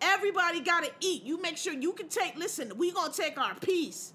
Everybody 0.00 0.60
got 0.60 0.84
to 0.84 0.90
eat. 1.00 1.24
You 1.24 1.40
make 1.40 1.56
sure 1.56 1.72
you 1.72 1.92
can 1.92 2.08
take, 2.08 2.36
listen, 2.36 2.72
we 2.76 2.92
going 2.92 3.10
to 3.10 3.16
take 3.16 3.38
our 3.38 3.54
piece. 3.56 4.12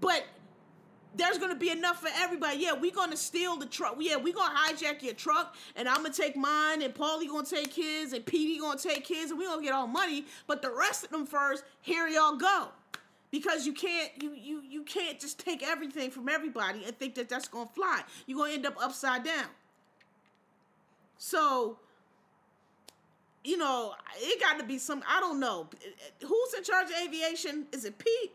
But 0.00 0.24
there's 1.16 1.38
to 1.50 1.58
be 1.58 1.70
enough 1.70 2.00
for 2.00 2.10
everybody. 2.14 2.58
Yeah, 2.58 2.74
we 2.74 2.90
to 3.10 3.16
steal 3.16 3.56
the 3.56 3.66
truck. 3.66 3.96
Yeah, 4.00 4.16
we 4.16 4.32
to 4.50 4.84
hijack 4.84 5.02
your 5.02 5.14
truck 5.14 5.56
and 5.76 5.88
I'm 5.88 6.04
to 6.04 6.12
take 6.22 6.36
mine 6.36 6.82
and 6.82 6.94
Paulie 6.94 7.28
to 7.44 7.54
take 7.54 7.72
his 7.72 8.12
and 8.12 8.24
Petey 8.24 8.58
to 8.78 8.88
take 8.88 9.06
his 9.06 9.30
and 9.30 9.38
we 9.38 9.46
to 9.60 9.64
get 9.64 9.72
all 9.72 9.86
money. 9.86 10.26
But 10.46 10.62
the 10.62 10.70
rest 10.70 11.04
of 11.04 11.10
them 11.10 11.26
first, 11.26 11.64
here 11.80 12.08
y'all 12.08 12.36
go. 12.36 12.68
Because 13.30 13.66
you 13.66 13.72
can't 13.72 14.10
you 14.22 14.32
you 14.32 14.62
you 14.62 14.82
can't 14.84 15.18
just 15.18 15.40
take 15.40 15.62
everything 15.66 16.10
from 16.12 16.28
everybody 16.28 16.84
and 16.84 16.96
think 16.96 17.16
that 17.16 17.28
that's 17.28 17.48
to 17.66 17.72
fly. 17.72 18.02
You're 18.26 18.38
to 18.50 18.54
end 18.54 18.66
up 18.66 18.76
upside 18.80 19.24
down. 19.24 19.46
So 21.18 21.78
you 23.44 23.58
know, 23.58 23.94
it 24.16 24.40
got 24.40 24.58
to 24.58 24.64
be 24.64 24.78
some. 24.78 25.02
I 25.08 25.20
don't 25.20 25.38
know 25.38 25.68
who's 26.20 26.54
in 26.56 26.64
charge 26.64 26.86
of 26.86 26.96
aviation. 27.06 27.66
Is 27.72 27.84
it 27.84 27.98
Pete? 27.98 28.32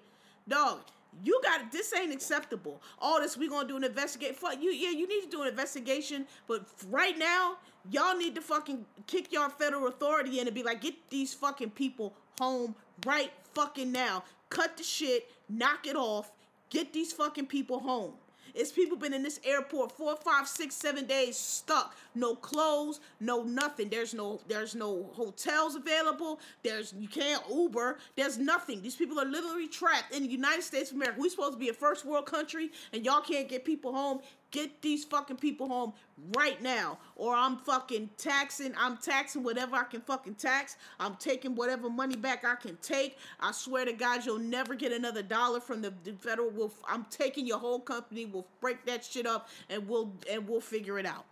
Dog, 0.47 0.81
you 1.23 1.39
got 1.43 1.71
this 1.71 1.93
ain't 1.93 2.13
acceptable. 2.13 2.81
All 2.99 3.19
this 3.19 3.37
we 3.37 3.49
gonna 3.49 3.67
do 3.67 3.77
an 3.77 3.83
investigate. 3.83 4.37
Fuck 4.37 4.61
you. 4.61 4.69
Yeah, 4.71 4.91
you 4.91 5.07
need 5.07 5.21
to 5.23 5.29
do 5.29 5.41
an 5.41 5.47
investigation. 5.47 6.25
But 6.47 6.65
right 6.89 7.17
now, 7.17 7.57
y'all 7.91 8.17
need 8.17 8.35
to 8.35 8.41
fucking 8.41 8.85
kick 9.07 9.31
your 9.31 9.49
federal 9.49 9.87
authority 9.87 10.39
in 10.39 10.47
and 10.47 10.55
be 10.55 10.63
like, 10.63 10.81
get 10.81 10.95
these 11.09 11.33
fucking 11.33 11.71
people 11.71 12.13
home 12.39 12.75
right 13.05 13.31
fucking 13.53 13.91
now. 13.91 14.23
Cut 14.49 14.77
the 14.77 14.83
shit. 14.83 15.29
Knock 15.49 15.87
it 15.87 15.95
off. 15.95 16.31
Get 16.69 16.93
these 16.93 17.11
fucking 17.11 17.47
people 17.47 17.79
home. 17.79 18.13
It's 18.55 18.71
people 18.71 18.97
been 18.97 19.13
in 19.13 19.23
this 19.23 19.39
airport 19.43 19.91
four, 19.91 20.15
five, 20.15 20.47
six, 20.47 20.75
seven 20.75 21.05
days 21.05 21.37
stuck. 21.37 21.95
No 22.15 22.35
clothes, 22.35 22.99
no 23.19 23.43
nothing. 23.43 23.89
There's 23.89 24.13
no 24.13 24.41
there's 24.47 24.75
no 24.75 25.09
hotels 25.13 25.75
available. 25.75 26.39
There's 26.63 26.93
you 26.97 27.07
can't 27.07 27.43
Uber. 27.49 27.97
There's 28.15 28.37
nothing. 28.37 28.81
These 28.81 28.95
people 28.95 29.19
are 29.19 29.25
literally 29.25 29.67
trapped 29.67 30.13
in 30.13 30.23
the 30.23 30.29
United 30.29 30.63
States 30.63 30.91
of 30.91 30.97
America. 30.97 31.19
We 31.19 31.29
supposed 31.29 31.53
to 31.53 31.59
be 31.59 31.69
a 31.69 31.73
first 31.73 32.05
world 32.05 32.25
country, 32.25 32.71
and 32.93 33.05
y'all 33.05 33.21
can't 33.21 33.47
get 33.47 33.65
people 33.65 33.93
home. 33.93 34.19
Get 34.51 34.81
these 34.81 35.05
fucking 35.05 35.37
people 35.37 35.67
home 35.67 35.93
right 36.35 36.59
now, 36.59 36.97
or 37.15 37.35
I'm 37.35 37.57
fucking 37.57 38.09
taxing. 38.17 38.73
I'm 38.75 38.97
taxing 38.97 39.43
whatever 39.43 39.75
I 39.75 39.83
can 39.83 40.01
fucking 40.01 40.35
tax. 40.35 40.75
I'm 40.99 41.15
taking 41.17 41.53
whatever 41.53 41.87
money 41.87 42.15
back 42.15 42.43
I 42.43 42.55
can 42.55 42.75
take. 42.81 43.19
I 43.39 43.51
swear 43.51 43.85
to 43.85 43.93
God, 43.93 44.25
you'll 44.25 44.39
never 44.39 44.73
get 44.73 44.91
another 44.91 45.21
dollar 45.21 45.59
from 45.59 45.83
the, 45.83 45.93
the 46.03 46.13
federal. 46.13 46.49
We'll, 46.49 46.73
I'm 46.87 47.05
taking 47.11 47.45
your 47.45 47.59
whole 47.59 47.79
company. 47.79 48.25
We'll 48.25 48.47
break 48.59 48.83
that 48.87 49.05
shit 49.05 49.27
up, 49.27 49.49
and 49.69 49.87
we'll 49.87 50.11
and 50.29 50.47
we'll 50.47 50.61
figure 50.61 50.97
it 50.97 51.05
out. 51.05 51.25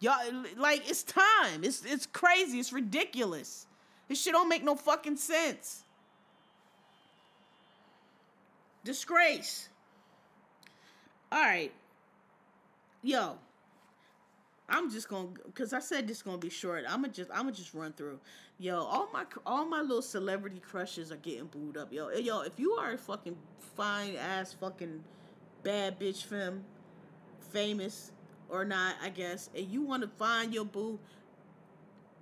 Y'all, 0.00 0.18
like 0.58 0.88
it's 0.90 1.04
time. 1.04 1.64
It's 1.64 1.86
it's 1.86 2.04
crazy. 2.04 2.58
It's 2.58 2.72
ridiculous. 2.72 3.66
This 4.08 4.22
shit 4.22 4.34
don't 4.34 4.50
make 4.50 4.62
no 4.62 4.74
fucking 4.74 5.16
sense. 5.16 5.84
Disgrace. 8.84 9.70
All 11.32 11.40
right 11.40 11.72
yo, 13.06 13.38
I'm 14.68 14.90
just 14.90 15.08
gonna 15.08 15.28
because 15.46 15.72
I 15.72 15.78
said 15.78 16.08
this 16.08 16.22
gonna 16.22 16.38
be 16.38 16.50
short. 16.50 16.84
I'm 16.88 17.02
gonna 17.02 17.12
just 17.12 17.30
I'm 17.30 17.42
gonna 17.42 17.52
just 17.52 17.72
run 17.72 17.92
through. 17.92 18.18
Yo, 18.58 18.78
all 18.78 19.08
my 19.12 19.24
all 19.46 19.64
my 19.64 19.80
little 19.80 20.02
celebrity 20.02 20.60
crushes 20.60 21.12
are 21.12 21.16
getting 21.16 21.46
booed 21.46 21.76
up. 21.76 21.92
Yo, 21.92 22.10
yo, 22.10 22.40
if 22.40 22.58
you 22.58 22.72
are 22.72 22.92
a 22.92 22.98
fucking 22.98 23.36
fine 23.76 24.16
ass 24.16 24.54
fucking 24.54 25.04
bad 25.62 26.00
bitch 26.00 26.24
femme, 26.24 26.64
famous 27.52 28.10
or 28.48 28.64
not, 28.64 28.96
I 29.02 29.10
guess, 29.10 29.50
and 29.56 29.66
you 29.68 29.82
want 29.82 30.02
to 30.02 30.08
find 30.08 30.52
your 30.52 30.64
boo, 30.64 30.98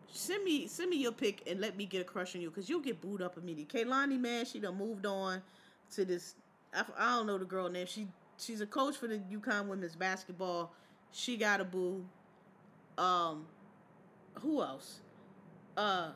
send 0.09 0.45
me 0.45 0.67
send 0.67 0.91
me 0.91 0.97
your 0.97 1.13
pic 1.13 1.43
and 1.47 1.61
let 1.61 1.79
me 1.79 1.87
get 1.87 2.03
a 2.03 2.05
crush 2.05 2.35
on 2.35 2.43
you 2.43 2.51
because 2.51 2.69
you'll 2.69 2.81
get 2.81 3.01
booed 3.01 3.23
up 3.23 3.39
immediately. 3.39 3.85
Kehlani, 3.85 4.21
man, 4.21 4.45
she 4.45 4.61
done 4.61 4.77
moved 4.77 5.07
on 5.07 5.41
to 5.93 6.05
this. 6.05 6.35
I, 6.75 6.85
I 6.99 7.17
don't 7.17 7.27
know 7.27 7.39
the 7.39 7.47
girl 7.47 7.71
name. 7.71 7.87
She 7.87 8.07
she's 8.45 8.61
a 8.61 8.67
coach 8.67 8.97
for 8.97 9.07
the 9.07 9.19
UConn 9.19 9.69
women's 9.69 9.97
basketball. 9.97 10.73
She 11.13 11.37
got 11.37 11.61
a 11.61 11.65
boo. 11.65 12.05
Um, 12.99 13.47
who 14.41 14.63
else? 14.63 15.01
Uh, 15.77 16.11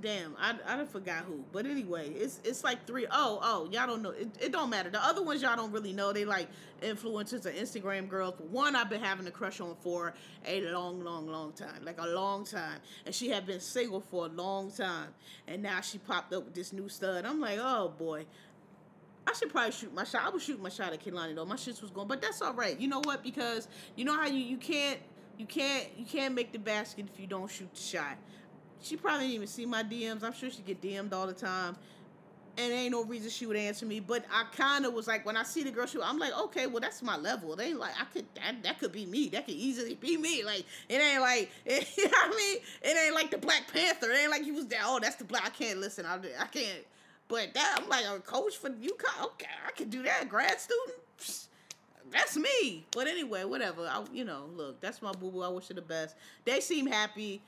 damn, 0.00 0.34
I 0.38 0.54
I 0.66 0.76
done 0.76 0.86
forgot 0.86 1.24
who. 1.24 1.44
But 1.52 1.66
anyway, 1.66 2.10
it's 2.10 2.40
it's 2.44 2.62
like 2.62 2.86
three 2.86 3.06
oh 3.10 3.38
oh 3.42 3.68
y'all 3.70 3.86
don't 3.86 4.02
know. 4.02 4.10
It, 4.10 4.28
it 4.40 4.52
don't 4.52 4.70
matter. 4.70 4.90
The 4.90 5.04
other 5.04 5.22
ones 5.22 5.42
y'all 5.42 5.56
don't 5.56 5.72
really 5.72 5.92
know. 5.92 6.12
They 6.12 6.24
like 6.24 6.48
influencers 6.82 7.46
or 7.46 7.50
Instagram 7.50 8.08
girls. 8.08 8.34
One 8.50 8.76
I've 8.76 8.90
been 8.90 9.02
having 9.02 9.26
a 9.26 9.30
crush 9.30 9.60
on 9.60 9.74
for 9.82 10.14
a 10.46 10.60
long, 10.70 11.02
long, 11.02 11.26
long 11.26 11.52
time, 11.52 11.84
like 11.84 11.98
a 11.98 12.06
long 12.06 12.44
time. 12.44 12.78
And 13.06 13.14
she 13.14 13.30
had 13.30 13.46
been 13.46 13.60
single 13.60 14.00
for 14.00 14.26
a 14.26 14.28
long 14.28 14.70
time, 14.70 15.08
and 15.48 15.62
now 15.62 15.80
she 15.80 15.98
popped 15.98 16.32
up 16.32 16.44
with 16.44 16.54
this 16.54 16.72
new 16.72 16.88
stud. 16.88 17.24
I'm 17.24 17.40
like, 17.40 17.58
oh 17.60 17.92
boy. 17.98 18.26
I 19.26 19.32
should 19.32 19.50
probably 19.50 19.72
shoot 19.72 19.94
my 19.94 20.04
shot. 20.04 20.22
I 20.24 20.28
was 20.28 20.42
shooting 20.42 20.62
my 20.62 20.68
shot 20.68 20.92
at 20.92 21.04
Kehlani 21.04 21.34
though. 21.34 21.44
My 21.44 21.56
shit 21.56 21.80
was 21.80 21.90
going, 21.90 22.08
but 22.08 22.20
that's 22.20 22.42
all 22.42 22.54
right. 22.54 22.78
You 22.78 22.88
know 22.88 23.00
what? 23.04 23.22
Because 23.22 23.68
you 23.96 24.04
know 24.04 24.16
how 24.16 24.26
you 24.26 24.38
you 24.38 24.56
can't 24.56 24.98
you 25.38 25.46
can't 25.46 25.88
you 25.96 26.04
can't 26.04 26.34
make 26.34 26.52
the 26.52 26.58
basket 26.58 27.06
if 27.12 27.20
you 27.20 27.26
don't 27.26 27.50
shoot 27.50 27.72
the 27.74 27.80
shot. 27.80 28.16
She 28.84 28.96
probably 28.96 29.26
didn't 29.26 29.34
even 29.36 29.46
see 29.46 29.66
my 29.66 29.82
DMs. 29.82 30.22
I'm 30.22 30.34
sure 30.34 30.50
she 30.50 30.62
get 30.62 30.82
DM'd 30.82 31.12
all 31.12 31.26
the 31.26 31.32
time. 31.32 31.76
And 32.56 32.72
ain't 32.72 32.92
no 32.92 33.02
reason 33.02 33.30
she 33.30 33.46
would 33.46 33.56
answer 33.56 33.84
me. 33.84 33.98
But 33.98 34.24
I 34.30 34.44
kind 34.54 34.86
of 34.86 34.92
was 34.92 35.08
like, 35.08 35.26
when 35.26 35.36
I 35.36 35.42
see 35.42 35.64
the 35.64 35.72
girl 35.72 35.86
shoot, 35.86 36.02
I'm 36.04 36.18
like, 36.18 36.32
okay, 36.38 36.68
well, 36.68 36.80
that's 36.80 37.02
my 37.02 37.16
level. 37.16 37.56
They 37.56 37.74
like, 37.74 37.94
I 38.00 38.04
could, 38.04 38.26
that, 38.36 38.62
that 38.62 38.78
could 38.78 38.92
be 38.92 39.06
me. 39.06 39.28
That 39.30 39.46
could 39.46 39.56
easily 39.56 39.94
be 39.96 40.16
me. 40.16 40.44
Like, 40.44 40.64
it 40.88 41.00
ain't 41.00 41.20
like, 41.20 41.50
it, 41.64 41.88
you 41.96 42.04
know 42.04 42.10
what 42.10 42.34
I 42.34 42.36
mean? 42.36 42.58
It 42.82 43.06
ain't 43.06 43.14
like 43.14 43.32
the 43.32 43.38
Black 43.38 43.72
Panther. 43.72 44.08
It 44.10 44.18
ain't 44.20 44.30
like 44.30 44.46
you 44.46 44.54
was 44.54 44.66
there, 44.66 44.80
oh, 44.84 45.00
that's 45.02 45.16
the 45.16 45.24
Black, 45.24 45.44
I 45.44 45.50
can't 45.50 45.80
listen. 45.80 46.06
I, 46.06 46.14
I 46.38 46.46
can't. 46.46 46.84
But 47.28 47.54
that, 47.54 47.78
I'm 47.80 47.88
like, 47.88 48.04
a 48.04 48.20
coach 48.20 48.56
for 48.56 48.70
UConn? 48.70 49.24
Okay, 49.24 49.46
I 49.66 49.70
can 49.72 49.88
do 49.88 50.02
that. 50.02 50.28
Grad 50.28 50.60
student? 50.60 50.98
That's 52.10 52.36
me. 52.36 52.86
But 52.92 53.06
anyway, 53.06 53.44
whatever. 53.44 53.82
I, 53.82 54.04
you 54.12 54.24
know, 54.24 54.44
look, 54.54 54.80
that's 54.80 55.02
my 55.02 55.12
boo 55.12 55.30
boo. 55.30 55.42
I 55.42 55.48
wish 55.48 55.68
her 55.68 55.74
the 55.74 55.82
best. 55.82 56.16
They 56.44 56.60
seem 56.60 56.86
happy. 56.86 57.42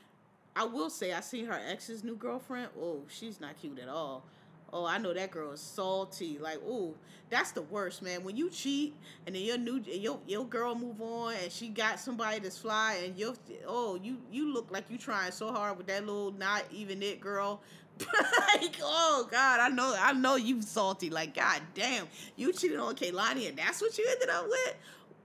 I 0.56 0.64
will 0.64 0.88
say 0.88 1.12
I 1.12 1.20
seen 1.20 1.46
her 1.46 1.60
ex's 1.68 2.02
new 2.02 2.16
girlfriend. 2.16 2.68
Oh, 2.80 3.02
she's 3.08 3.40
not 3.40 3.60
cute 3.60 3.78
at 3.78 3.88
all. 3.88 4.24
Oh, 4.72 4.84
I 4.84 4.98
know 4.98 5.14
that 5.14 5.30
girl 5.30 5.52
is 5.52 5.60
salty. 5.60 6.38
Like, 6.38 6.58
oh, 6.66 6.94
that's 7.30 7.52
the 7.52 7.62
worst, 7.62 8.02
man. 8.02 8.24
When 8.24 8.36
you 8.36 8.50
cheat 8.50 8.94
and 9.26 9.34
then 9.34 9.42
your 9.42 9.58
new 9.58 9.80
your 9.86 10.18
your 10.26 10.44
girl 10.44 10.74
move 10.74 11.00
on 11.00 11.34
and 11.42 11.52
she 11.52 11.68
got 11.68 12.00
somebody 12.00 12.40
that's 12.40 12.58
fly 12.58 13.00
and 13.04 13.16
you 13.18 13.34
oh 13.66 13.98
you 14.02 14.16
you 14.32 14.52
look 14.52 14.70
like 14.70 14.84
you 14.90 14.98
trying 14.98 15.32
so 15.32 15.52
hard 15.52 15.76
with 15.76 15.86
that 15.86 16.04
little 16.06 16.32
not 16.32 16.64
even 16.72 17.02
it 17.02 17.20
girl. 17.20 17.60
like, 18.54 18.76
oh 18.82 19.28
God, 19.30 19.60
I 19.60 19.68
know 19.68 19.96
I 19.98 20.12
know 20.12 20.36
you 20.36 20.62
salty. 20.62 21.10
Like, 21.10 21.34
God 21.34 21.62
damn, 21.74 22.06
you 22.36 22.52
cheated 22.52 22.78
on 22.78 22.94
Kehlani 22.94 23.48
and 23.48 23.58
that's 23.58 23.80
what 23.80 23.96
you 23.96 24.06
ended 24.10 24.30
up 24.30 24.46
with. 24.48 24.74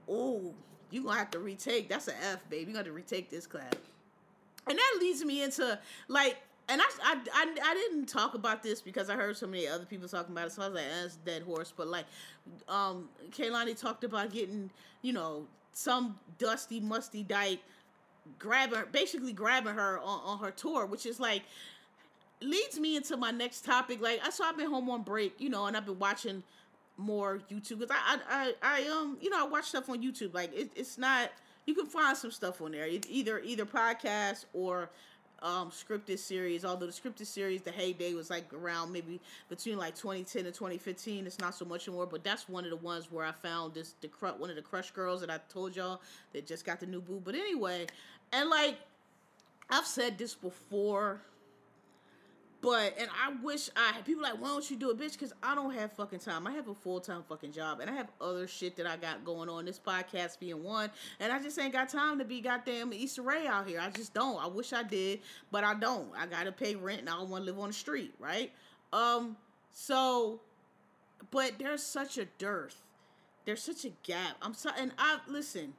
Oh, 0.08 0.54
you 0.90 1.04
gonna 1.04 1.18
have 1.18 1.30
to 1.32 1.38
retake. 1.38 1.88
That's 1.88 2.08
an 2.08 2.14
F, 2.22 2.48
baby. 2.48 2.66
You 2.66 2.72
to 2.72 2.78
have 2.78 2.86
to 2.86 2.92
retake 2.92 3.30
this 3.30 3.46
class 3.46 3.72
and 4.68 4.78
that 4.78 4.98
leads 5.00 5.24
me 5.24 5.42
into 5.42 5.78
like 6.08 6.36
and 6.68 6.80
I, 6.80 6.84
I, 7.02 7.16
I, 7.34 7.56
I, 7.64 7.74
didn't 7.74 8.06
talk 8.06 8.34
about 8.34 8.62
this 8.62 8.80
because 8.80 9.10
I 9.10 9.16
heard 9.16 9.36
so 9.36 9.48
many 9.48 9.66
other 9.66 9.84
people 9.84 10.06
talking 10.06 10.32
about 10.32 10.46
it, 10.46 10.52
so 10.52 10.62
I 10.62 10.68
was 10.68 10.76
like, 10.76 10.84
eh, 10.84 11.02
that's 11.02 11.16
dead 11.16 11.42
horse. 11.42 11.72
But 11.76 11.88
like, 11.88 12.04
um, 12.68 13.08
Kehlani 13.30 13.78
talked 13.78 14.04
about 14.04 14.32
getting, 14.32 14.70
you 15.02 15.12
know, 15.12 15.48
some 15.72 16.20
dusty, 16.38 16.78
musty 16.78 17.24
dyke 17.24 17.58
grabbing, 18.38 18.84
basically 18.92 19.32
grabbing 19.32 19.74
her 19.74 19.98
on, 19.98 20.20
on 20.24 20.38
her 20.38 20.52
tour, 20.52 20.86
which 20.86 21.04
is 21.04 21.18
like, 21.18 21.42
leads 22.44 22.78
me 22.78 22.96
into 22.96 23.16
my 23.16 23.30
next 23.30 23.64
topic. 23.64 24.00
Like, 24.00 24.20
I 24.24 24.30
so 24.30 24.44
I've 24.44 24.56
been 24.56 24.70
home 24.70 24.88
on 24.90 25.02
break, 25.02 25.34
you 25.38 25.48
know, 25.48 25.66
and 25.66 25.76
I've 25.76 25.86
been 25.86 25.98
watching 25.98 26.42
more 26.96 27.40
YouTube 27.50 27.80
because 27.80 27.90
I, 27.90 28.18
I, 28.28 28.52
I, 28.62 28.82
I, 28.82 28.88
um, 28.88 29.18
you 29.20 29.30
know, 29.30 29.44
I 29.44 29.48
watch 29.48 29.66
stuff 29.66 29.88
on 29.88 30.02
YouTube. 30.02 30.34
Like, 30.34 30.54
it, 30.54 30.70
it's 30.76 30.98
not 30.98 31.30
you 31.66 31.74
can 31.74 31.86
find 31.86 32.16
some 32.16 32.30
stuff 32.30 32.60
on 32.60 32.72
there. 32.72 32.86
either 32.86 33.40
either 33.40 33.64
podcast 33.64 34.46
or 34.52 34.90
um, 35.42 35.70
scripted 35.70 36.18
series. 36.18 36.64
Although 36.64 36.86
the 36.86 36.92
scripted 36.92 37.26
series, 37.26 37.62
the 37.62 37.70
heyday 37.70 38.14
was 38.14 38.30
like 38.30 38.52
around 38.52 38.92
maybe 38.92 39.20
between 39.48 39.76
like 39.78 39.94
2010 39.94 40.46
and 40.46 40.54
2015. 40.54 41.26
It's 41.26 41.38
not 41.38 41.54
so 41.54 41.64
much 41.64 41.88
anymore, 41.88 42.06
but 42.06 42.24
that's 42.24 42.48
one 42.48 42.64
of 42.64 42.70
the 42.70 42.76
ones 42.76 43.10
where 43.10 43.24
I 43.24 43.32
found 43.32 43.74
this 43.74 43.94
the 44.00 44.08
one 44.38 44.50
of 44.50 44.56
the 44.56 44.62
Crush 44.62 44.90
girls 44.90 45.20
that 45.20 45.30
I 45.30 45.38
told 45.48 45.76
y'all 45.76 46.00
that 46.32 46.46
just 46.46 46.64
got 46.64 46.80
the 46.80 46.86
new 46.86 47.00
boo. 47.00 47.20
But 47.24 47.34
anyway, 47.34 47.86
and 48.32 48.48
like 48.48 48.78
I've 49.70 49.86
said 49.86 50.18
this 50.18 50.34
before 50.34 51.20
but 52.62 52.94
and 52.96 53.10
I 53.10 53.32
wish 53.42 53.68
I 53.76 53.90
had 53.92 54.04
people 54.04 54.22
like, 54.22 54.40
why 54.40 54.46
don't 54.46 54.70
you 54.70 54.76
do 54.76 54.90
it, 54.90 54.98
bitch? 54.98 55.14
Because 55.14 55.32
I 55.42 55.56
don't 55.56 55.74
have 55.74 55.92
fucking 55.92 56.20
time. 56.20 56.46
I 56.46 56.52
have 56.52 56.68
a 56.68 56.74
full 56.74 57.00
time 57.00 57.24
fucking 57.28 57.50
job, 57.50 57.80
and 57.80 57.90
I 57.90 57.92
have 57.94 58.08
other 58.20 58.46
shit 58.46 58.76
that 58.76 58.86
I 58.86 58.96
got 58.96 59.24
going 59.24 59.48
on. 59.48 59.64
This 59.64 59.80
podcast 59.80 60.38
being 60.38 60.62
one, 60.62 60.88
and 61.18 61.32
I 61.32 61.42
just 61.42 61.58
ain't 61.58 61.72
got 61.72 61.88
time 61.88 62.20
to 62.20 62.24
be 62.24 62.40
goddamn 62.40 62.92
Issa 62.92 63.20
Rae 63.20 63.48
out 63.48 63.66
here. 63.66 63.80
I 63.80 63.90
just 63.90 64.14
don't. 64.14 64.42
I 64.42 64.46
wish 64.46 64.72
I 64.72 64.84
did, 64.84 65.20
but 65.50 65.64
I 65.64 65.74
don't. 65.74 66.10
I 66.16 66.26
gotta 66.26 66.52
pay 66.52 66.76
rent, 66.76 67.00
and 67.00 67.10
I 67.10 67.14
don't 67.16 67.30
want 67.30 67.44
to 67.44 67.50
live 67.50 67.58
on 67.58 67.68
the 67.68 67.74
street, 67.74 68.14
right? 68.20 68.52
Um, 68.92 69.36
so, 69.72 70.40
but 71.32 71.54
there's 71.58 71.82
such 71.82 72.16
a 72.16 72.26
dearth. 72.38 72.76
There's 73.44 73.62
such 73.62 73.84
a 73.84 73.90
gap. 74.04 74.36
I'm 74.40 74.54
sorry, 74.54 74.76
and 74.78 74.92
I 74.98 75.18
listen. 75.26 75.74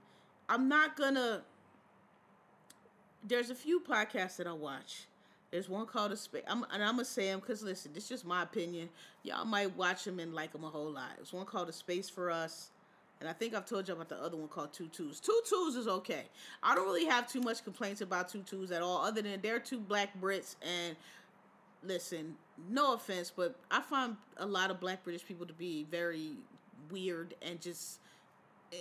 I'm 0.49 0.67
not 0.67 0.97
gonna. 0.97 1.43
There's 3.25 3.49
a 3.49 3.55
few 3.55 3.79
podcasts 3.79 4.35
that 4.35 4.47
I 4.47 4.51
watch 4.51 5.07
there's 5.53 5.69
one 5.69 5.85
called 5.85 6.11
a 6.11 6.17
space. 6.17 6.41
I'm, 6.47 6.65
and 6.73 6.83
I'm 6.83 6.93
gonna 6.93 7.05
say 7.05 7.27
them 7.27 7.39
because 7.39 7.61
listen, 7.61 7.91
this 7.93 8.05
is 8.05 8.09
just 8.09 8.25
my 8.25 8.41
opinion. 8.41 8.89
Y'all 9.21 9.45
might 9.45 9.77
watch 9.77 10.03
them 10.03 10.17
and 10.17 10.33
like 10.33 10.51
them 10.51 10.63
a 10.63 10.67
whole 10.67 10.89
lot. 10.89 11.11
There's 11.15 11.31
one 11.31 11.45
called 11.45 11.69
a 11.69 11.71
space 11.71 12.09
for 12.09 12.31
us, 12.31 12.71
and 13.19 13.29
I 13.29 13.33
think 13.33 13.53
I've 13.53 13.67
told 13.67 13.87
you 13.87 13.93
about 13.93 14.09
the 14.09 14.15
other 14.15 14.35
one 14.35 14.47
called 14.47 14.73
Two 14.73 14.87
Twos. 14.87 15.19
Two 15.19 15.39
Twos 15.47 15.75
is 15.75 15.87
okay. 15.87 16.23
I 16.63 16.73
don't 16.73 16.85
really 16.85 17.05
have 17.05 17.31
too 17.31 17.39
much 17.39 17.63
complaints 17.63 18.01
about 18.01 18.29
Two 18.29 18.41
Twos 18.41 18.71
at 18.71 18.81
all, 18.81 19.05
other 19.05 19.21
than 19.21 19.41
they're 19.41 19.59
two 19.59 19.79
black 19.79 20.19
Brits. 20.19 20.55
And 20.63 20.95
listen, 21.83 22.33
no 22.67 22.95
offense, 22.95 23.31
but 23.33 23.55
I 23.69 23.81
find 23.81 24.15
a 24.37 24.47
lot 24.47 24.71
of 24.71 24.79
black 24.79 25.03
British 25.03 25.23
people 25.23 25.45
to 25.45 25.53
be 25.53 25.85
very 25.91 26.31
weird 26.89 27.35
and 27.43 27.61
just. 27.61 27.99
Eh, 28.71 28.77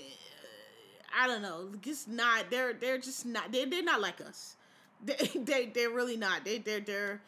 I 1.14 1.26
don't 1.26 1.42
know, 1.42 1.68
just 1.82 2.08
not. 2.08 2.50
They're 2.50 2.72
they're 2.72 2.96
just 2.96 3.26
not. 3.26 3.52
They're 3.52 3.66
they're 3.66 3.85
not 3.85 4.00
like 4.00 4.22
us 4.22 4.56
they, 5.04 5.30
they 5.34 5.66
they're 5.66 5.90
really 5.90 6.16
not. 6.16 6.44
They 6.44 6.58
they're 6.58 6.80
they're 6.80 7.20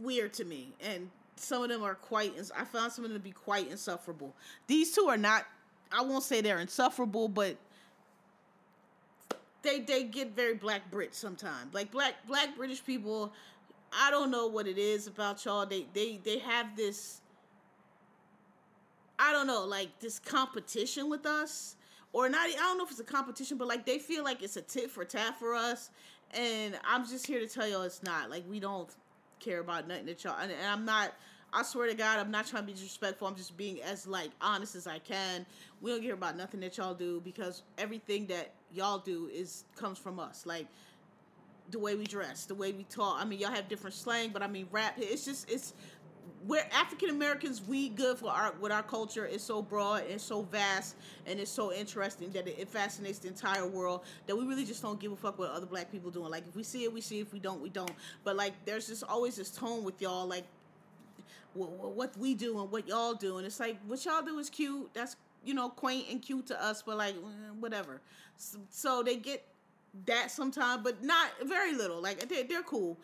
weird 0.00 0.32
to 0.34 0.44
me, 0.44 0.72
and 0.80 1.10
some 1.36 1.62
of 1.62 1.68
them 1.68 1.82
are 1.82 1.94
quite. 1.94 2.34
I 2.56 2.64
found 2.64 2.92
some 2.92 3.04
of 3.04 3.10
them 3.10 3.18
to 3.18 3.24
be 3.24 3.32
quite 3.32 3.70
insufferable. 3.70 4.34
These 4.66 4.92
two 4.92 5.06
are 5.08 5.16
not. 5.16 5.46
I 5.92 6.02
won't 6.02 6.22
say 6.22 6.40
they're 6.40 6.60
insufferable, 6.60 7.28
but 7.28 7.56
they 9.62 9.80
they 9.80 10.04
get 10.04 10.34
very 10.34 10.54
black 10.54 10.90
Brit 10.90 11.14
sometimes. 11.14 11.74
Like 11.74 11.90
black 11.90 12.26
black 12.26 12.56
British 12.56 12.84
people, 12.84 13.32
I 13.92 14.10
don't 14.10 14.30
know 14.30 14.46
what 14.46 14.66
it 14.66 14.78
is 14.78 15.06
about 15.06 15.44
y'all. 15.44 15.66
They 15.66 15.86
they 15.92 16.20
they 16.22 16.38
have 16.38 16.76
this. 16.76 17.20
I 19.18 19.32
don't 19.32 19.46
know, 19.46 19.64
like 19.66 19.98
this 20.00 20.18
competition 20.18 21.10
with 21.10 21.26
us, 21.26 21.76
or 22.12 22.28
not. 22.28 22.48
I 22.48 22.52
don't 22.54 22.78
know 22.78 22.84
if 22.84 22.90
it's 22.90 23.00
a 23.00 23.04
competition, 23.04 23.58
but 23.58 23.68
like 23.68 23.84
they 23.84 23.98
feel 23.98 24.24
like 24.24 24.42
it's 24.42 24.56
a 24.56 24.62
tit 24.62 24.90
for 24.90 25.04
tat 25.04 25.38
for 25.38 25.54
us, 25.54 25.90
and 26.34 26.78
I'm 26.84 27.06
just 27.06 27.26
here 27.26 27.40
to 27.40 27.46
tell 27.46 27.68
y'all 27.68 27.82
it's 27.82 28.02
not. 28.02 28.30
Like 28.30 28.44
we 28.48 28.60
don't 28.60 28.88
care 29.38 29.60
about 29.60 29.88
nothing 29.88 30.06
that 30.06 30.22
y'all 30.22 30.36
and, 30.40 30.52
and 30.52 30.66
I'm 30.66 30.84
not 30.84 31.12
I 31.52 31.62
swear 31.64 31.88
to 31.88 31.94
God, 31.94 32.20
I'm 32.20 32.30
not 32.30 32.46
trying 32.46 32.62
to 32.62 32.66
be 32.66 32.72
disrespectful. 32.72 33.26
I'm 33.26 33.34
just 33.34 33.56
being 33.56 33.82
as 33.82 34.06
like 34.06 34.30
honest 34.40 34.76
as 34.76 34.86
I 34.86 35.00
can. 35.00 35.44
We 35.80 35.90
don't 35.90 36.02
care 36.02 36.14
about 36.14 36.36
nothing 36.36 36.60
that 36.60 36.76
y'all 36.76 36.94
do 36.94 37.20
because 37.24 37.62
everything 37.76 38.26
that 38.26 38.52
y'all 38.72 38.98
do 38.98 39.28
is 39.32 39.64
comes 39.76 39.98
from 39.98 40.20
us. 40.20 40.46
Like 40.46 40.66
the 41.70 41.78
way 41.78 41.94
we 41.96 42.04
dress, 42.04 42.46
the 42.46 42.54
way 42.54 42.72
we 42.72 42.84
talk. 42.84 43.20
I 43.20 43.24
mean, 43.24 43.40
y'all 43.40 43.50
have 43.50 43.68
different 43.68 43.94
slang, 43.94 44.30
but 44.30 44.42
I 44.42 44.46
mean, 44.46 44.68
rap. 44.70 44.94
It's 44.98 45.24
just 45.24 45.50
it's 45.50 45.74
we're 46.46 46.64
African 46.72 47.10
Americans. 47.10 47.62
We 47.66 47.88
good 47.88 48.18
for 48.18 48.30
our 48.30 48.54
with 48.60 48.72
our 48.72 48.82
culture. 48.82 49.26
It's 49.26 49.44
so 49.44 49.62
broad 49.62 50.04
and 50.10 50.20
so 50.20 50.42
vast, 50.42 50.96
and 51.26 51.38
it's 51.38 51.50
so 51.50 51.72
interesting 51.72 52.30
that 52.30 52.48
it, 52.48 52.56
it, 52.58 52.68
fascinates 52.68 53.18
the 53.18 53.28
entire 53.28 53.66
world. 53.66 54.02
That 54.26 54.36
we 54.36 54.44
really 54.44 54.64
just 54.64 54.82
don't 54.82 54.98
give 55.00 55.12
a 55.12 55.16
fuck 55.16 55.38
what 55.38 55.50
other 55.50 55.66
black 55.66 55.90
people 55.90 56.10
doing. 56.10 56.30
Like 56.30 56.46
if 56.48 56.56
we 56.56 56.62
see 56.62 56.84
it, 56.84 56.92
we 56.92 57.00
see. 57.00 57.18
It. 57.18 57.22
If 57.22 57.32
we 57.32 57.38
don't, 57.38 57.60
we 57.60 57.68
don't. 57.68 57.92
But 58.24 58.36
like 58.36 58.52
there's 58.64 58.86
just 58.86 59.04
always 59.04 59.36
this 59.36 59.50
tone 59.50 59.84
with 59.84 60.00
y'all. 60.00 60.26
Like 60.26 60.44
what, 61.54 61.70
what 61.70 62.16
we 62.16 62.34
do 62.34 62.60
and 62.60 62.70
what 62.70 62.88
y'all 62.88 63.14
do, 63.14 63.38
and 63.38 63.46
it's 63.46 63.60
like 63.60 63.78
what 63.86 64.04
y'all 64.04 64.22
do 64.22 64.38
is 64.38 64.50
cute. 64.50 64.90
That's 64.94 65.16
you 65.44 65.54
know 65.54 65.68
quaint 65.68 66.06
and 66.10 66.20
cute 66.20 66.46
to 66.48 66.62
us, 66.62 66.82
but 66.82 66.96
like 66.96 67.14
eh, 67.14 67.52
whatever. 67.58 68.00
So, 68.36 68.58
so 68.70 69.02
they 69.02 69.16
get 69.16 69.46
that 70.06 70.30
sometimes, 70.30 70.82
but 70.82 71.02
not 71.02 71.30
very 71.44 71.74
little. 71.74 72.00
Like 72.00 72.28
they're, 72.28 72.44
they're 72.44 72.62
cool 72.62 72.96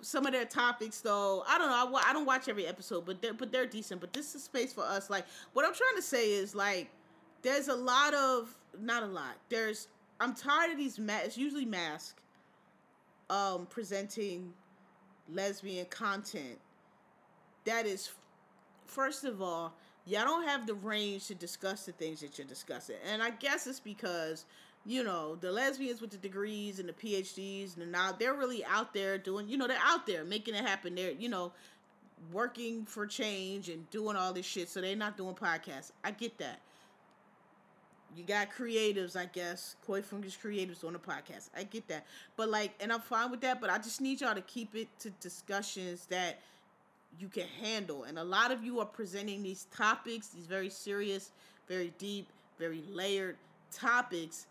some 0.00 0.26
of 0.26 0.32
their 0.32 0.44
topics 0.44 1.00
though. 1.00 1.44
I 1.48 1.58
don't 1.58 1.68
know. 1.68 1.98
I, 1.98 2.10
I 2.10 2.12
don't 2.12 2.26
watch 2.26 2.48
every 2.48 2.66
episode 2.66 3.04
but 3.06 3.20
they're 3.22 3.34
but 3.34 3.52
they're 3.52 3.66
decent. 3.66 4.00
But 4.00 4.12
this 4.12 4.34
is 4.34 4.44
space 4.44 4.72
for 4.72 4.84
us. 4.84 5.10
Like 5.10 5.24
what 5.52 5.64
i'm 5.64 5.74
trying 5.74 5.96
to 5.96 6.02
say 6.02 6.32
is 6.32 6.54
like 6.54 6.88
there's 7.42 7.68
a 7.68 7.74
lot 7.74 8.14
of 8.14 8.54
not 8.80 9.02
a 9.02 9.06
lot 9.06 9.36
there's 9.48 9.88
i'm 10.20 10.34
tired 10.34 10.72
of 10.72 10.76
these 10.78 10.98
ma- 10.98 11.20
it's 11.22 11.38
usually 11.38 11.64
mask 11.64 12.16
um 13.30 13.66
presenting 13.70 14.52
lesbian 15.32 15.86
content. 15.86 16.58
That 17.64 17.86
is 17.86 18.10
first 18.86 19.24
of 19.24 19.42
all 19.42 19.74
y'all 20.06 20.24
don't 20.24 20.48
have 20.48 20.66
the 20.66 20.74
range 20.74 21.26
to 21.26 21.34
discuss 21.34 21.84
the 21.84 21.92
things 21.92 22.20
that 22.20 22.38
you're 22.38 22.46
discussing. 22.46 22.96
And 23.10 23.22
i 23.22 23.30
guess 23.30 23.66
it's 23.66 23.80
because 23.80 24.44
you 24.88 25.04
know, 25.04 25.36
the 25.36 25.52
lesbians 25.52 26.00
with 26.00 26.08
the 26.08 26.16
degrees 26.16 26.78
and 26.80 26.88
the 26.88 26.94
PhDs 26.94 27.76
and 27.76 27.92
now 27.92 28.10
they're 28.10 28.32
really 28.32 28.64
out 28.64 28.94
there 28.94 29.18
doing, 29.18 29.46
you 29.46 29.58
know, 29.58 29.68
they're 29.68 29.76
out 29.84 30.06
there 30.06 30.24
making 30.24 30.54
it 30.54 30.64
happen. 30.64 30.94
They're, 30.94 31.10
you 31.10 31.28
know, 31.28 31.52
working 32.32 32.86
for 32.86 33.06
change 33.06 33.68
and 33.68 33.88
doing 33.90 34.16
all 34.16 34.32
this 34.32 34.46
shit. 34.46 34.70
So 34.70 34.80
they're 34.80 34.96
not 34.96 35.18
doing 35.18 35.34
podcasts. 35.34 35.92
I 36.02 36.10
get 36.12 36.38
that. 36.38 36.60
You 38.16 38.24
got 38.24 38.48
creatives, 38.50 39.14
I 39.14 39.26
guess. 39.26 39.76
Koi 39.86 40.00
Fungus 40.00 40.38
creatives 40.42 40.82
on 40.82 40.94
the 40.94 40.98
podcast. 40.98 41.50
I 41.54 41.64
get 41.64 41.86
that. 41.88 42.06
But 42.38 42.48
like, 42.48 42.72
and 42.80 42.90
I'm 42.90 43.00
fine 43.00 43.30
with 43.30 43.42
that, 43.42 43.60
but 43.60 43.68
I 43.68 43.76
just 43.76 44.00
need 44.00 44.22
y'all 44.22 44.34
to 44.34 44.40
keep 44.40 44.74
it 44.74 44.88
to 45.00 45.10
discussions 45.20 46.06
that 46.06 46.40
you 47.20 47.28
can 47.28 47.46
handle. 47.60 48.04
And 48.04 48.18
a 48.18 48.24
lot 48.24 48.52
of 48.52 48.64
you 48.64 48.80
are 48.80 48.86
presenting 48.86 49.42
these 49.42 49.66
topics, 49.76 50.28
these 50.28 50.46
very 50.46 50.70
serious, 50.70 51.30
very 51.68 51.92
deep, 51.98 52.26
very 52.58 52.82
layered 52.90 53.36
topics 53.70 54.46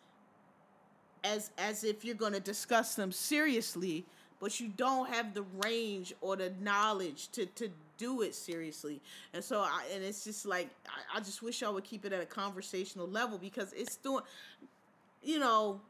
as 1.34 1.52
as 1.58 1.84
if 1.84 2.04
you're 2.06 2.16
going 2.16 2.34
to 2.34 2.40
discuss 2.40 2.96
them 2.96 3.12
seriously, 3.12 4.06
but 4.40 4.60
you 4.60 4.70
don't 4.76 5.10
have 5.10 5.34
the 5.34 5.44
range 5.64 6.14
or 6.22 6.36
the 6.36 6.54
knowledge 6.62 7.30
to 7.34 7.46
to 7.46 7.70
do 7.98 8.22
it 8.22 8.36
seriously. 8.36 9.02
And 9.34 9.44
so 9.44 9.62
I 9.62 9.84
and 9.94 10.04
it's 10.04 10.24
just 10.24 10.46
like 10.46 10.70
I, 10.88 11.18
I 11.18 11.20
just 11.20 11.42
wish 11.42 11.62
y'all 11.62 11.74
would 11.74 11.84
keep 11.84 12.06
it 12.06 12.14
at 12.14 12.22
a 12.22 12.26
conversational 12.26 13.08
level 13.08 13.38
because 13.38 13.74
it's 13.74 13.96
doing 13.98 14.24
you 15.24 15.40
know 15.40 15.82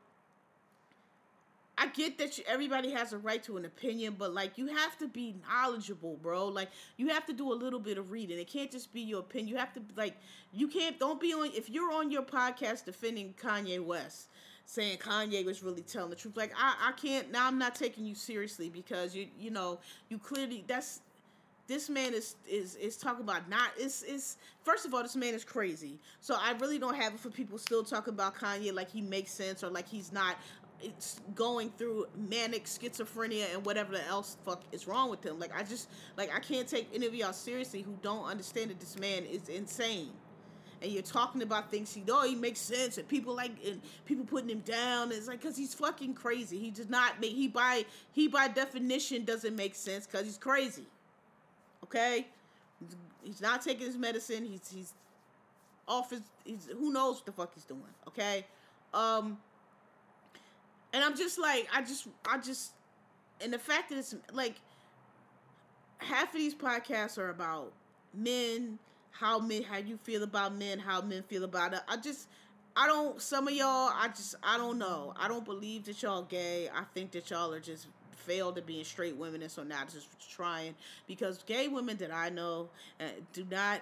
I 1.79 1.87
get 1.87 2.17
that 2.17 2.39
you, 2.39 2.43
everybody 2.47 2.89
has 2.91 3.13
a 3.13 3.19
right 3.19 3.43
to 3.43 3.55
an 3.57 3.65
opinion, 3.65 4.15
but 4.17 4.33
like 4.33 4.57
you 4.57 4.65
have 4.67 4.97
to 4.97 5.07
be 5.07 5.35
knowledgeable, 5.47 6.17
bro. 6.23 6.47
Like 6.47 6.69
you 6.97 7.09
have 7.09 7.27
to 7.27 7.33
do 7.33 7.53
a 7.53 7.55
little 7.55 7.79
bit 7.79 7.99
of 7.99 8.09
reading. 8.09 8.39
It 8.39 8.47
can't 8.47 8.71
just 8.71 8.91
be 8.91 9.01
your 9.01 9.19
opinion. 9.19 9.49
You 9.49 9.57
have 9.57 9.73
to 9.75 9.81
like 9.95 10.15
you 10.51 10.67
can't 10.67 10.97
don't 10.97 11.21
be 11.21 11.33
on 11.33 11.51
if 11.53 11.69
you're 11.69 11.93
on 11.93 12.09
your 12.09 12.23
podcast 12.23 12.85
defending 12.85 13.35
Kanye 13.39 13.79
West 13.79 14.29
saying 14.67 14.97
Kanye 14.97 15.43
was 15.45 15.63
really 15.63 15.81
telling 15.81 16.11
the 16.11 16.15
truth. 16.15 16.37
Like 16.37 16.53
I, 16.55 16.89
I 16.89 16.91
can't 16.91 17.31
now 17.31 17.47
I'm 17.47 17.57
not 17.57 17.73
taking 17.73 18.05
you 18.05 18.13
seriously 18.13 18.69
because 18.69 19.15
you 19.15 19.27
you 19.39 19.49
know, 19.49 19.79
you 20.09 20.19
clearly 20.19 20.63
that's 20.67 20.99
this 21.67 21.89
man 21.89 22.13
is 22.13 22.35
is 22.47 22.75
is 22.75 22.97
talking 22.97 23.23
about 23.23 23.49
not 23.49 23.71
it's 23.77 24.03
it's 24.03 24.37
first 24.63 24.85
of 24.85 24.93
all 24.93 25.01
this 25.01 25.15
man 25.15 25.33
is 25.33 25.43
crazy. 25.43 25.99
So 26.19 26.35
i 26.39 26.51
really 26.59 26.77
don't 26.77 26.95
have 26.95 27.13
it 27.13 27.19
for 27.19 27.29
people 27.29 27.57
still 27.57 27.83
talking 27.83 28.13
about 28.13 28.35
kanye 28.35 28.73
like 28.73 28.91
he 28.91 29.01
makes 29.01 29.31
sense 29.31 29.63
or 29.63 29.69
like 29.69 29.87
he's 29.87 30.11
not 30.11 30.37
it's 30.79 31.21
going 31.33 31.71
through 31.71 32.05
manic 32.15 32.65
schizophrenia 32.65 33.45
and 33.53 33.65
whatever 33.65 33.95
else 34.07 34.37
fuck 34.45 34.61
is 34.71 34.87
wrong 34.87 35.09
with 35.09 35.25
him. 35.25 35.39
Like 35.39 35.57
i 35.57 35.63
just 35.63 35.89
like 36.17 36.33
i 36.35 36.39
can't 36.39 36.67
take 36.67 36.89
any 36.93 37.05
of 37.05 37.15
y'all 37.15 37.33
seriously 37.33 37.81
who 37.81 37.97
don't 38.01 38.25
understand 38.25 38.69
that 38.69 38.79
this 38.79 38.99
man 38.99 39.23
is 39.23 39.49
insane 39.49 40.11
and 40.81 40.91
you're 40.91 41.01
talking 41.01 41.41
about 41.41 41.71
things 41.71 41.93
he 41.93 42.03
oh 42.09 42.27
he 42.27 42.35
makes 42.35 42.59
sense 42.59 42.97
and 42.97 43.07
people 43.07 43.35
like 43.35 43.51
and 43.65 43.81
people 44.05 44.25
putting 44.25 44.49
him 44.49 44.59
down 44.61 45.11
it's 45.11 45.27
like 45.27 45.41
because 45.41 45.57
he's 45.57 45.73
fucking 45.73 46.13
crazy. 46.13 46.57
He 46.57 46.71
does 46.71 46.89
not 46.89 47.19
make 47.19 47.31
he 47.31 47.47
by 47.47 47.85
he 48.11 48.27
by 48.27 48.47
definition 48.47 49.25
doesn't 49.25 49.55
make 49.55 49.75
sense 49.75 50.05
because 50.05 50.25
he's 50.25 50.37
crazy 50.37 50.85
okay? 51.83 52.27
He's 53.23 53.41
not 53.41 53.61
taking 53.61 53.85
his 53.87 53.97
medicine 53.97 54.45
he's 54.45 54.71
he's 54.73 54.93
off 55.87 56.11
his 56.11 56.21
he's 56.43 56.67
who 56.71 56.91
knows 56.91 57.15
what 57.15 57.25
the 57.25 57.31
fuck 57.31 57.53
he's 57.53 57.65
doing 57.65 57.83
okay? 58.07 58.45
Um 58.93 59.37
and 60.93 61.03
i'm 61.03 61.15
just 61.15 61.39
like 61.39 61.67
i 61.73 61.81
just 61.81 62.07
i 62.27 62.37
just 62.37 62.71
and 63.41 63.53
the 63.53 63.59
fact 63.59 63.89
that 63.89 63.97
it's 63.97 64.15
like 64.33 64.55
half 65.99 66.33
of 66.33 66.39
these 66.39 66.55
podcasts 66.55 67.17
are 67.17 67.29
about 67.29 67.71
men 68.13 68.79
how 69.11 69.39
men 69.39 69.63
how 69.63 69.77
you 69.77 69.97
feel 69.97 70.23
about 70.23 70.55
men, 70.55 70.79
how 70.79 71.01
men 71.01 71.23
feel 71.23 71.43
about 71.43 71.73
it. 71.73 71.79
I 71.87 71.97
just 71.97 72.27
I 72.75 72.87
don't 72.87 73.21
some 73.21 73.47
of 73.47 73.53
y'all 73.53 73.91
I 73.93 74.07
just 74.09 74.35
I 74.43 74.57
don't 74.57 74.77
know. 74.77 75.13
I 75.17 75.27
don't 75.27 75.45
believe 75.45 75.85
that 75.85 76.01
y'all 76.01 76.23
gay. 76.23 76.69
I 76.73 76.83
think 76.93 77.11
that 77.11 77.29
y'all 77.29 77.53
are 77.53 77.59
just 77.59 77.87
failed 78.15 78.57
at 78.57 78.65
being 78.65 78.83
straight 78.83 79.15
women 79.15 79.41
and 79.41 79.49
so 79.49 79.63
now 79.63 79.83
just 79.85 80.07
trying 80.29 80.75
because 81.07 81.43
gay 81.43 81.69
women 81.69 81.97
that 81.97 82.13
I 82.13 82.29
know 82.29 82.69
uh, 82.99 83.05
do 83.31 83.45
not 83.49 83.81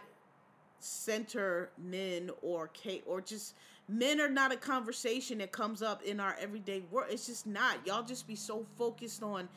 center 0.79 1.69
men 1.77 2.29
or 2.41 2.67
Kate 2.67 3.03
or 3.07 3.21
just 3.21 3.55
men 3.89 4.21
are 4.21 4.29
not 4.29 4.51
a 4.53 4.55
conversation 4.55 5.39
that 5.39 5.51
comes 5.51 5.81
up 5.81 6.03
in 6.03 6.19
our 6.19 6.35
everyday 6.39 6.83
world. 6.91 7.07
It's 7.11 7.25
just 7.25 7.47
not. 7.47 7.85
Y'all 7.85 8.03
just 8.03 8.27
be 8.27 8.35
so 8.35 8.65
focused 8.77 9.23
on 9.23 9.49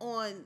on 0.00 0.44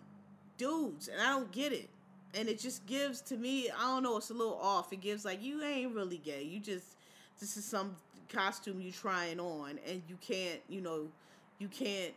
dudes 0.58 1.08
and 1.08 1.20
I 1.20 1.30
don't 1.30 1.50
get 1.52 1.72
it 1.72 1.88
and 2.36 2.48
it 2.48 2.58
just 2.58 2.86
gives 2.86 3.20
to 3.22 3.36
me 3.36 3.70
i 3.70 3.82
don't 3.82 4.02
know 4.02 4.16
it's 4.16 4.30
a 4.30 4.34
little 4.34 4.58
off. 4.60 4.92
It 4.92 5.00
gives 5.00 5.24
like 5.24 5.42
you 5.42 5.62
ain't 5.62 5.94
really 5.94 6.18
gay. 6.18 6.42
You 6.42 6.60
just 6.60 6.96
this 7.40 7.56
is 7.56 7.64
some 7.64 7.96
costume 8.28 8.80
you 8.80 8.90
trying 8.90 9.38
on 9.40 9.78
and 9.88 10.02
you 10.08 10.16
can't 10.20 10.60
you 10.68 10.80
know 10.80 11.08
you 11.58 11.68
can't 11.68 12.12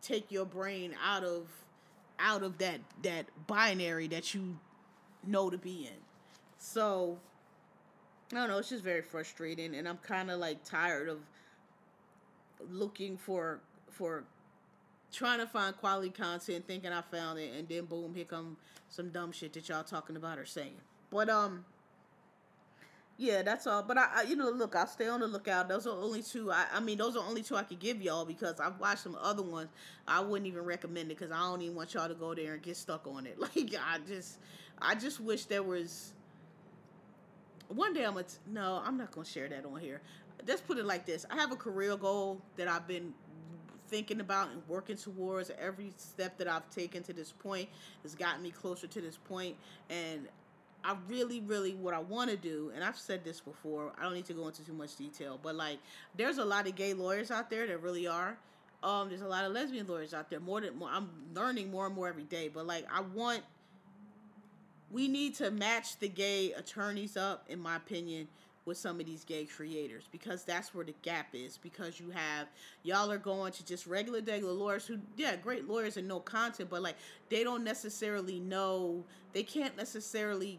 take 0.00 0.30
your 0.30 0.44
brain 0.44 0.94
out 1.04 1.24
of 1.24 1.48
out 2.18 2.42
of 2.42 2.58
that 2.58 2.80
that 3.02 3.26
binary 3.46 4.06
that 4.08 4.34
you 4.34 4.58
know 5.26 5.50
to 5.50 5.58
be 5.58 5.88
in. 5.90 6.00
So 6.58 7.18
i 8.32 8.36
don't 8.36 8.48
know 8.48 8.58
it's 8.58 8.70
just 8.70 8.84
very 8.84 9.02
frustrating 9.02 9.74
and 9.74 9.86
i'm 9.86 9.98
kind 9.98 10.30
of 10.30 10.38
like 10.38 10.64
tired 10.64 11.08
of 11.08 11.18
looking 12.70 13.16
for 13.16 13.60
for 13.90 14.24
trying 15.12 15.38
to 15.38 15.46
find 15.46 15.76
quality 15.76 16.10
content, 16.10 16.66
thinking 16.66 16.92
I 16.92 17.02
found 17.02 17.38
it, 17.38 17.52
and 17.56 17.68
then 17.68 17.84
boom, 17.84 18.14
here 18.14 18.24
come 18.24 18.56
some 18.88 19.10
dumb 19.10 19.32
shit 19.32 19.52
that 19.54 19.68
y'all 19.68 19.84
talking 19.84 20.16
about 20.16 20.38
or 20.38 20.46
saying. 20.46 20.76
But 21.10 21.28
um, 21.28 21.64
yeah, 23.18 23.42
that's 23.42 23.66
all. 23.66 23.82
But 23.82 23.98
I, 23.98 24.08
I, 24.14 24.22
you 24.22 24.36
know, 24.36 24.50
look, 24.50 24.74
I'll 24.74 24.86
stay 24.86 25.08
on 25.08 25.20
the 25.20 25.26
lookout. 25.26 25.68
Those 25.68 25.86
are 25.86 25.96
only 25.96 26.22
two. 26.22 26.50
I, 26.50 26.66
I 26.72 26.80
mean, 26.80 26.98
those 26.98 27.16
are 27.16 27.24
only 27.24 27.42
two 27.42 27.56
I 27.56 27.62
could 27.62 27.78
give 27.78 28.02
y'all 28.02 28.24
because 28.24 28.58
I've 28.58 28.78
watched 28.80 29.02
some 29.02 29.16
other 29.20 29.42
ones. 29.42 29.68
I 30.08 30.20
wouldn't 30.20 30.46
even 30.46 30.64
recommend 30.64 31.10
it 31.10 31.18
because 31.18 31.30
I 31.30 31.38
don't 31.40 31.62
even 31.62 31.76
want 31.76 31.94
y'all 31.94 32.08
to 32.08 32.14
go 32.14 32.34
there 32.34 32.54
and 32.54 32.62
get 32.62 32.76
stuck 32.76 33.06
on 33.06 33.26
it. 33.26 33.38
Like 33.42 33.74
I 33.84 33.98
just, 34.06 34.38
I 34.80 34.94
just 34.94 35.20
wish 35.20 35.44
there 35.44 35.62
was. 35.62 36.12
One 37.68 37.92
day 37.92 38.04
I'm 38.04 38.14
gonna. 38.14 38.24
T- 38.24 38.38
no, 38.50 38.82
I'm 38.84 38.96
not 38.96 39.10
gonna 39.10 39.26
share 39.26 39.48
that 39.48 39.64
on 39.64 39.78
here. 39.80 40.00
Let's 40.46 40.60
put 40.60 40.78
it 40.78 40.84
like 40.84 41.06
this. 41.06 41.24
I 41.30 41.36
have 41.36 41.52
a 41.52 41.56
career 41.56 41.96
goal 41.96 42.40
that 42.56 42.66
I've 42.68 42.86
been 42.86 43.14
thinking 43.92 44.20
about 44.20 44.50
and 44.50 44.62
working 44.66 44.96
towards. 44.96 45.50
Every 45.60 45.92
step 45.98 46.38
that 46.38 46.48
I've 46.48 46.68
taken 46.70 47.02
to 47.04 47.12
this 47.12 47.30
point 47.30 47.68
has 48.02 48.14
gotten 48.14 48.42
me 48.42 48.50
closer 48.50 48.86
to 48.86 49.00
this. 49.02 49.18
And 49.90 50.26
I 50.82 50.96
really, 51.08 51.40
really, 51.40 51.74
what 51.74 51.92
I 51.92 51.98
want 51.98 52.30
to 52.30 52.36
do, 52.36 52.72
and 52.74 52.82
I've 52.82 52.98
said 52.98 53.22
this 53.22 53.38
before, 53.38 53.92
I 53.98 54.04
don't 54.04 54.14
need 54.14 54.24
to 54.24 54.32
go 54.32 54.48
into 54.48 54.64
too 54.64 54.72
much 54.72 54.96
detail, 54.96 55.38
but 55.40 55.54
like, 55.54 55.78
there's 56.16 56.38
a 56.38 56.44
lot 56.44 56.66
of 56.66 56.74
gay 56.74 56.94
lawyers 56.94 57.30
out 57.30 57.50
there 57.50 57.66
that 57.66 57.82
really 57.82 58.06
are. 58.06 58.36
Um, 58.82 59.10
there's 59.10 59.20
a 59.20 59.28
lot 59.28 59.44
of 59.44 59.52
lesbian 59.52 59.86
lawyers 59.86 60.14
out 60.14 60.30
there. 60.30 60.40
More 60.40 60.60
than 60.62 60.76
more, 60.76 60.88
I'm 60.90 61.10
learning 61.34 61.70
more 61.70 61.86
and 61.86 61.94
more 61.94 62.08
every 62.08 62.24
day. 62.24 62.48
But 62.48 62.66
like, 62.66 62.86
I 62.90 63.02
want, 63.02 63.42
we 64.90 65.06
need 65.06 65.34
to 65.36 65.50
match 65.50 65.98
the 65.98 66.08
gay 66.08 66.52
attorneys 66.52 67.16
up, 67.16 67.44
in 67.48 67.60
my 67.60 67.76
opinion, 67.76 68.26
with 68.64 68.76
some 68.76 69.00
of 69.00 69.06
these 69.06 69.24
gay 69.24 69.44
creators 69.44 70.04
because 70.12 70.44
that's 70.44 70.74
where 70.74 70.84
the 70.84 70.94
gap 71.02 71.28
is 71.32 71.58
because 71.58 71.98
you 71.98 72.10
have 72.10 72.46
y'all 72.84 73.10
are 73.10 73.18
going 73.18 73.52
to 73.52 73.64
just 73.64 73.86
regular 73.86 74.20
regular 74.20 74.52
lawyers 74.52 74.86
who 74.86 74.98
yeah 75.16 75.34
great 75.36 75.68
lawyers 75.68 75.96
and 75.96 76.06
no 76.06 76.20
content 76.20 76.70
but 76.70 76.80
like 76.80 76.96
they 77.28 77.42
don't 77.42 77.64
necessarily 77.64 78.38
know 78.38 79.02
they 79.32 79.42
can't 79.42 79.76
necessarily 79.76 80.58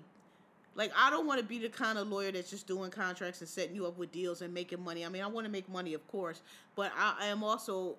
like 0.76 0.92
I 0.98 1.10
don't 1.10 1.28
want 1.28 1.40
to 1.40 1.46
be 1.46 1.60
the 1.60 1.70
kind 1.70 1.98
of 1.98 2.08
lawyer 2.08 2.32
that's 2.32 2.50
just 2.50 2.68
doing 2.68 2.90
contracts 2.90 3.42
and 3.42 3.50
setting 3.50 3.76
you 3.76 3.86
up 3.86 3.98
with 3.98 4.12
deals 4.12 4.42
and 4.42 4.54
making 4.54 4.84
money. 4.84 5.06
I 5.06 5.10
mean, 5.10 5.22
I 5.22 5.28
want 5.28 5.46
to 5.46 5.52
make 5.52 5.70
money, 5.70 5.94
of 5.94 6.08
course, 6.08 6.42
but 6.76 6.92
I, 6.98 7.16
I 7.22 7.26
am 7.28 7.44
also 7.44 7.96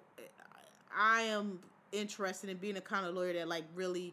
I 0.96 1.22
am 1.22 1.60
interested 1.92 2.50
in 2.50 2.56
being 2.56 2.76
a 2.76 2.80
kind 2.80 3.06
of 3.06 3.14
lawyer 3.14 3.32
that 3.34 3.48
like 3.48 3.64
really 3.74 4.12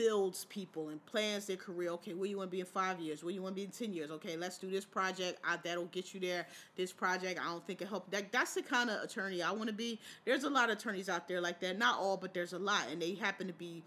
builds 0.00 0.46
people 0.46 0.88
and 0.88 1.04
plans 1.04 1.44
their 1.44 1.58
career. 1.58 1.90
Okay, 1.90 2.14
where 2.14 2.26
you 2.26 2.38
want 2.38 2.50
to 2.50 2.56
be 2.56 2.60
in 2.60 2.66
five 2.66 2.98
years? 3.00 3.22
Where 3.22 3.34
you 3.34 3.42
want 3.42 3.54
to 3.54 3.60
be 3.60 3.64
in 3.64 3.70
ten 3.70 3.92
years? 3.92 4.10
Okay, 4.10 4.34
let's 4.34 4.56
do 4.56 4.70
this 4.70 4.86
project. 4.86 5.38
I, 5.44 5.58
that'll 5.62 5.84
get 5.86 6.14
you 6.14 6.20
there. 6.20 6.46
This 6.74 6.90
project, 6.90 7.38
I 7.38 7.44
don't 7.44 7.66
think 7.66 7.82
it 7.82 7.88
help. 7.88 8.10
That 8.10 8.32
that's 8.32 8.54
the 8.54 8.62
kind 8.62 8.88
of 8.88 9.02
attorney 9.02 9.42
I 9.42 9.50
want 9.50 9.66
to 9.66 9.74
be. 9.74 10.00
There's 10.24 10.44
a 10.44 10.48
lot 10.48 10.70
of 10.70 10.78
attorneys 10.78 11.10
out 11.10 11.28
there 11.28 11.42
like 11.42 11.60
that. 11.60 11.76
Not 11.76 11.98
all, 11.98 12.16
but 12.16 12.32
there's 12.32 12.54
a 12.54 12.58
lot, 12.58 12.84
and 12.90 13.02
they 13.02 13.12
happen 13.12 13.46
to 13.48 13.52
be 13.52 13.82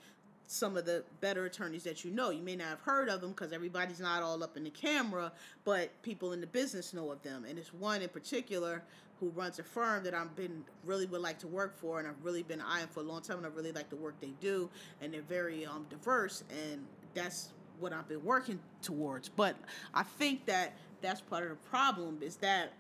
some 0.45 0.77
of 0.77 0.85
the 0.85 1.03
better 1.19 1.45
attorneys 1.45 1.83
that 1.85 2.05
you 2.05 2.11
know. 2.11 2.29
You 2.29 2.43
may 2.43 2.55
not 2.55 2.67
have 2.67 2.81
heard 2.81 3.09
of 3.09 3.21
them 3.21 3.31
because 3.31 3.51
everybody's 3.51 3.99
not 3.99 4.21
all 4.21 4.43
up 4.43 4.55
in 4.55 4.65
the 4.65 4.69
camera, 4.69 5.31
but 5.63 5.89
people 6.03 6.33
in 6.33 6.41
the 6.41 6.47
business 6.47 6.93
know 6.93 7.09
of 7.09 7.23
them. 7.23 7.43
And 7.49 7.57
it's 7.57 7.73
one 7.73 8.03
in 8.03 8.09
particular 8.09 8.83
who 9.23 9.29
runs 9.29 9.57
a 9.59 9.63
firm 9.63 10.03
that 10.03 10.13
I've 10.13 10.35
been 10.35 10.63
really 10.83 11.05
would 11.05 11.21
like 11.21 11.39
to 11.39 11.47
work 11.47 11.77
for, 11.77 11.99
and 11.99 12.07
I've 12.07 12.21
really 12.23 12.43
been 12.43 12.61
eyeing 12.61 12.87
for 12.87 12.99
a 12.99 13.03
long 13.03 13.21
time, 13.21 13.37
and 13.37 13.45
I 13.45 13.49
really 13.49 13.71
like 13.71 13.89
the 13.89 13.95
work 13.95 14.15
they 14.19 14.33
do, 14.41 14.69
and 15.01 15.13
they're 15.13 15.21
very 15.21 15.65
um, 15.65 15.85
diverse, 15.89 16.43
and 16.49 16.85
that's 17.13 17.53
what 17.79 17.93
I've 17.93 18.07
been 18.07 18.23
working 18.23 18.59
towards. 18.81 19.29
But 19.29 19.55
I 19.93 20.03
think 20.03 20.45
that 20.47 20.73
that's 21.01 21.21
part 21.21 21.43
of 21.43 21.49
the 21.49 21.55
problem 21.55 22.19
is 22.21 22.35
that 22.37 22.73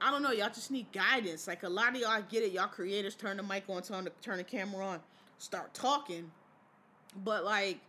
I 0.00 0.12
don't 0.12 0.22
know, 0.22 0.30
y'all 0.30 0.48
just 0.48 0.70
need 0.70 0.86
guidance. 0.92 1.48
Like 1.48 1.64
a 1.64 1.68
lot 1.68 1.96
of 1.96 1.96
y'all 1.96 2.10
I 2.10 2.20
get 2.20 2.44
it, 2.44 2.52
y'all 2.52 2.68
creators 2.68 3.16
turn 3.16 3.36
the 3.36 3.42
mic 3.42 3.64
on, 3.68 3.82
turn 3.82 4.04
the 4.04 4.12
turn 4.22 4.36
the 4.36 4.44
camera 4.44 4.86
on, 4.86 5.00
start 5.38 5.74
talking, 5.74 6.30
but 7.24 7.44
like. 7.44 7.80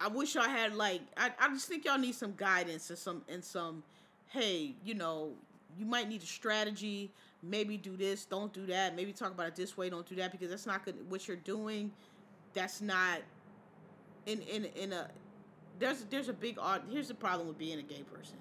I 0.00 0.06
wish 0.06 0.36
y'all 0.36 0.44
had 0.44 0.76
like 0.76 1.00
I, 1.16 1.32
I 1.40 1.48
just 1.48 1.66
think 1.66 1.84
y'all 1.84 1.98
need 1.98 2.14
some 2.14 2.32
guidance 2.36 2.88
and 2.88 2.96
some 2.96 3.22
and 3.28 3.44
some 3.44 3.82
hey, 4.28 4.74
you 4.84 4.94
know, 4.94 5.32
you 5.78 5.86
might 5.86 6.08
need 6.08 6.22
a 6.22 6.26
strategy. 6.26 7.10
Maybe 7.42 7.76
do 7.76 7.96
this, 7.96 8.24
don't 8.24 8.52
do 8.52 8.66
that. 8.66 8.96
Maybe 8.96 9.12
talk 9.12 9.32
about 9.32 9.48
it 9.48 9.56
this 9.56 9.76
way, 9.76 9.90
don't 9.90 10.06
do 10.06 10.16
that 10.16 10.32
because 10.32 10.50
that's 10.50 10.66
not 10.66 10.84
good. 10.84 10.96
What 11.08 11.28
you're 11.28 11.36
doing, 11.36 11.92
that's 12.52 12.80
not 12.80 13.20
in 14.26 14.40
in 14.42 14.64
in 14.76 14.92
a. 14.92 15.08
There's 15.78 16.04
there's 16.10 16.28
a 16.28 16.32
big 16.32 16.58
art. 16.60 16.82
Here's 16.90 17.08
the 17.08 17.14
problem 17.14 17.46
with 17.46 17.58
being 17.58 17.78
a 17.78 17.82
gay 17.82 18.02
person. 18.12 18.36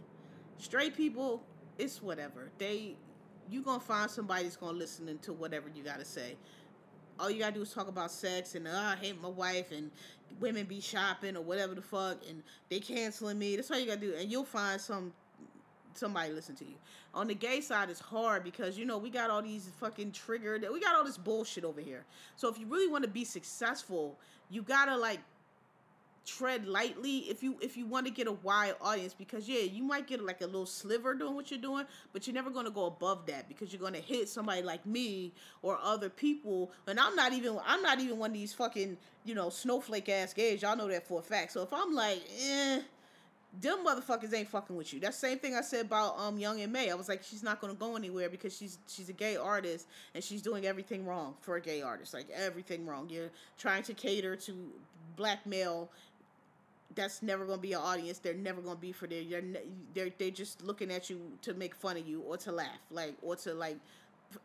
Straight 0.57 0.97
people, 0.97 1.43
it's 1.77 2.01
whatever. 2.01 2.49
They, 2.57 2.95
you 3.51 3.61
gonna 3.61 3.79
find 3.79 4.09
somebody 4.09 4.43
that's 4.43 4.55
gonna 4.55 4.77
listen 4.77 5.19
to 5.21 5.33
whatever 5.33 5.69
you 5.75 5.83
gotta 5.83 6.05
say 6.05 6.35
all 7.19 7.29
you 7.29 7.39
gotta 7.39 7.55
do 7.55 7.61
is 7.61 7.73
talk 7.73 7.87
about 7.87 8.11
sex 8.11 8.55
and 8.55 8.67
uh, 8.67 8.71
I 8.71 8.95
hate 8.95 9.21
my 9.21 9.29
wife 9.29 9.71
and 9.71 9.91
women 10.39 10.65
be 10.65 10.79
shopping 10.79 11.35
or 11.35 11.41
whatever 11.41 11.73
the 11.73 11.81
fuck 11.81 12.17
and 12.29 12.43
they 12.69 12.79
canceling 12.79 13.39
me. 13.39 13.55
That's 13.55 13.71
all 13.71 13.79
you 13.79 13.87
gotta 13.87 13.99
do, 13.99 14.13
and 14.17 14.31
you'll 14.31 14.43
find 14.45 14.79
some 14.79 15.13
somebody 15.97 16.31
listen 16.31 16.55
to 16.55 16.65
you. 16.65 16.75
On 17.13 17.27
the 17.27 17.33
gay 17.33 17.61
side, 17.61 17.89
it's 17.89 17.99
hard 17.99 18.43
because 18.43 18.77
you 18.77 18.85
know 18.85 18.97
we 18.97 19.09
got 19.09 19.29
all 19.29 19.41
these 19.41 19.69
fucking 19.79 20.11
triggered. 20.11 20.65
We 20.71 20.79
got 20.79 20.95
all 20.95 21.03
this 21.03 21.17
bullshit 21.17 21.63
over 21.63 21.81
here. 21.81 22.05
So 22.35 22.49
if 22.49 22.59
you 22.59 22.67
really 22.67 22.87
want 22.87 23.03
to 23.03 23.09
be 23.09 23.25
successful, 23.25 24.17
you 24.49 24.61
gotta 24.61 24.95
like 24.95 25.19
tread 26.27 26.67
lightly 26.67 27.19
if 27.29 27.41
you 27.41 27.55
if 27.61 27.77
you 27.77 27.85
want 27.85 28.05
to 28.05 28.11
get 28.11 28.27
a 28.27 28.31
wide 28.33 28.75
audience 28.81 29.15
because 29.17 29.47
yeah 29.47 29.61
you 29.61 29.81
might 29.81 30.07
get 30.07 30.21
like 30.21 30.41
a 30.41 30.45
little 30.45 30.65
sliver 30.65 31.15
doing 31.15 31.33
what 31.33 31.49
you're 31.49 31.59
doing 31.59 31.85
but 32.11 32.27
you're 32.27 32.33
never 32.33 32.49
going 32.49 32.65
to 32.65 32.71
go 32.71 32.85
above 32.85 33.25
that 33.25 33.47
because 33.47 33.71
you're 33.71 33.79
going 33.79 33.93
to 33.93 34.01
hit 34.01 34.27
somebody 34.27 34.61
like 34.61 34.85
me 34.85 35.31
or 35.61 35.79
other 35.81 36.09
people 36.09 36.69
and 36.87 36.99
i'm 36.99 37.15
not 37.15 37.31
even 37.31 37.57
i'm 37.65 37.81
not 37.81 38.01
even 38.01 38.17
one 38.17 38.31
of 38.31 38.33
these 38.33 38.53
fucking 38.53 38.97
you 39.23 39.33
know 39.33 39.49
snowflake 39.49 40.09
ass 40.09 40.33
gays 40.33 40.61
y'all 40.61 40.75
know 40.75 40.89
that 40.89 41.07
for 41.07 41.19
a 41.19 41.23
fact 41.23 41.53
so 41.53 41.61
if 41.61 41.71
i'm 41.71 41.95
like 41.95 42.21
eh 42.45 42.81
them 43.61 43.85
motherfuckers 43.85 44.33
ain't 44.33 44.47
fucking 44.47 44.75
with 44.75 44.93
you. 44.93 44.99
That 44.99 45.13
same 45.13 45.39
thing 45.39 45.55
I 45.55 45.61
said 45.61 45.85
about 45.85 46.17
um 46.17 46.37
Young 46.37 46.59
M.A. 46.61 46.91
I 46.91 46.95
was 46.95 47.09
like, 47.09 47.23
she's 47.23 47.43
not 47.43 47.59
gonna 47.59 47.73
go 47.73 47.95
anywhere 47.95 48.29
because 48.29 48.55
she's 48.55 48.77
she's 48.87 49.09
a 49.09 49.13
gay 49.13 49.35
artist 49.35 49.87
and 50.13 50.23
she's 50.23 50.41
doing 50.41 50.65
everything 50.65 51.05
wrong 51.05 51.35
for 51.41 51.55
a 51.55 51.61
gay 51.61 51.81
artist. 51.81 52.13
Like 52.13 52.27
everything 52.33 52.85
wrong. 52.85 53.09
You're 53.09 53.31
trying 53.57 53.83
to 53.83 53.93
cater 53.93 54.35
to 54.35 54.53
black 55.15 55.45
male. 55.45 55.89
That's 56.95 57.21
never 57.21 57.45
gonna 57.45 57.61
be 57.61 57.73
an 57.73 57.81
audience. 57.81 58.19
They're 58.19 58.33
never 58.33 58.61
gonna 58.61 58.75
be 58.75 58.91
for 58.91 59.07
their. 59.07 59.23
They're 59.23 59.43
they're 59.93 60.11
they're 60.17 60.31
just 60.31 60.63
looking 60.63 60.91
at 60.91 61.09
you 61.09 61.19
to 61.43 61.53
make 61.53 61.75
fun 61.75 61.97
of 61.97 62.07
you 62.07 62.21
or 62.21 62.37
to 62.37 62.51
laugh, 62.51 62.79
like 62.91 63.15
or 63.21 63.35
to 63.37 63.53
like 63.53 63.77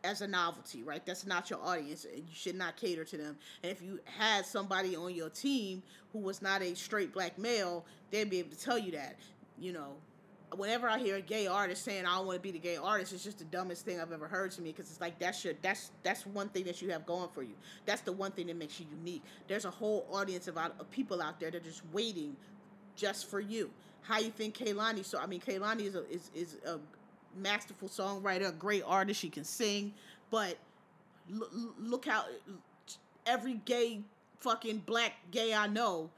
as 0.03 0.21
a 0.21 0.27
novelty, 0.27 0.83
right? 0.83 1.05
That's 1.05 1.25
not 1.25 1.49
your 1.49 1.59
audience. 1.63 2.05
You 2.15 2.23
should 2.33 2.55
not 2.55 2.77
cater 2.77 3.03
to 3.05 3.17
them. 3.17 3.37
And 3.61 3.71
if 3.71 3.81
you 3.81 3.99
had 4.05 4.45
somebody 4.45 4.95
on 4.95 5.13
your 5.13 5.29
team 5.29 5.83
who 6.11 6.19
was 6.19 6.41
not 6.41 6.61
a 6.61 6.75
straight 6.75 7.13
black 7.13 7.37
male, 7.37 7.85
they'd 8.11 8.29
be 8.29 8.39
able 8.39 8.51
to 8.51 8.59
tell 8.59 8.77
you 8.77 8.91
that. 8.93 9.17
You 9.59 9.73
know, 9.73 9.95
whenever 10.55 10.87
I 10.89 10.99
hear 10.99 11.17
a 11.17 11.21
gay 11.21 11.47
artist 11.47 11.83
saying 11.83 12.05
I 12.05 12.15
don't 12.15 12.27
want 12.27 12.37
to 12.37 12.41
be 12.41 12.51
the 12.51 12.59
gay 12.59 12.77
artist, 12.77 13.13
it's 13.13 13.23
just 13.23 13.39
the 13.39 13.45
dumbest 13.45 13.85
thing 13.85 13.99
I've 13.99 14.11
ever 14.11 14.27
heard 14.27 14.51
to 14.51 14.61
me 14.61 14.71
because 14.71 14.89
it's 14.89 15.01
like 15.01 15.19
that's 15.19 15.43
your 15.43 15.53
that's 15.61 15.91
that's 16.03 16.25
one 16.25 16.49
thing 16.49 16.65
that 16.65 16.81
you 16.81 16.89
have 16.91 17.05
going 17.05 17.29
for 17.33 17.43
you. 17.43 17.53
That's 17.85 18.01
the 18.01 18.11
one 18.11 18.31
thing 18.31 18.47
that 18.47 18.57
makes 18.57 18.79
you 18.79 18.85
unique. 18.97 19.23
There's 19.47 19.65
a 19.65 19.71
whole 19.71 20.05
audience 20.11 20.47
of, 20.47 20.57
of 20.57 20.89
people 20.91 21.21
out 21.21 21.39
there 21.39 21.51
that 21.51 21.61
are 21.61 21.65
just 21.65 21.83
waiting 21.91 22.35
just 22.95 23.29
for 23.29 23.39
you. 23.39 23.69
How 24.01 24.19
you 24.19 24.31
think 24.31 24.57
Kehlani? 24.57 25.05
So 25.05 25.17
I 25.19 25.25
mean, 25.25 25.39
Kehlani 25.39 25.85
is 25.85 25.95
a, 25.95 26.09
is 26.09 26.31
is 26.33 26.57
a 26.65 26.79
masterful 27.37 27.89
songwriter, 27.89 28.49
a 28.49 28.51
great 28.51 28.83
artist. 28.85 29.19
She 29.19 29.29
can 29.29 29.43
sing, 29.43 29.93
but 30.31 30.57
l- 31.33 31.49
look 31.79 32.05
how 32.05 32.25
every 33.25 33.55
gay 33.65 34.01
fucking 34.39 34.83
black 34.85 35.13
gay 35.31 35.53
I 35.53 35.67
know, 35.67 36.09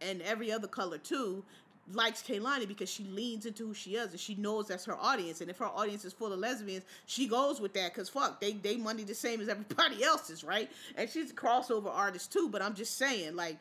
and 0.00 0.22
every 0.22 0.50
other 0.52 0.68
color 0.68 0.98
too, 0.98 1.42
likes 1.92 2.22
Kehlani 2.22 2.66
because 2.66 2.88
she 2.90 3.04
leans 3.04 3.46
into 3.46 3.66
who 3.66 3.74
she 3.74 3.96
is 3.96 4.10
and 4.10 4.20
she 4.20 4.34
knows 4.36 4.68
that's 4.68 4.84
her 4.86 4.96
audience. 4.96 5.40
And 5.40 5.50
if 5.50 5.58
her 5.58 5.66
audience 5.66 6.04
is 6.04 6.12
full 6.12 6.32
of 6.32 6.38
lesbians, 6.38 6.84
she 7.06 7.26
goes 7.28 7.60
with 7.60 7.74
that 7.74 7.92
because 7.92 8.08
fuck, 8.08 8.40
they 8.40 8.52
they 8.52 8.76
money 8.76 9.04
the 9.04 9.14
same 9.14 9.40
as 9.40 9.48
everybody 9.48 10.02
else's, 10.04 10.44
right? 10.44 10.70
And 10.96 11.08
she's 11.08 11.30
a 11.30 11.34
crossover 11.34 11.90
artist 11.90 12.32
too. 12.32 12.48
But 12.48 12.62
I'm 12.62 12.74
just 12.74 12.96
saying, 12.96 13.36
like, 13.36 13.58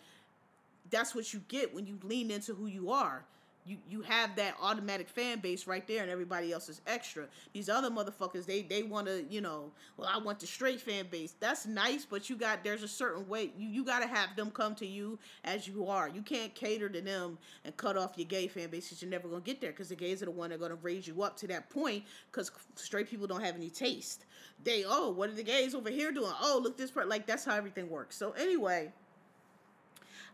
that's 0.90 1.14
what 1.16 1.34
you 1.34 1.42
get 1.48 1.74
when 1.74 1.86
you 1.86 1.98
lean 2.04 2.32
into 2.32 2.54
who 2.54 2.68
you 2.68 2.92
are 2.92 3.24
you 3.66 3.78
you 3.90 4.02
have 4.02 4.36
that 4.36 4.56
automatic 4.62 5.08
fan 5.08 5.40
base 5.40 5.68
right 5.68 5.88
there 5.88 6.02
and 6.02 6.12
everybody 6.12 6.52
else 6.52 6.70
is 6.70 6.82
extra. 6.88 7.26
These 7.54 7.70
other 7.70 7.90
motherfuckers 7.90 8.46
they 8.46 8.62
they 8.62 8.84
want 8.84 9.08
to 9.08 9.26
you 9.30 9.42
know 9.42 9.72
well 9.98 10.10
i 10.12 10.18
want 10.18 10.40
the 10.40 10.48
straight 10.48 10.82
fan 10.82 11.06
base. 11.10 11.36
That's 11.40 11.66
nice 11.66 12.06
but 12.06 12.30
you 12.30 12.36
got 12.36 12.64
there's 12.64 12.84
a 12.84 12.88
certain 12.88 13.28
way 13.28 13.52
you, 13.58 13.68
you 13.68 13.84
got 13.84 14.02
to 14.02 14.08
have 14.08 14.36
them 14.36 14.52
come 14.52 14.76
to 14.76 14.86
you 14.86 15.18
as 15.44 15.68
you 15.68 15.88
are. 15.88 16.10
You 16.10 16.22
can't 16.22 16.54
cater 16.54 16.90
to 16.90 17.02
them 17.02 17.38
and 17.64 17.76
cut 17.78 17.98
off 17.98 18.14
your 18.18 18.28
gay 18.28 18.48
fan 18.48 18.70
base 18.70 18.88
because 18.88 19.02
you're 19.02 19.12
never 19.12 19.28
going 19.28 19.42
to 19.42 19.46
get 19.46 19.62
there 19.62 19.72
because 19.72 19.90
the 19.90 19.96
gays 19.96 20.22
are 20.22 20.26
the 20.26 20.32
one 20.32 20.50
that 20.50 20.56
are 20.56 20.60
going 20.60 20.72
to 20.72 20.78
raise 20.78 21.08
you 21.08 21.22
up 21.24 21.38
to 21.38 21.48
that 21.48 21.70
point 21.70 22.04
because 22.32 22.52
straight 22.76 23.10
people 23.10 23.28
don't 23.28 23.44
have 23.44 23.56
any 23.56 23.70
taste. 23.70 24.26
They 24.64 24.84
oh 24.86 25.12
what 25.12 25.30
are 25.30 25.34
the 25.34 25.44
gays 25.44 25.74
over 25.74 25.90
here 25.90 26.12
doing? 26.12 26.32
Oh 26.42 26.60
look 26.62 26.78
this 26.78 26.92
part 26.92 27.08
like 27.08 27.26
that's 27.26 27.46
how 27.46 27.56
everything 27.56 27.90
works. 27.90 28.18
So 28.18 28.32
anyway 28.32 28.92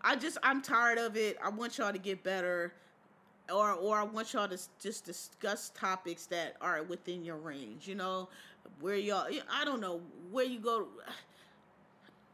I 0.02 0.16
just 0.16 0.38
I'm 0.44 0.62
tired 0.62 0.98
of 0.98 1.18
it. 1.18 1.38
I 1.44 1.50
want 1.50 1.78
y'all 1.78 1.92
to 1.92 2.00
get 2.00 2.24
better 2.24 2.74
or 3.52 3.72
or 3.74 3.97
I 3.97 4.04
want 4.04 4.34
y'all 4.34 4.47
to 4.47 4.60
just 4.82 5.06
discuss 5.06 5.72
topics 5.76 6.26
that 6.28 6.56
are 6.62 6.84
within 6.84 7.24
your 7.24 7.38
range. 7.38 7.88
You 7.88 7.95
know, 7.95 8.30
where 8.80 8.95
y'all 8.95 9.28
I 9.52 9.66
don't 9.66 9.82
know 9.82 10.02
where 10.32 10.45
you 10.45 10.60
go. 10.60 10.88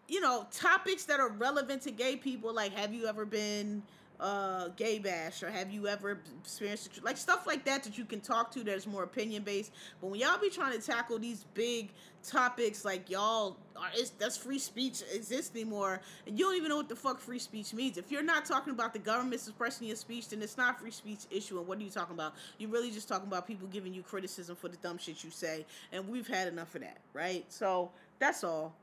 You 0.08 0.22
know, 0.22 0.46
topics 0.52 1.06
that 1.06 1.20
are 1.20 1.30
relevant 1.30 1.82
to 1.84 1.92
gay 1.92 2.16
people. 2.16 2.54
Like, 2.54 2.74
have 2.74 2.94
you 2.94 3.08
ever 3.08 3.26
been 3.26 3.82
uh 4.20 4.70
gay 4.78 4.98
bash 5.00 5.44
or 5.44 5.50
have 5.50 5.72
you 5.72 5.88
ever 5.88 6.20
experienced 6.42 7.04
like 7.04 7.18
stuff 7.18 7.46
like 7.46 7.66
that 7.66 7.84
that 7.84 7.98
you 7.98 8.06
can 8.06 8.22
talk 8.22 8.52
to 8.52 8.64
that's 8.64 8.88
more 8.88 9.04
opinion 9.04 9.44
based 9.44 9.72
but 10.00 10.08
when 10.08 10.20
y'all 10.20 10.38
be 10.40 10.50
trying 10.50 10.72
to 10.72 10.86
tackle 10.86 11.20
these 11.20 11.46
big 11.54 11.90
topics 12.26 12.84
like 12.84 13.10
y'all 13.10 13.58
are 13.76 13.90
is 13.98 14.10
does 14.12 14.36
free 14.38 14.58
speech 14.58 15.04
exist 15.14 15.54
anymore 15.56 16.02
and 16.26 16.38
you 16.38 16.46
don't 16.46 16.56
even 16.56 16.70
know 16.70 16.78
what 16.78 16.90
the 16.90 16.96
fuck 16.96 17.20
free 17.20 17.40
speech 17.40 17.74
means. 17.74 17.98
If 17.98 18.12
you're 18.12 18.24
not 18.24 18.46
talking 18.46 18.74
about 18.74 18.94
the 18.94 19.00
government 19.00 19.42
suppressing 19.42 19.88
your 19.88 19.96
speech 19.96 20.30
then 20.30 20.42
it's 20.42 20.58
not 20.58 20.80
free 20.80 20.92
speech 20.92 21.20
issue 21.30 21.60
and 21.60 21.68
what 21.68 21.78
are 21.78 21.84
you 21.84 21.90
talking 21.90 22.16
about? 22.16 22.34
You're 22.58 22.70
really 22.70 22.92
just 22.92 23.08
talking 23.08 23.28
about 23.28 23.48
people 23.48 23.68
giving 23.68 23.94
you 23.94 24.02
criticism 24.02 24.56
for 24.56 24.70
the 24.70 24.78
dumb 24.78 24.98
shit 24.98 25.24
you 25.24 25.30
say 25.30 25.66
and 25.92 26.08
we've 26.08 26.28
had 26.28 26.48
enough 26.48 26.74
of 26.76 26.82
that 26.82 26.98
right? 27.14 27.46
So 27.50 27.92
that's 28.20 28.44
all. 28.44 28.74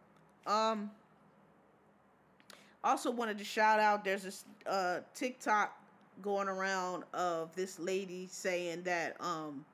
Um 0.47 0.91
also 2.85 3.11
wanted 3.11 3.39
to 3.39 3.45
shout 3.45 3.79
out 3.79 4.05
there's 4.05 4.23
this 4.23 4.45
uh 4.67 5.01
TikTok 5.15 5.77
going 6.21 6.49
around 6.49 7.05
of 7.15 7.55
this 7.55 7.79
lady 7.79 8.29
saying 8.31 8.83
that 8.83 9.17
um 9.21 9.65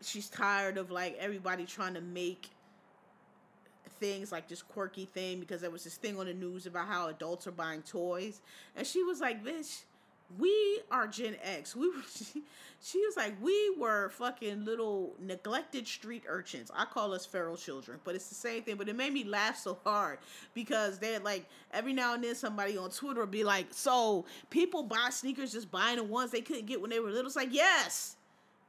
she's 0.00 0.28
tired 0.28 0.78
of 0.78 0.90
like 0.90 1.16
everybody 1.18 1.64
trying 1.64 1.94
to 1.94 2.00
make 2.00 2.50
things 4.02 4.32
like 4.32 4.48
this 4.48 4.62
quirky 4.62 5.04
thing 5.04 5.38
because 5.38 5.60
there 5.60 5.70
was 5.70 5.84
this 5.84 5.96
thing 5.96 6.18
on 6.18 6.26
the 6.26 6.34
news 6.34 6.66
about 6.66 6.88
how 6.88 7.08
adults 7.08 7.46
are 7.46 7.52
buying 7.52 7.82
toys. 7.82 8.40
And 8.74 8.84
she 8.84 9.02
was 9.04 9.20
like 9.20 9.44
bitch 9.44 9.82
we 10.38 10.80
are 10.90 11.06
Gen 11.06 11.36
X. 11.42 11.76
We 11.76 11.88
were, 11.88 12.02
she, 12.14 12.42
she 12.80 12.98
was 12.98 13.16
like, 13.16 13.34
we 13.40 13.74
were 13.78 14.10
fucking 14.10 14.64
little 14.64 15.14
neglected 15.20 15.86
street 15.86 16.24
urchins. 16.28 16.70
I 16.74 16.84
call 16.84 17.14
us 17.14 17.24
feral 17.24 17.56
children, 17.56 18.00
but 18.04 18.14
it's 18.14 18.28
the 18.28 18.34
same 18.34 18.62
thing. 18.62 18.76
But 18.76 18.88
it 18.88 18.96
made 18.96 19.12
me 19.12 19.24
laugh 19.24 19.56
so 19.56 19.78
hard 19.84 20.18
because 20.54 20.98
they're 20.98 21.20
like, 21.20 21.46
every 21.72 21.92
now 21.92 22.14
and 22.14 22.24
then 22.24 22.34
somebody 22.34 22.76
on 22.76 22.90
Twitter 22.90 23.20
will 23.20 23.26
be 23.26 23.44
like, 23.44 23.66
so 23.70 24.24
people 24.50 24.82
buy 24.82 25.08
sneakers 25.10 25.52
just 25.52 25.70
buying 25.70 25.96
the 25.96 26.04
ones 26.04 26.30
they 26.30 26.40
couldn't 26.40 26.66
get 26.66 26.80
when 26.80 26.90
they 26.90 27.00
were 27.00 27.10
little. 27.10 27.26
It's 27.26 27.36
like, 27.36 27.52
yes. 27.52 28.16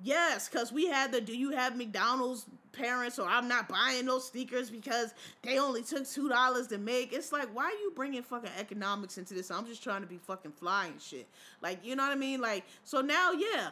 Yes, 0.04 0.49
because 0.49 0.74
we 0.74 0.88
had 0.88 1.14
the 1.14 1.22
do 1.22 1.36
you 1.36 1.51
have 1.51 1.78
McDonald's 1.78 2.45
parents 2.74 3.20
or 3.20 3.28
I'm 3.30 3.47
not 3.47 3.70
buying 3.70 4.06
those 4.06 4.28
sneakers 4.28 4.70
because 4.70 5.14
they 5.43 5.58
only 5.58 5.82
took 5.82 6.06
two 6.06 6.28
dollars 6.28 6.68
to 6.68 6.78
make. 6.78 7.14
It's 7.14 7.32
like 7.32 7.47
why 7.56 7.66
are 7.66 7.82
you 7.82 7.93
bringing 7.95 8.22
fucking 8.22 8.51
economics 8.60 9.18
into 9.18 9.34
this? 9.34 9.49
I'm 9.49 9.66
just 9.66 9.82
trying 9.82 10.01
to 10.01 10.08
be 10.08 10.18
fucking 10.18 10.51
fly 10.51 10.88
and 10.88 11.01
shit. 11.01 11.28
Like 11.62 11.86
you 11.86 11.95
know 11.95 12.04
what 12.04 12.12
I 12.12 12.16
mean? 12.16 12.41
Like 12.41 12.66
so 12.84 12.99
now 12.99 13.32
yeah, 13.32 13.70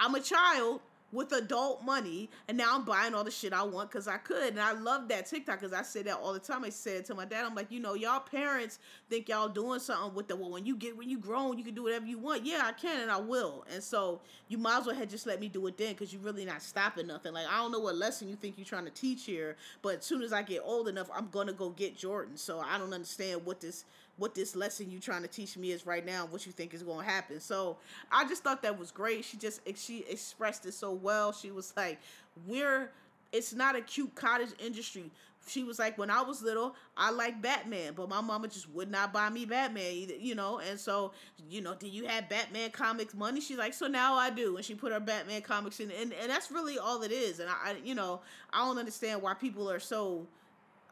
I'm 0.00 0.14
a 0.14 0.20
child 0.20 0.80
with 1.14 1.32
adult 1.32 1.84
money, 1.84 2.28
and 2.48 2.58
now 2.58 2.74
I'm 2.74 2.84
buying 2.84 3.14
all 3.14 3.24
the 3.24 3.30
shit 3.30 3.52
I 3.52 3.62
want 3.62 3.90
because 3.90 4.08
I 4.08 4.18
could. 4.18 4.50
And 4.50 4.60
I 4.60 4.72
love 4.72 5.08
that 5.08 5.26
TikTok 5.26 5.60
because 5.60 5.72
I 5.72 5.82
say 5.82 6.02
that 6.02 6.16
all 6.16 6.32
the 6.32 6.38
time. 6.38 6.64
I 6.64 6.70
said 6.70 7.04
to 7.06 7.14
my 7.14 7.24
dad, 7.24 7.44
I'm 7.46 7.54
like, 7.54 7.70
you 7.70 7.80
know, 7.80 7.94
y'all 7.94 8.20
parents 8.20 8.78
think 9.08 9.28
y'all 9.28 9.48
doing 9.48 9.80
something 9.80 10.14
with 10.14 10.28
the 10.28 10.36
well, 10.36 10.50
when 10.50 10.66
you 10.66 10.76
get 10.76 10.96
when 10.96 11.08
you 11.08 11.18
grown, 11.18 11.56
you 11.56 11.64
can 11.64 11.74
do 11.74 11.84
whatever 11.84 12.06
you 12.06 12.18
want. 12.18 12.44
Yeah, 12.44 12.62
I 12.64 12.72
can 12.72 13.00
and 13.00 13.10
I 13.10 13.18
will. 13.18 13.64
And 13.72 13.82
so 13.82 14.20
you 14.48 14.58
might 14.58 14.80
as 14.80 14.86
well 14.86 14.96
have 14.96 15.08
just 15.08 15.26
let 15.26 15.40
me 15.40 15.48
do 15.48 15.66
it 15.68 15.78
then 15.78 15.92
because 15.92 16.12
you're 16.12 16.22
really 16.22 16.44
not 16.44 16.62
stopping 16.62 17.06
nothing. 17.06 17.32
Like 17.32 17.46
I 17.48 17.58
don't 17.58 17.72
know 17.72 17.80
what 17.80 17.94
lesson 17.94 18.28
you 18.28 18.36
think 18.36 18.58
you're 18.58 18.66
trying 18.66 18.84
to 18.84 18.90
teach 18.90 19.24
here, 19.24 19.56
but 19.82 19.98
as 19.98 20.04
soon 20.04 20.22
as 20.22 20.32
I 20.32 20.42
get 20.42 20.62
old 20.64 20.88
enough, 20.88 21.08
I'm 21.14 21.28
gonna 21.30 21.52
go 21.52 21.70
get 21.70 21.96
Jordan. 21.96 22.36
So 22.36 22.60
I 22.60 22.78
don't 22.78 22.92
understand 22.92 23.46
what 23.46 23.60
this 23.60 23.84
what 24.16 24.34
this 24.34 24.54
lesson 24.54 24.90
you 24.90 25.00
trying 25.00 25.22
to 25.22 25.28
teach 25.28 25.56
me 25.56 25.72
is 25.72 25.86
right 25.86 26.04
now, 26.04 26.26
what 26.26 26.46
you 26.46 26.52
think 26.52 26.72
is 26.72 26.82
going 26.82 27.04
to 27.04 27.10
happen. 27.10 27.40
So 27.40 27.76
I 28.12 28.26
just 28.26 28.44
thought 28.44 28.62
that 28.62 28.78
was 28.78 28.90
great. 28.90 29.24
She 29.24 29.36
just 29.36 29.60
she 29.76 30.04
expressed 30.08 30.66
it 30.66 30.74
so 30.74 30.92
well. 30.92 31.32
She 31.32 31.50
was 31.50 31.72
like, 31.76 31.98
"We're 32.46 32.90
it's 33.34 33.52
not 33.52 33.74
a 33.76 33.80
cute 33.80 34.14
cottage 34.14 34.50
industry. 34.64 35.10
she 35.46 35.64
was 35.64 35.78
like, 35.78 35.98
when 35.98 36.08
I 36.08 36.22
was 36.22 36.40
little, 36.40 36.74
I 36.96 37.10
liked 37.10 37.42
Batman, 37.42 37.92
but 37.94 38.08
my 38.08 38.20
mama 38.20 38.48
just 38.48 38.70
would 38.70 38.90
not 38.90 39.12
buy 39.12 39.28
me 39.28 39.44
Batman 39.44 39.92
either, 39.92 40.14
you 40.14 40.34
know. 40.34 40.60
And 40.60 40.78
so, 40.78 41.12
you 41.50 41.60
know, 41.60 41.74
do 41.74 41.88
you 41.88 42.06
have 42.06 42.28
Batman 42.28 42.70
comics 42.70 43.12
money? 43.12 43.40
She's 43.40 43.58
like, 43.58 43.74
so 43.74 43.88
now 43.88 44.14
I 44.14 44.30
do. 44.30 44.56
And 44.56 44.64
she 44.64 44.74
put 44.74 44.92
her 44.92 45.00
Batman 45.00 45.42
comics 45.42 45.80
in, 45.80 45.90
and, 45.90 46.12
and 46.14 46.30
that's 46.30 46.50
really 46.50 46.78
all 46.78 47.02
it 47.02 47.10
is. 47.12 47.40
And 47.40 47.50
I, 47.50 47.72
I 47.72 47.76
you 47.84 47.94
know, 47.94 48.20
I 48.52 48.64
don't 48.64 48.78
understand 48.78 49.20
why 49.20 49.34
people 49.34 49.68
are 49.70 49.80
so, 49.80 50.26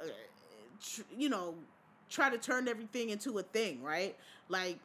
uh, 0.00 0.06
you 1.16 1.28
know, 1.28 1.54
try 2.12 2.30
to 2.30 2.38
turn 2.38 2.68
everything 2.68 3.10
into 3.10 3.38
a 3.38 3.42
thing, 3.42 3.82
right? 3.82 4.14
Like, 4.48 4.78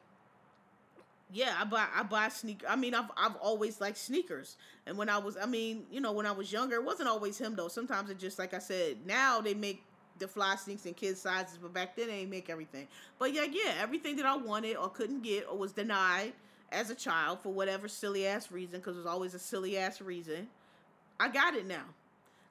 yeah, 1.32 1.56
I 1.60 1.66
buy 1.66 1.86
I 1.94 2.04
buy 2.04 2.30
sneaker. 2.30 2.66
I 2.68 2.76
mean, 2.76 2.96
I've 2.96 3.12
I've 3.18 3.36
always 3.36 3.82
liked 3.82 3.98
sneakers, 3.98 4.56
and 4.86 4.98
when 4.98 5.10
I 5.10 5.18
was, 5.18 5.36
I 5.38 5.46
mean, 5.46 5.84
you 5.92 6.00
know, 6.00 6.14
when 6.14 6.26
I 6.26 6.32
was 6.32 6.52
younger, 6.52 6.76
it 6.78 6.84
wasn't 6.84 7.10
always 7.10 7.38
him 7.38 7.56
though. 7.56 7.68
Sometimes 7.68 8.10
it 8.10 8.18
just 8.18 8.40
like 8.40 8.54
I 8.54 8.60
said. 8.60 9.06
Now 9.06 9.42
they 9.42 9.54
make 9.54 9.84
the 10.20 10.28
fly 10.28 10.56
sneaks 10.56 10.86
in 10.86 10.94
kids 10.94 11.22
sizes, 11.22 11.58
but 11.62 11.74
back 11.74 11.96
then 11.96 12.08
they 12.08 12.20
didn't 12.20 12.32
make 12.32 12.50
everything. 12.50 12.88
But 13.20 13.34
yeah, 13.34 13.44
yeah, 13.44 13.74
everything 13.80 14.16
that 14.16 14.26
I 14.26 14.38
wanted 14.38 14.78
or 14.78 14.90
couldn't 14.90 15.22
get 15.22 15.46
or 15.50 15.58
was 15.58 15.74
denied 15.74 16.34
as 16.72 16.90
a 16.90 16.96
child 16.96 17.40
for 17.42 17.52
whatever 17.52 17.88
silly 17.88 18.26
ass 18.26 18.52
reason, 18.52 18.80
because 18.80 18.96
it 18.96 19.00
was 19.00 19.06
always 19.06 19.34
a 19.34 19.40
silly 19.40 19.78
ass 19.78 20.02
reason, 20.02 20.48
I 21.20 21.30
got 21.30 21.56
it 21.56 21.68
now 21.68 21.86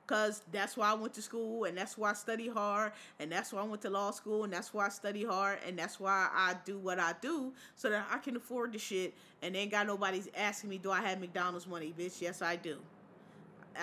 because 0.07 0.43
that's 0.53 0.77
why 0.77 0.91
I 0.91 0.95
went 0.95 1.15
to 1.15 1.23
school 1.23 1.65
and 1.65 1.77
that's 1.77 1.99
why 1.99 2.11
I 2.11 2.15
study 2.15 2.49
hard 2.49 2.93
and 3.19 3.31
that's 3.31 3.53
why 3.53 3.61
I 3.61 3.65
went 3.65 3.83
to 3.83 3.91
law 3.91 4.11
school 4.11 4.45
and 4.45 4.53
that's 4.53 4.73
why 4.73 4.87
I 4.87 4.89
study 4.89 5.25
hard 5.25 5.59
and 5.67 5.79
that's 5.79 5.99
why 5.99 6.29
I 6.33 6.55
do 6.65 6.79
what 6.79 6.99
I 6.99 7.15
do 7.21 7.53
so 7.75 7.91
that 7.91 8.07
I 8.11 8.19
can 8.19 8.37
afford 8.37 8.73
the 8.73 8.79
shit 8.79 9.15
and 9.43 9.57
ain't 9.57 9.71
got 9.71 9.87
nobody's 9.87 10.29
asking 10.37 10.71
me 10.71 10.79
do 10.79 10.91
I 10.91 11.01
have 11.01 11.21
McDonald's 11.21 11.67
money 11.67 11.93
bitch 11.99 12.21
yes 12.21 12.43
I 12.43 12.57
do 12.57 12.79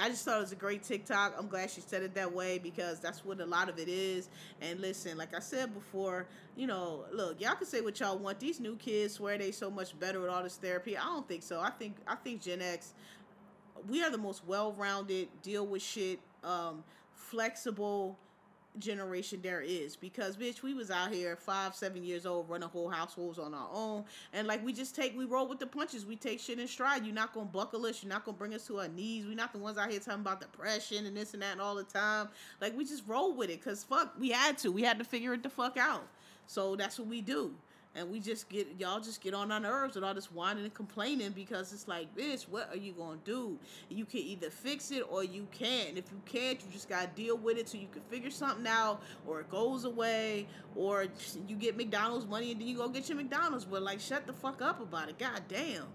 I 0.01 0.09
just 0.09 0.25
thought 0.25 0.37
it 0.37 0.41
was 0.41 0.51
a 0.51 0.55
great 0.55 0.83
TikTok. 0.83 1.35
I'm 1.37 1.47
glad 1.47 1.69
she 1.69 1.81
said 1.81 2.03
it 2.03 2.15
that 2.15 2.33
way 2.33 2.57
because 2.57 2.99
that's 2.99 3.23
what 3.23 3.39
a 3.39 3.45
lot 3.45 3.69
of 3.69 3.77
it 3.79 3.87
is. 3.87 4.29
And 4.61 4.79
listen, 4.79 5.17
like 5.17 5.35
I 5.35 5.39
said 5.39 5.73
before, 5.73 6.25
you 6.55 6.67
know, 6.67 7.05
look, 7.11 7.39
y'all 7.39 7.55
can 7.55 7.67
say 7.67 7.81
what 7.81 7.99
y'all 7.99 8.17
want. 8.17 8.39
These 8.39 8.59
new 8.59 8.75
kids 8.75 9.15
swear 9.15 9.37
they 9.37 9.51
so 9.51 9.69
much 9.69 9.97
better 9.99 10.19
with 10.19 10.29
all 10.29 10.43
this 10.43 10.55
therapy. 10.55 10.97
I 10.97 11.03
don't 11.03 11.27
think 11.27 11.43
so. 11.43 11.59
I 11.59 11.69
think 11.69 11.97
I 12.07 12.15
think 12.15 12.41
Gen 12.41 12.61
X 12.61 12.93
we 13.89 14.03
are 14.03 14.09
the 14.09 14.17
most 14.17 14.45
well-rounded, 14.45 15.27
deal 15.41 15.65
with 15.65 15.81
shit, 15.81 16.19
um, 16.43 16.83
flexible 17.13 18.17
generation 18.79 19.39
there 19.41 19.61
is. 19.61 19.95
Because 19.95 20.37
bitch 20.37 20.61
we 20.63 20.73
was 20.73 20.89
out 20.89 21.11
here 21.11 21.35
five 21.35 21.75
seven 21.75 22.03
years 22.03 22.25
old 22.25 22.49
running 22.49 22.69
whole 22.69 22.89
households 22.89 23.39
on 23.39 23.53
our 23.53 23.69
own. 23.71 24.03
And 24.33 24.47
like 24.47 24.63
we 24.65 24.73
just 24.73 24.95
take 24.95 25.17
we 25.17 25.25
roll 25.25 25.47
with 25.47 25.59
the 25.59 25.67
punches. 25.67 26.05
We 26.05 26.15
take 26.15 26.39
shit 26.39 26.59
in 26.59 26.67
stride. 26.67 27.05
You're 27.05 27.15
not 27.15 27.33
gonna 27.33 27.45
buckle 27.45 27.85
us. 27.85 28.03
You're 28.03 28.11
not 28.11 28.25
gonna 28.25 28.37
bring 28.37 28.53
us 28.53 28.65
to 28.67 28.79
our 28.79 28.87
knees. 28.87 29.25
We're 29.25 29.35
not 29.35 29.53
the 29.53 29.59
ones 29.59 29.77
out 29.77 29.91
here 29.91 29.99
talking 29.99 30.21
about 30.21 30.41
depression 30.41 31.05
and 31.05 31.15
this 31.15 31.33
and 31.33 31.43
that 31.43 31.53
and 31.53 31.61
all 31.61 31.75
the 31.75 31.83
time. 31.83 32.29
Like 32.61 32.75
we 32.75 32.85
just 32.85 33.03
roll 33.07 33.33
with 33.33 33.49
it. 33.49 33.59
Because 33.63 33.83
fuck 33.83 34.13
we 34.19 34.29
had 34.29 34.57
to. 34.59 34.71
We 34.71 34.81
had 34.81 34.97
to 34.99 35.05
figure 35.05 35.33
it 35.33 35.43
the 35.43 35.49
fuck 35.49 35.77
out. 35.77 36.07
So 36.47 36.75
that's 36.75 36.99
what 36.99 37.07
we 37.07 37.21
do 37.21 37.53
and 37.95 38.09
we 38.09 38.19
just 38.19 38.49
get 38.49 38.67
y'all 38.79 38.99
just 38.99 39.21
get 39.21 39.33
on 39.33 39.51
our 39.51 39.59
nerves 39.59 39.95
with 39.95 40.03
all 40.03 40.13
this 40.13 40.31
whining 40.31 40.63
and 40.63 40.73
complaining 40.73 41.31
because 41.31 41.71
it's 41.73 41.87
like, 41.87 42.13
bitch, 42.15 42.43
what 42.43 42.69
are 42.71 42.77
you 42.77 42.91
gonna 42.93 43.19
do? 43.23 43.59
You 43.89 44.05
can 44.05 44.19
either 44.21 44.49
fix 44.49 44.91
it 44.91 45.03
or 45.09 45.23
you 45.23 45.47
can't. 45.51 45.89
And 45.89 45.97
if 45.97 46.05
you 46.11 46.21
can't, 46.25 46.59
you 46.63 46.71
just 46.71 46.89
gotta 46.89 47.09
deal 47.15 47.37
with 47.37 47.57
it 47.57 47.69
so 47.69 47.77
you 47.77 47.87
can 47.91 48.01
figure 48.03 48.31
something 48.31 48.65
out, 48.65 49.01
or 49.27 49.41
it 49.41 49.49
goes 49.49 49.85
away, 49.85 50.47
or 50.75 51.05
you 51.47 51.55
get 51.55 51.77
McDonald's 51.77 52.25
money 52.25 52.51
and 52.51 52.59
then 52.59 52.67
you 52.67 52.77
go 52.77 52.89
get 52.89 53.07
your 53.09 53.17
McDonald's. 53.17 53.65
But 53.65 53.83
like, 53.83 53.99
shut 53.99 54.25
the 54.25 54.33
fuck 54.33 54.61
up 54.61 54.81
about 54.81 55.09
it. 55.09 55.19
God 55.19 55.43
damn. 55.47 55.85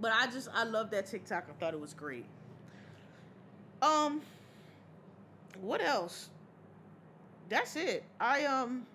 But 0.00 0.12
I 0.12 0.26
just 0.26 0.48
I 0.54 0.64
love 0.64 0.90
that 0.90 1.06
TikTok. 1.06 1.46
I 1.48 1.52
thought 1.60 1.72
it 1.72 1.80
was 1.80 1.94
great. 1.94 2.26
Um, 3.80 4.20
what 5.60 5.80
else? 5.80 6.28
That's 7.48 7.76
it. 7.76 8.04
I 8.20 8.44
um 8.44 8.86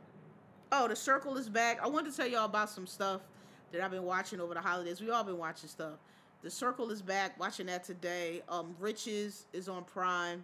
Oh, 0.71 0.87
the 0.87 0.95
circle 0.95 1.37
is 1.37 1.47
back. 1.47 1.79
I 1.81 1.87
wanted 1.87 2.11
to 2.11 2.17
tell 2.17 2.27
y'all 2.27 2.45
about 2.45 2.69
some 2.69 2.85
stuff 2.85 3.21
that 3.71 3.81
I've 3.81 3.91
been 3.91 4.03
watching 4.03 4.41
over 4.41 4.53
the 4.53 4.59
holidays. 4.59 4.99
We 4.99 5.09
all 5.09 5.23
been 5.23 5.37
watching 5.37 5.69
stuff. 5.69 5.93
The 6.41 6.49
circle 6.49 6.91
is 6.91 7.01
back. 7.01 7.39
Watching 7.39 7.67
that 7.67 7.85
today. 7.85 8.41
Um, 8.49 8.75
Riches 8.79 9.45
is 9.53 9.69
on 9.69 9.85
Prime. 9.85 10.43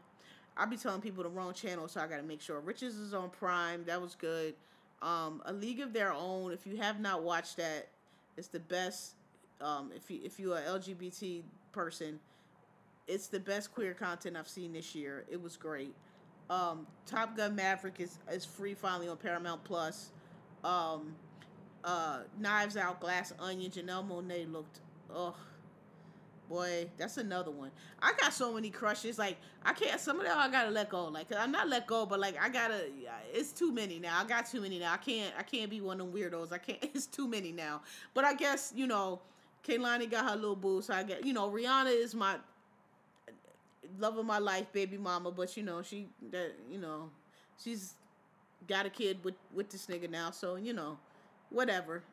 I'll 0.55 0.67
be 0.67 0.77
telling 0.77 1.01
people 1.01 1.23
the 1.23 1.29
wrong 1.29 1.53
channel, 1.53 1.87
so 1.89 1.99
I 1.99 2.07
got 2.07 2.17
to 2.17 2.23
make 2.23 2.41
sure. 2.41 2.61
Riches 2.61 2.95
is 2.95 3.13
on 3.13 3.31
Prime. 3.31 3.83
That 3.85 4.01
was 4.01 4.15
good. 4.15 4.53
Um, 5.01 5.41
A 5.45 5.51
League 5.51 5.81
of 5.81 5.91
Their 5.91 6.13
Own. 6.13 6.53
If 6.53 6.65
you 6.65 6.77
have 6.77 7.01
not 7.01 7.23
watched 7.23 7.57
that, 7.57 7.89
it's 8.37 8.47
the 8.47 8.59
best. 8.61 9.15
Um, 9.59 9.91
if 9.93 10.09
you 10.09 10.19
if 10.23 10.39
you're 10.39 10.57
a 10.57 10.61
LGBT 10.61 11.43
person, 11.73 12.19
it's 13.07 13.27
the 13.27 13.39
best 13.39 13.73
queer 13.73 13.93
content 13.93 14.37
I've 14.37 14.47
seen 14.47 14.71
this 14.71 14.95
year. 14.95 15.25
It 15.29 15.41
was 15.41 15.57
great. 15.57 15.93
Um, 16.53 16.85
Top 17.07 17.35
Gun 17.35 17.55
Maverick 17.55 17.99
is, 17.99 18.19
is 18.31 18.45
free 18.45 18.75
finally 18.75 19.07
on 19.07 19.17
Paramount 19.17 19.63
Plus. 19.63 20.11
Um, 20.63 21.15
uh, 21.83 22.19
Knives 22.39 22.77
Out, 22.77 22.99
Glass 22.99 23.33
Onion, 23.39 23.71
Janelle 23.71 24.07
Monáe 24.07 24.49
looked, 24.51 24.79
ugh, 25.13 25.35
boy, 26.47 26.87
that's 26.97 27.17
another 27.17 27.49
one. 27.49 27.71
I 28.01 28.13
got 28.19 28.33
so 28.33 28.53
many 28.53 28.69
crushes. 28.69 29.17
Like 29.17 29.37
I 29.65 29.73
can't. 29.73 29.99
Some 29.99 30.19
of 30.19 30.25
them 30.25 30.37
I 30.37 30.49
gotta 30.49 30.69
let 30.69 30.89
go. 30.89 31.05
Like 31.05 31.27
I'm 31.35 31.51
not 31.51 31.67
let 31.67 31.87
go, 31.87 32.05
but 32.05 32.19
like 32.19 32.39
I 32.39 32.49
gotta. 32.49 32.85
It's 33.33 33.51
too 33.51 33.71
many 33.71 33.99
now. 33.99 34.21
I 34.21 34.25
got 34.25 34.45
too 34.45 34.61
many 34.61 34.79
now. 34.79 34.93
I 34.93 34.97
can't. 34.97 35.33
I 35.37 35.43
can't 35.43 35.69
be 35.69 35.81
one 35.81 35.99
of 35.99 36.11
them 36.11 36.15
weirdos. 36.15 36.51
I 36.51 36.59
can't. 36.59 36.79
It's 36.93 37.07
too 37.07 37.27
many 37.27 37.51
now. 37.51 37.81
But 38.13 38.25
I 38.25 38.33
guess 38.35 38.71
you 38.75 38.87
know, 38.87 39.21
Kehlani 39.67 40.09
got 40.09 40.29
her 40.29 40.35
little 40.35 40.55
boo. 40.55 40.81
So 40.81 40.93
I 40.93 41.03
get. 41.03 41.25
You 41.25 41.33
know, 41.33 41.49
Rihanna 41.49 41.95
is 41.95 42.13
my 42.13 42.35
love 43.99 44.17
of 44.17 44.25
my 44.25 44.39
life, 44.39 44.71
baby 44.71 44.97
mama. 44.97 45.31
But 45.31 45.55
you 45.57 45.63
know, 45.63 45.81
she 45.81 46.07
that 46.31 46.53
you 46.71 46.77
know, 46.77 47.09
she's 47.61 47.95
got 48.67 48.85
a 48.85 48.89
kid 48.89 49.23
with 49.23 49.35
with 49.53 49.69
this 49.69 49.87
nigga 49.87 50.09
now. 50.09 50.31
So 50.31 50.55
you 50.55 50.73
know, 50.73 50.97
whatever. 51.49 52.03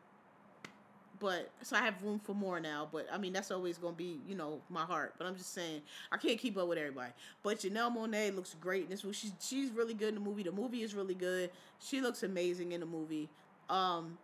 But 1.18 1.50
so 1.62 1.76
I 1.76 1.80
have 1.80 2.02
room 2.02 2.18
for 2.18 2.34
more 2.34 2.60
now. 2.60 2.88
But 2.90 3.06
I 3.12 3.18
mean, 3.18 3.32
that's 3.32 3.50
always 3.50 3.76
gonna 3.76 3.94
be 3.94 4.20
you 4.26 4.34
know 4.34 4.60
my 4.70 4.84
heart. 4.84 5.14
But 5.18 5.26
I'm 5.26 5.36
just 5.36 5.52
saying 5.52 5.82
I 6.10 6.16
can't 6.16 6.38
keep 6.38 6.56
up 6.56 6.68
with 6.68 6.78
everybody. 6.78 7.12
But 7.42 7.58
Janelle 7.58 7.94
Monáe 7.94 8.34
looks 8.34 8.56
great 8.60 8.84
in 8.84 8.90
this 8.90 9.04
movie. 9.04 9.16
She's 9.16 9.32
she's 9.40 9.70
really 9.70 9.94
good 9.94 10.08
in 10.10 10.14
the 10.14 10.20
movie. 10.20 10.42
The 10.42 10.52
movie 10.52 10.82
is 10.82 10.94
really 10.94 11.14
good. 11.14 11.50
She 11.78 12.00
looks 12.00 12.22
amazing 12.22 12.72
in 12.72 12.80
the 12.80 12.86
movie. 12.86 13.28
Um, 13.68 14.16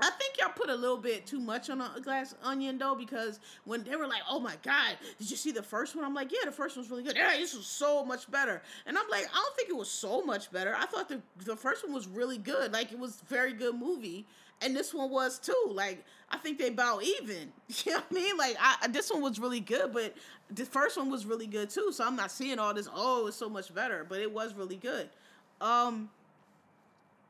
I 0.00 0.10
think 0.10 0.38
y'all 0.38 0.50
put 0.54 0.70
a 0.70 0.74
little 0.74 0.96
bit 0.96 1.26
too 1.26 1.40
much 1.40 1.70
on 1.70 1.80
a 1.80 2.00
glass 2.00 2.34
onion 2.42 2.78
though, 2.78 2.94
because 2.94 3.40
when 3.64 3.84
they 3.84 3.96
were 3.96 4.06
like, 4.06 4.22
"Oh 4.28 4.40
my 4.40 4.56
God, 4.62 4.96
did 5.18 5.30
you 5.30 5.36
see 5.36 5.52
the 5.52 5.62
first 5.62 5.94
one?" 5.94 6.04
I'm 6.04 6.14
like, 6.14 6.32
"Yeah, 6.32 6.44
the 6.44 6.52
first 6.52 6.76
one's 6.76 6.90
really 6.90 7.02
good. 7.02 7.16
Yeah, 7.16 7.36
this 7.36 7.54
was 7.54 7.66
so 7.66 8.04
much 8.04 8.30
better." 8.30 8.62
And 8.86 8.96
I'm 8.96 9.08
like, 9.10 9.26
I 9.26 9.34
don't 9.34 9.56
think 9.56 9.68
it 9.68 9.76
was 9.76 9.90
so 9.90 10.22
much 10.22 10.50
better. 10.50 10.74
I 10.76 10.86
thought 10.86 11.08
the 11.08 11.20
the 11.44 11.56
first 11.56 11.84
one 11.84 11.92
was 11.94 12.08
really 12.08 12.38
good. 12.38 12.72
Like 12.72 12.92
it 12.92 12.98
was 12.98 13.22
very 13.28 13.52
good 13.52 13.74
movie, 13.74 14.26
and 14.62 14.74
this 14.74 14.94
one 14.94 15.10
was 15.10 15.38
too. 15.38 15.70
Like 15.72 16.04
I 16.30 16.38
think 16.38 16.58
they 16.58 16.68
about 16.68 17.02
even. 17.02 17.52
You 17.84 17.92
know 17.92 17.98
what 17.98 18.06
I 18.10 18.14
mean? 18.14 18.36
Like 18.36 18.56
I 18.60 18.88
this 18.88 19.10
one 19.10 19.22
was 19.22 19.38
really 19.38 19.60
good, 19.60 19.92
but 19.92 20.14
the 20.50 20.64
first 20.64 20.96
one 20.96 21.10
was 21.10 21.26
really 21.26 21.46
good 21.46 21.70
too. 21.70 21.92
So 21.92 22.04
I'm 22.04 22.16
not 22.16 22.30
seeing 22.30 22.58
all 22.58 22.74
this. 22.74 22.88
Oh, 22.94 23.26
it's 23.26 23.36
so 23.36 23.48
much 23.48 23.72
better, 23.74 24.04
but 24.08 24.20
it 24.20 24.32
was 24.32 24.54
really 24.54 24.76
good. 24.76 25.08
Um, 25.60 26.10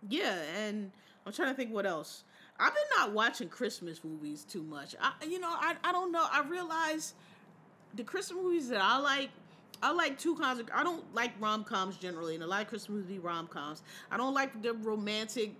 yeah, 0.08 0.36
and 0.56 0.90
I'm 1.26 1.32
trying 1.32 1.48
to 1.48 1.54
think 1.54 1.72
what 1.72 1.86
else. 1.86 2.24
I've 2.60 2.74
been 2.74 2.82
not 2.96 3.12
watching 3.12 3.48
Christmas 3.48 4.04
movies 4.04 4.44
too 4.44 4.62
much. 4.62 4.94
I, 5.00 5.12
you 5.24 5.40
know, 5.40 5.48
I, 5.50 5.76
I 5.82 5.92
don't 5.92 6.12
know. 6.12 6.26
I 6.30 6.42
realize 6.42 7.14
the 7.94 8.04
Christmas 8.04 8.38
movies 8.42 8.68
that 8.68 8.82
I 8.82 8.98
like, 8.98 9.30
I 9.82 9.92
like 9.92 10.18
two 10.18 10.36
kinds 10.36 10.60
of. 10.60 10.68
I 10.74 10.84
don't 10.84 11.02
like 11.14 11.32
rom 11.40 11.64
coms 11.64 11.96
generally, 11.96 12.34
and 12.34 12.44
a 12.44 12.46
lot 12.46 12.60
of 12.60 12.68
Christmas 12.68 12.90
movies 12.90 13.06
be 13.06 13.18
rom 13.18 13.46
coms. 13.46 13.82
I 14.10 14.18
don't 14.18 14.34
like 14.34 14.60
the 14.62 14.74
romantic. 14.74 15.54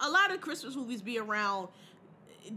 A 0.00 0.10
lot 0.10 0.32
of 0.32 0.40
Christmas 0.40 0.74
movies 0.74 1.00
be 1.00 1.18
around 1.18 1.68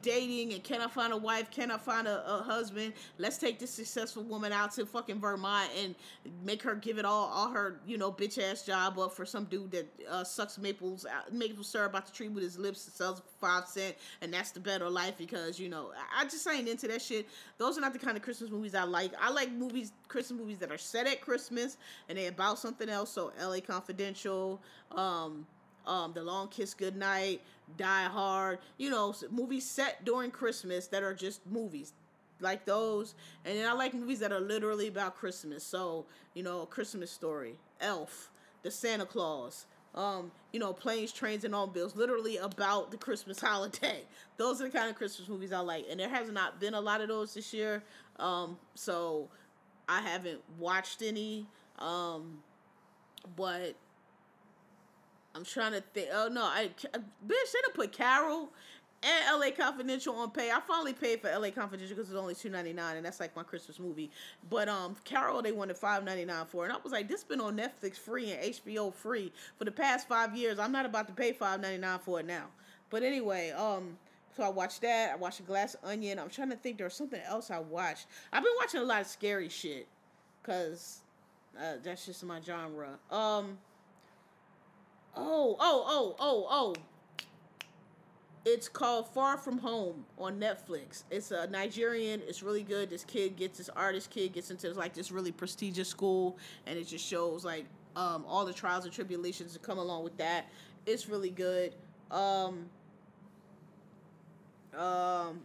dating 0.02 0.54
and 0.54 0.64
can 0.64 0.82
I 0.82 0.88
find 0.88 1.14
a 1.14 1.18
wife? 1.18 1.52
Can 1.52 1.72
I 1.72 1.78
find 1.78 2.08
a, 2.08 2.26
a, 2.26 2.44
husband? 2.44 2.94
Let's 3.18 3.38
take 3.38 3.60
this 3.60 3.72
successful 3.72 4.24
woman 4.24 4.52
out 4.52 4.72
to 4.74 4.86
fucking 4.86 5.20
Vermont 5.20 5.70
and 5.82 5.96
make 6.44 6.62
her 6.64 6.76
give 6.76 6.98
it 6.98 7.06
all 7.06 7.30
all 7.34 7.50
her 7.50 7.80
you 7.86 7.98
know 7.98 8.12
bitch 8.12 8.42
ass 8.42 8.66
job 8.66 9.00
up 9.00 9.14
for 9.14 9.26
some 9.26 9.46
dude 9.46 9.72
that 9.72 9.88
uh, 10.10 10.24
sucks 10.24 10.58
maples 10.58 11.06
maple 11.32 11.64
syrup 11.64 11.96
out 11.96 12.06
the 12.06 12.12
tree 12.12 12.28
with 12.28 12.44
his 12.44 12.58
lips 12.58 12.86
and 12.86 12.94
sells 12.94 13.22
five 13.40 13.66
cent 13.68 13.96
and 14.22 14.34
that's 14.34 14.52
the 14.52 14.60
better 14.60 14.90
life 14.90 15.18
because 15.18 15.60
you 15.60 15.70
know 15.70 15.92
I, 15.96 16.22
I 16.22 16.26
just 16.26 16.48
ain't 16.48 16.68
into 16.68 16.88
that 16.88 17.02
shit. 17.02 17.28
Those 17.58 17.78
are 17.78 17.82
not 17.82 17.94
the 17.94 18.00
kind 18.00 18.18
of 18.18 18.24
Christmas 18.24 18.50
movies 18.50 18.76
I 18.76 18.84
like. 18.84 19.12
I 19.20 19.32
like 19.32 19.52
movies 19.52 19.92
Christmas 20.08 20.40
movies 20.40 20.58
that 20.60 20.72
are 20.72 20.78
set 20.78 21.08
at 21.08 21.22
Christmas 21.22 21.78
and 22.10 22.18
they 22.18 22.28
about 22.28 22.60
something 22.60 22.90
else. 22.90 23.12
So 23.12 23.32
L.A. 23.40 23.62
Confidential. 23.62 24.62
Um, 24.92 25.46
um, 25.88 26.14
The 26.14 26.24
Long 26.24 26.48
Kiss 26.48 26.74
Goodnight, 26.74 27.42
Die 27.78 28.04
Hard, 28.04 28.60
you 28.78 28.90
know, 28.90 29.14
movies 29.32 29.66
set 29.70 30.06
during 30.06 30.32
Christmas 30.32 30.88
that 30.88 31.04
are 31.04 31.14
just 31.14 31.46
movies 31.46 31.94
like 32.40 32.66
those. 32.66 33.16
And 33.46 33.58
then 33.58 33.68
I 33.68 33.74
like 33.74 33.94
movies 33.94 34.20
that 34.20 34.32
are 34.32 34.40
literally 34.40 34.88
about 34.88 35.16
Christmas. 35.16 35.64
So, 35.64 36.06
you 36.34 36.44
know, 36.44 36.66
Christmas 36.66 37.12
story, 37.12 37.56
Elf, 37.82 38.30
The 38.64 38.72
Santa 38.72 39.06
Claus, 39.06 39.66
um, 39.96 40.32
you 40.52 40.60
know, 40.60 40.74
planes, 40.74 41.14
trains, 41.14 41.46
and 41.46 41.56
automobiles, 41.56 41.96
literally 41.96 42.38
about 42.38 42.92
the 42.92 42.98
Christmas 42.98 43.40
holiday. 43.42 44.02
Those 44.38 44.62
are 44.62 44.66
the 44.66 44.70
kind 44.70 44.90
of 44.90 44.96
Christmas 44.96 45.30
movies 45.30 45.54
I 45.54 45.60
like, 45.60 45.86
and 45.90 46.00
there 46.00 46.10
has 46.10 46.32
not 46.32 46.60
been 46.60 46.74
a 46.74 46.82
lot 46.82 47.02
of 47.02 47.08
those 47.08 47.34
this 47.34 47.54
year. 47.54 47.82
Um, 48.20 48.58
so 48.76 49.30
I 49.88 50.02
haven't 50.02 50.42
watched 50.60 51.02
any. 51.02 51.48
Um, 51.80 52.40
but 53.36 53.76
I'm 55.36 55.44
trying 55.44 55.74
to 55.74 55.82
think. 55.82 56.10
Oh 56.14 56.30
no, 56.32 56.44
I 56.44 56.70
bitch, 56.84 56.94
they 57.28 57.62
done 57.62 57.74
put 57.74 57.92
Carol 57.92 58.50
and 59.04 59.40
LA 59.40 59.52
Confidential 59.52 60.16
on 60.16 60.32
pay. 60.32 60.50
I 60.50 60.60
finally 60.62 60.94
paid 60.94 61.22
for 61.22 61.30
LA 61.30 61.52
Confidential 61.52 61.96
because 61.96 62.10
it's 62.10 62.18
only 62.18 62.36
two 62.36 62.50
ninety 62.50 62.74
nine, 62.74 62.98
and 62.98 63.06
that's 63.06 63.20
like 63.20 63.36
my 63.36 63.44
Christmas 63.44 63.80
movie. 63.80 64.10
But 64.50 64.70
um, 64.70 64.96
Carol 65.04 65.42
they 65.42 65.52
wanted 65.52 65.78
five 65.78 66.04
ninety 66.04 66.26
nine 66.26 66.46
for, 66.46 66.64
and 66.64 66.74
I 66.74 66.78
was 66.84 66.94
like, 66.94 67.08
this 67.08 67.24
been 67.24 67.42
on 67.42 67.58
Netflix 67.58 67.98
free 67.98 68.32
and 68.32 68.54
HBO 68.56 68.94
free 68.94 69.32
for 69.58 69.66
the 69.66 69.72
past 69.72 70.08
five 70.08 70.36
years. 70.36 70.58
I'm 70.58 70.72
not 70.72 70.86
about 70.86 71.08
to 71.08 71.14
pay 71.14 71.34
five 71.34 71.60
ninety 71.60 71.80
nine 71.80 72.00
for 72.00 72.20
it 72.20 72.26
now. 72.26 72.46
But 72.90 73.04
anyway, 73.04 73.52
um. 73.52 73.98
So 74.36 74.44
I 74.44 74.50
watched 74.50 74.82
that. 74.82 75.14
I 75.14 75.16
watched 75.16 75.46
Glass 75.48 75.78
Onion. 75.82 76.20
I'm 76.20 76.30
trying 76.30 76.50
to 76.50 76.58
think. 76.58 76.78
There 76.78 76.88
was 76.88 76.94
something 76.94 77.22
else 77.22 77.52
I 77.52 77.60
watched. 77.60 78.08
I've 78.34 78.44
been 78.44 78.52
watching 78.60 78.82
a 78.82 78.84
lot 78.84 79.00
of 79.00 79.08
scary 79.08 79.48
shit, 79.48 79.88
cause 80.44 81.00
uh, 81.58 81.76
that's 81.82 82.06
just 82.06 82.24
my 82.26 82.42
genre. 82.42 83.00
Um. 83.10 83.58
Oh, 85.16 85.56
oh, 85.60 85.86
oh, 85.88 86.16
oh, 86.20 86.48
oh. 86.50 86.76
It's 88.46 88.70
called 88.70 89.08
Far 89.12 89.38
From 89.38 89.58
Home 89.58 90.06
on 90.20 90.40
Netflix. 90.40 91.04
It's 91.10 91.32
a 91.32 91.48
Nigerian. 91.48 92.22
It's 92.28 92.44
really 92.44 92.62
good. 92.62 92.92
This 92.92 93.04
kid 93.04 93.38
gets 93.38 93.58
this 93.58 93.70
artist 93.70 94.12
kid 94.12 94.34
gets 94.34 94.52
into 94.52 94.72
like 94.74 94.94
this 94.94 95.12
really 95.12 95.32
prestigious 95.32 95.90
school, 95.90 96.38
and 96.68 96.78
it 96.78 96.88
just 96.88 97.04
shows 97.04 97.44
like 97.44 97.66
um, 97.96 98.24
all 98.28 98.46
the 98.46 98.54
trials 98.54 98.86
and 98.86 98.94
tribulations 98.94 99.54
that 99.54 99.64
come 99.64 99.80
along 99.80 100.04
with 100.04 100.16
that. 100.18 100.46
It's 100.86 101.10
really 101.10 101.32
good. 101.32 101.74
Um, 102.12 102.70
um, 104.78 105.42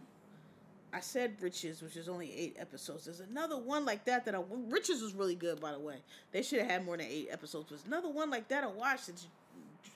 I 0.93 0.99
said 0.99 1.37
Riches, 1.41 1.81
which 1.81 1.95
is 1.95 2.09
only 2.09 2.31
eight 2.35 2.57
episodes. 2.59 3.05
There's 3.05 3.21
another 3.21 3.57
one 3.57 3.85
like 3.85 4.05
that 4.05 4.25
that 4.25 4.35
I 4.35 4.41
Riches 4.69 5.01
was 5.01 5.15
really 5.15 5.35
good, 5.35 5.59
by 5.59 5.71
the 5.71 5.79
way. 5.79 5.95
They 6.31 6.43
should 6.43 6.59
have 6.59 6.69
had 6.69 6.85
more 6.85 6.97
than 6.97 7.07
eight 7.07 7.29
episodes. 7.31 7.69
There's 7.69 7.85
another 7.85 8.09
one 8.09 8.29
like 8.29 8.47
that 8.49 8.63
I 8.63 8.67
watched. 8.67 9.09
It's, 9.09 9.27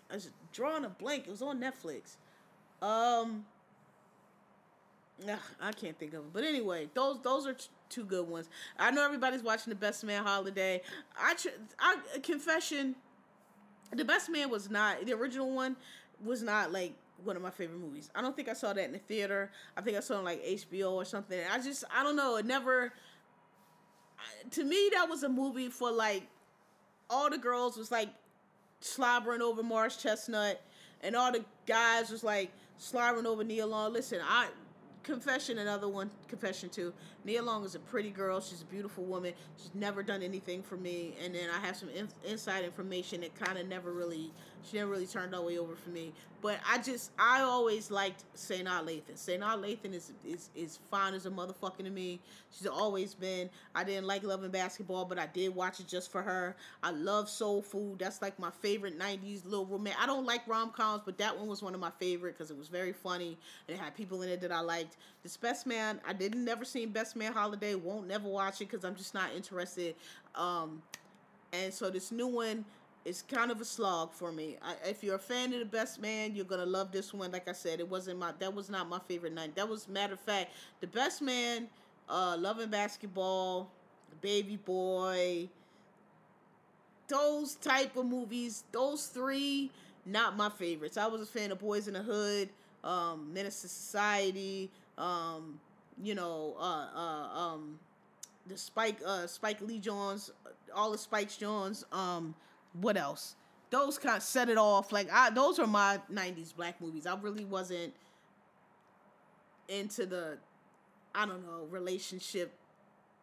I 0.09 0.15
was 0.15 0.29
drawing 0.53 0.85
a 0.85 0.89
blank. 0.89 1.25
It 1.27 1.31
was 1.31 1.41
on 1.41 1.59
Netflix. 1.59 2.15
Um, 2.81 3.45
ugh, 5.27 5.39
I 5.61 5.71
can't 5.71 5.97
think 5.97 6.13
of 6.13 6.19
it. 6.21 6.33
But 6.33 6.43
anyway, 6.43 6.89
those 6.93 7.19
those 7.21 7.47
are 7.47 7.53
t- 7.53 7.67
two 7.89 8.03
good 8.05 8.27
ones. 8.27 8.49
I 8.77 8.91
know 8.91 9.03
everybody's 9.03 9.43
watching 9.43 9.71
the 9.71 9.75
Best 9.75 10.03
Man 10.03 10.23
Holiday. 10.23 10.81
I, 11.19 11.33
tr- 11.35 11.49
I 11.79 11.97
confession, 12.21 12.95
the 13.91 14.05
Best 14.05 14.29
Man 14.29 14.49
was 14.49 14.69
not 14.69 15.05
the 15.05 15.13
original 15.13 15.51
one. 15.51 15.75
Was 16.23 16.43
not 16.43 16.71
like 16.71 16.93
one 17.23 17.35
of 17.35 17.41
my 17.41 17.49
favorite 17.49 17.79
movies. 17.79 18.09
I 18.15 18.21
don't 18.21 18.35
think 18.35 18.49
I 18.49 18.53
saw 18.53 18.73
that 18.73 18.83
in 18.83 18.91
the 18.93 18.99
theater. 18.99 19.51
I 19.75 19.81
think 19.81 19.97
I 19.97 19.99
saw 19.99 20.15
it 20.15 20.17
on 20.19 20.25
like 20.25 20.43
HBO 20.43 20.91
or 20.91 21.05
something. 21.05 21.39
I 21.51 21.59
just 21.59 21.83
I 21.95 22.03
don't 22.03 22.15
know. 22.15 22.37
It 22.37 22.45
never. 22.45 22.93
To 24.51 24.63
me, 24.63 24.89
that 24.93 25.09
was 25.09 25.23
a 25.23 25.29
movie 25.29 25.69
for 25.69 25.91
like 25.91 26.23
all 27.09 27.29
the 27.29 27.37
girls 27.37 27.77
was 27.77 27.91
like 27.91 28.09
slobbering 28.79 29.41
over 29.41 29.63
Morris 29.63 29.97
Chestnut, 29.97 30.61
and 31.01 31.15
all 31.15 31.31
the 31.31 31.43
guys 31.65 32.09
was 32.09 32.23
like 32.23 32.51
slobbering 32.77 33.25
over 33.25 33.43
Nia 33.43 33.65
Long. 33.65 33.93
Listen, 33.93 34.19
I 34.23 34.49
confession 35.05 35.59
another 35.59 35.87
one 35.87 36.09
confession 36.27 36.67
too. 36.67 36.91
Nia 37.23 37.41
long 37.41 37.63
is 37.63 37.75
a 37.75 37.79
pretty 37.79 38.09
girl. 38.09 38.41
She's 38.41 38.63
a 38.63 38.65
beautiful 38.65 39.03
woman. 39.05 39.33
She's 39.55 39.69
never 39.75 40.01
done 40.01 40.23
anything 40.23 40.63
for 40.63 40.77
me. 40.77 41.13
And 41.23 41.33
then 41.35 41.49
i 41.55 41.63
have 41.65 41.77
some 41.77 41.89
in- 41.89 42.09
inside 42.23 42.65
information 42.65 43.21
that 43.21 43.35
kind 43.35 43.57
of 43.59 43.67
never 43.67 43.93
really 43.93 44.31
she 44.69 44.77
never 44.77 44.91
really 44.91 45.05
turned 45.05 45.33
all 45.33 45.41
the 45.41 45.47
way 45.47 45.57
over 45.57 45.75
for 45.75 45.89
me. 45.89 46.11
But 46.41 46.59
i 46.69 46.77
just 46.77 47.11
i 47.17 47.41
always 47.41 47.89
liked 47.89 48.23
Sanaa 48.35 48.83
Lathan. 48.83 49.15
Sanaa 49.15 49.57
Lathan 49.57 49.93
is 49.93 50.11
is 50.23 50.49
is 50.55 50.79
fine 50.91 51.13
as 51.13 51.25
a 51.25 51.31
motherfucker 51.31 51.83
to 51.83 51.89
me. 51.89 52.19
She's 52.51 52.67
always 52.67 53.13
been 53.13 53.49
i 53.73 53.83
didn't 53.83 54.05
like 54.05 54.23
Love 54.23 54.43
and 54.43 54.51
Basketball 54.51 55.05
but 55.05 55.17
i 55.17 55.27
did 55.27 55.55
watch 55.55 55.79
it 55.79 55.87
just 55.87 56.11
for 56.11 56.21
her. 56.21 56.55
I 56.83 56.91
love 56.91 57.29
soul 57.29 57.61
food. 57.61 57.99
That's 57.99 58.21
like 58.21 58.37
my 58.37 58.51
favorite 58.51 58.97
90s 58.99 59.43
little 59.45 59.65
romance 59.65 59.97
i 59.99 60.05
don't 60.05 60.25
like 60.25 60.47
rom-coms 60.47 61.01
but 61.05 61.17
that 61.17 61.37
one 61.37 61.47
was 61.47 61.61
one 61.63 61.73
of 61.73 61.79
my 61.79 61.91
favorite 61.99 62.37
because 62.37 62.51
it 62.51 62.57
was 62.57 62.67
very 62.67 62.93
funny. 62.93 63.37
And 63.67 63.77
it 63.77 63.81
had 63.81 63.95
people 63.95 64.21
in 64.21 64.29
it 64.29 64.41
that 64.41 64.51
i 64.51 64.59
liked. 64.59 64.97
This 65.23 65.37
Best 65.37 65.65
Man, 65.65 65.99
I 66.07 66.13
didn't 66.13 66.45
never 66.45 66.63
seen 66.63 66.89
Best 66.89 67.15
Man 67.15 67.33
Holiday. 67.33 67.73
Won't 67.73 68.07
never 68.07 68.27
watch 68.27 68.61
it 68.61 68.69
because 68.69 68.85
I'm 68.85 68.95
just 68.95 69.15
not 69.15 69.33
interested. 69.35 69.95
Um, 70.35 70.83
and 71.51 71.73
so 71.73 71.89
this 71.89 72.11
new 72.11 72.27
one 72.27 72.65
is 73.05 73.21
kind 73.21 73.51
of 73.51 73.61
a 73.61 73.65
slog 73.65 74.11
for 74.11 74.31
me. 74.31 74.57
I, 74.61 74.89
if 74.89 75.03
you're 75.03 75.15
a 75.15 75.19
fan 75.19 75.53
of 75.53 75.59
the 75.59 75.65
Best 75.65 76.01
Man, 76.01 76.35
you're 76.35 76.45
gonna 76.45 76.65
love 76.65 76.91
this 76.91 77.13
one. 77.13 77.31
Like 77.31 77.47
I 77.47 77.53
said, 77.53 77.79
it 77.79 77.87
wasn't 77.87 78.19
my 78.19 78.33
that 78.39 78.53
was 78.53 78.69
not 78.69 78.89
my 78.89 78.99
favorite 79.07 79.33
night. 79.33 79.55
That 79.55 79.69
was 79.69 79.87
matter 79.87 80.13
of 80.13 80.19
fact 80.19 80.51
the 80.81 80.87
Best 80.87 81.21
Man, 81.21 81.67
uh, 82.09 82.35
Love 82.39 82.59
and 82.59 82.71
Basketball, 82.71 83.69
Baby 84.21 84.57
Boy. 84.57 85.49
Those 87.07 87.53
type 87.55 87.95
of 87.97 88.07
movies, 88.07 88.63
those 88.71 89.05
three, 89.05 89.69
not 90.07 90.35
my 90.35 90.49
favorites. 90.49 90.97
I 90.97 91.05
was 91.05 91.21
a 91.21 91.25
fan 91.27 91.51
of 91.51 91.59
Boys 91.59 91.87
in 91.87 91.93
the 91.93 92.01
Hood, 92.01 92.49
um, 92.83 93.31
Menace 93.31 93.61
to 93.61 93.67
Society, 93.67 94.71
um, 94.97 95.59
you 96.01 96.15
know, 96.15 96.55
uh, 96.59 96.87
uh, 96.95 97.39
um, 97.39 97.79
the 98.47 98.57
Spike, 98.57 98.97
uh, 99.05 99.27
Spike 99.27 99.61
Lee 99.61 99.77
Jones, 99.77 100.31
all 100.73 100.91
the 100.91 100.97
Spike 100.97 101.37
Jones. 101.37 101.85
Um, 101.91 102.33
what 102.79 102.97
else? 102.97 103.35
Those 103.69 103.97
kind 103.97 104.17
of 104.17 104.23
set 104.23 104.49
it 104.49 104.57
off. 104.57 104.91
Like 104.91 105.09
I, 105.11 105.29
those 105.29 105.59
are 105.59 105.67
my 105.67 105.99
'90s 106.11 106.55
black 106.55 106.79
movies. 106.81 107.05
I 107.05 107.15
really 107.19 107.45
wasn't 107.45 107.93
into 109.67 110.05
the, 110.05 110.37
I 111.13 111.25
don't 111.25 111.43
know, 111.43 111.67
relationship 111.69 112.53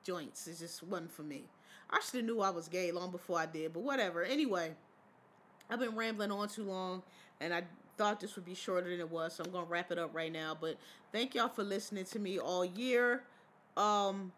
joints. 0.04 0.46
It 0.46 0.58
just 0.58 0.82
wasn't 0.82 1.12
for 1.12 1.22
me. 1.22 1.44
I 1.90 2.00
should 2.00 2.16
have 2.16 2.24
knew 2.24 2.40
I 2.40 2.50
was 2.50 2.68
gay 2.68 2.90
long 2.90 3.10
before 3.10 3.38
I 3.38 3.46
did, 3.46 3.72
but 3.72 3.82
whatever. 3.82 4.22
Anyway, 4.24 4.72
I've 5.70 5.78
been 5.78 5.94
rambling 5.94 6.32
on 6.32 6.48
too 6.48 6.64
long, 6.64 7.02
and 7.40 7.52
I 7.52 7.62
thought 7.98 8.20
this 8.20 8.34
would 8.36 8.46
be 8.46 8.54
shorter 8.54 8.90
than 8.90 9.00
it 9.00 9.10
was, 9.10 9.34
so 9.34 9.44
I'm 9.44 9.52
gonna 9.52 9.66
wrap 9.66 9.92
it 9.92 9.98
up 9.98 10.14
right 10.14 10.32
now. 10.32 10.56
But 10.58 10.76
thank 11.12 11.34
y'all 11.34 11.48
for 11.48 11.62
listening 11.62 12.04
to 12.06 12.18
me 12.18 12.38
all 12.38 12.64
year. 12.64 13.24
Um, 13.76 14.32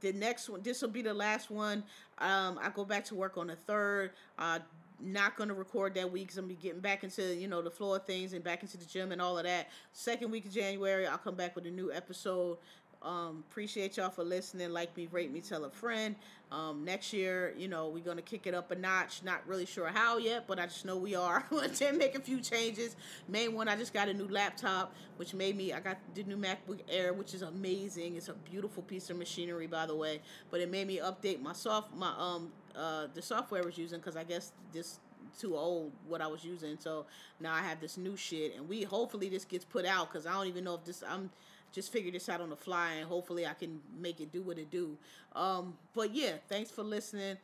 the 0.00 0.12
next 0.12 0.48
one, 0.48 0.62
this 0.62 0.82
will 0.82 0.88
be 0.88 1.02
the 1.02 1.14
last 1.14 1.50
one. 1.50 1.82
Um, 2.18 2.58
I 2.62 2.70
go 2.74 2.84
back 2.84 3.04
to 3.06 3.14
work 3.14 3.36
on 3.36 3.48
the 3.48 3.56
third. 3.56 4.12
Uh, 4.38 4.60
not 5.00 5.36
gonna 5.36 5.54
record 5.54 5.94
that 5.94 6.10
week 6.10 6.24
because 6.24 6.38
I'm 6.38 6.48
be 6.48 6.54
getting 6.54 6.80
back 6.80 7.04
into 7.04 7.34
you 7.34 7.46
know 7.46 7.62
the 7.62 7.70
floor 7.70 7.96
of 7.96 8.04
things 8.04 8.32
and 8.32 8.42
back 8.42 8.62
into 8.62 8.76
the 8.76 8.84
gym 8.84 9.12
and 9.12 9.22
all 9.22 9.38
of 9.38 9.44
that. 9.44 9.68
Second 9.92 10.30
week 10.30 10.46
of 10.46 10.52
January, 10.52 11.06
I'll 11.06 11.18
come 11.18 11.36
back 11.36 11.54
with 11.54 11.66
a 11.66 11.70
new 11.70 11.92
episode. 11.92 12.58
Um, 13.02 13.44
appreciate 13.48 13.96
y'all 13.96 14.10
for 14.10 14.24
listening. 14.24 14.72
Like 14.72 14.96
me, 14.96 15.08
rate 15.10 15.32
me, 15.32 15.40
tell 15.40 15.64
a 15.64 15.70
friend. 15.70 16.16
Um, 16.50 16.84
next 16.84 17.12
year, 17.12 17.54
you 17.56 17.68
know, 17.68 17.88
we're 17.88 18.02
gonna 18.02 18.22
kick 18.22 18.46
it 18.46 18.54
up 18.54 18.70
a 18.70 18.74
notch. 18.74 19.22
Not 19.22 19.46
really 19.46 19.66
sure 19.66 19.86
how 19.86 20.18
yet, 20.18 20.46
but 20.48 20.58
I 20.58 20.66
just 20.66 20.84
know 20.84 20.96
we 20.96 21.14
are. 21.14 21.44
to 21.74 21.92
make 21.92 22.16
a 22.16 22.20
few 22.20 22.40
changes. 22.40 22.96
Main 23.28 23.54
one, 23.54 23.68
I 23.68 23.76
just 23.76 23.92
got 23.92 24.08
a 24.08 24.14
new 24.14 24.26
laptop, 24.26 24.94
which 25.16 25.32
made 25.32 25.56
me. 25.56 25.72
I 25.72 25.80
got 25.80 25.98
the 26.14 26.24
new 26.24 26.36
MacBook 26.36 26.80
Air, 26.88 27.12
which 27.12 27.34
is 27.34 27.42
amazing. 27.42 28.16
It's 28.16 28.28
a 28.28 28.34
beautiful 28.34 28.82
piece 28.82 29.10
of 29.10 29.16
machinery, 29.16 29.66
by 29.66 29.86
the 29.86 29.94
way. 29.94 30.20
But 30.50 30.60
it 30.60 30.70
made 30.70 30.86
me 30.86 30.98
update 30.98 31.40
my 31.40 31.52
soft, 31.52 31.94
my 31.94 32.12
um, 32.18 32.50
uh, 32.74 33.06
the 33.14 33.22
software 33.22 33.62
I 33.62 33.66
was 33.66 33.78
using 33.78 33.98
because 33.98 34.16
I 34.16 34.24
guess 34.24 34.52
this 34.72 34.98
too 35.38 35.56
old 35.56 35.92
what 36.06 36.20
I 36.20 36.26
was 36.26 36.44
using. 36.44 36.76
So 36.78 37.06
now 37.40 37.54
I 37.54 37.60
have 37.60 37.80
this 37.80 37.96
new 37.96 38.16
shit, 38.16 38.56
and 38.56 38.68
we 38.68 38.82
hopefully 38.82 39.28
this 39.28 39.44
gets 39.44 39.64
put 39.64 39.84
out 39.84 40.10
because 40.10 40.26
I 40.26 40.32
don't 40.32 40.46
even 40.46 40.64
know 40.64 40.74
if 40.74 40.84
this 40.84 41.02
I'm 41.08 41.30
just 41.72 41.92
figure 41.92 42.10
this 42.10 42.28
out 42.28 42.40
on 42.40 42.50
the 42.50 42.56
fly 42.56 42.92
and 42.94 43.08
hopefully 43.08 43.46
I 43.46 43.54
can 43.54 43.80
make 44.00 44.20
it 44.20 44.32
do 44.32 44.42
what 44.42 44.58
it 44.58 44.70
do. 44.70 44.96
Um, 45.34 45.74
but 45.94 46.14
yeah, 46.14 46.32
thanks 46.48 46.70
for 46.70 46.82
listening. 46.82 47.36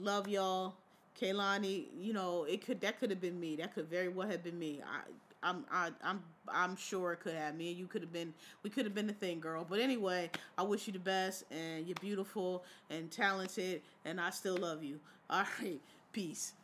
Love 0.00 0.28
y'all. 0.28 0.74
Kehlani, 1.20 1.86
you 2.00 2.12
know, 2.12 2.44
it 2.44 2.64
could 2.64 2.80
that 2.80 2.98
could 2.98 3.10
have 3.10 3.20
been 3.20 3.38
me. 3.38 3.56
That 3.56 3.74
could 3.74 3.88
very 3.88 4.08
well 4.08 4.28
have 4.28 4.42
been 4.42 4.58
me. 4.58 4.80
I 4.84 5.48
I'm 5.48 5.64
I, 5.70 5.90
I'm 6.02 6.22
I'm 6.48 6.76
sure 6.76 7.12
it 7.12 7.20
could 7.20 7.34
have 7.34 7.54
me 7.54 7.68
and 7.70 7.78
you 7.78 7.86
could 7.86 8.02
have 8.02 8.12
been 8.12 8.34
we 8.62 8.70
could 8.70 8.84
have 8.84 8.94
been 8.94 9.06
the 9.06 9.12
thing, 9.12 9.38
girl. 9.40 9.64
But 9.68 9.80
anyway, 9.80 10.30
I 10.58 10.62
wish 10.62 10.86
you 10.86 10.92
the 10.92 10.98
best 10.98 11.44
and 11.52 11.86
you're 11.86 11.96
beautiful 12.00 12.64
and 12.90 13.10
talented 13.10 13.82
and 14.04 14.20
I 14.20 14.30
still 14.30 14.56
love 14.56 14.82
you. 14.82 14.98
All 15.30 15.44
right, 15.60 15.80
peace. 16.12 16.54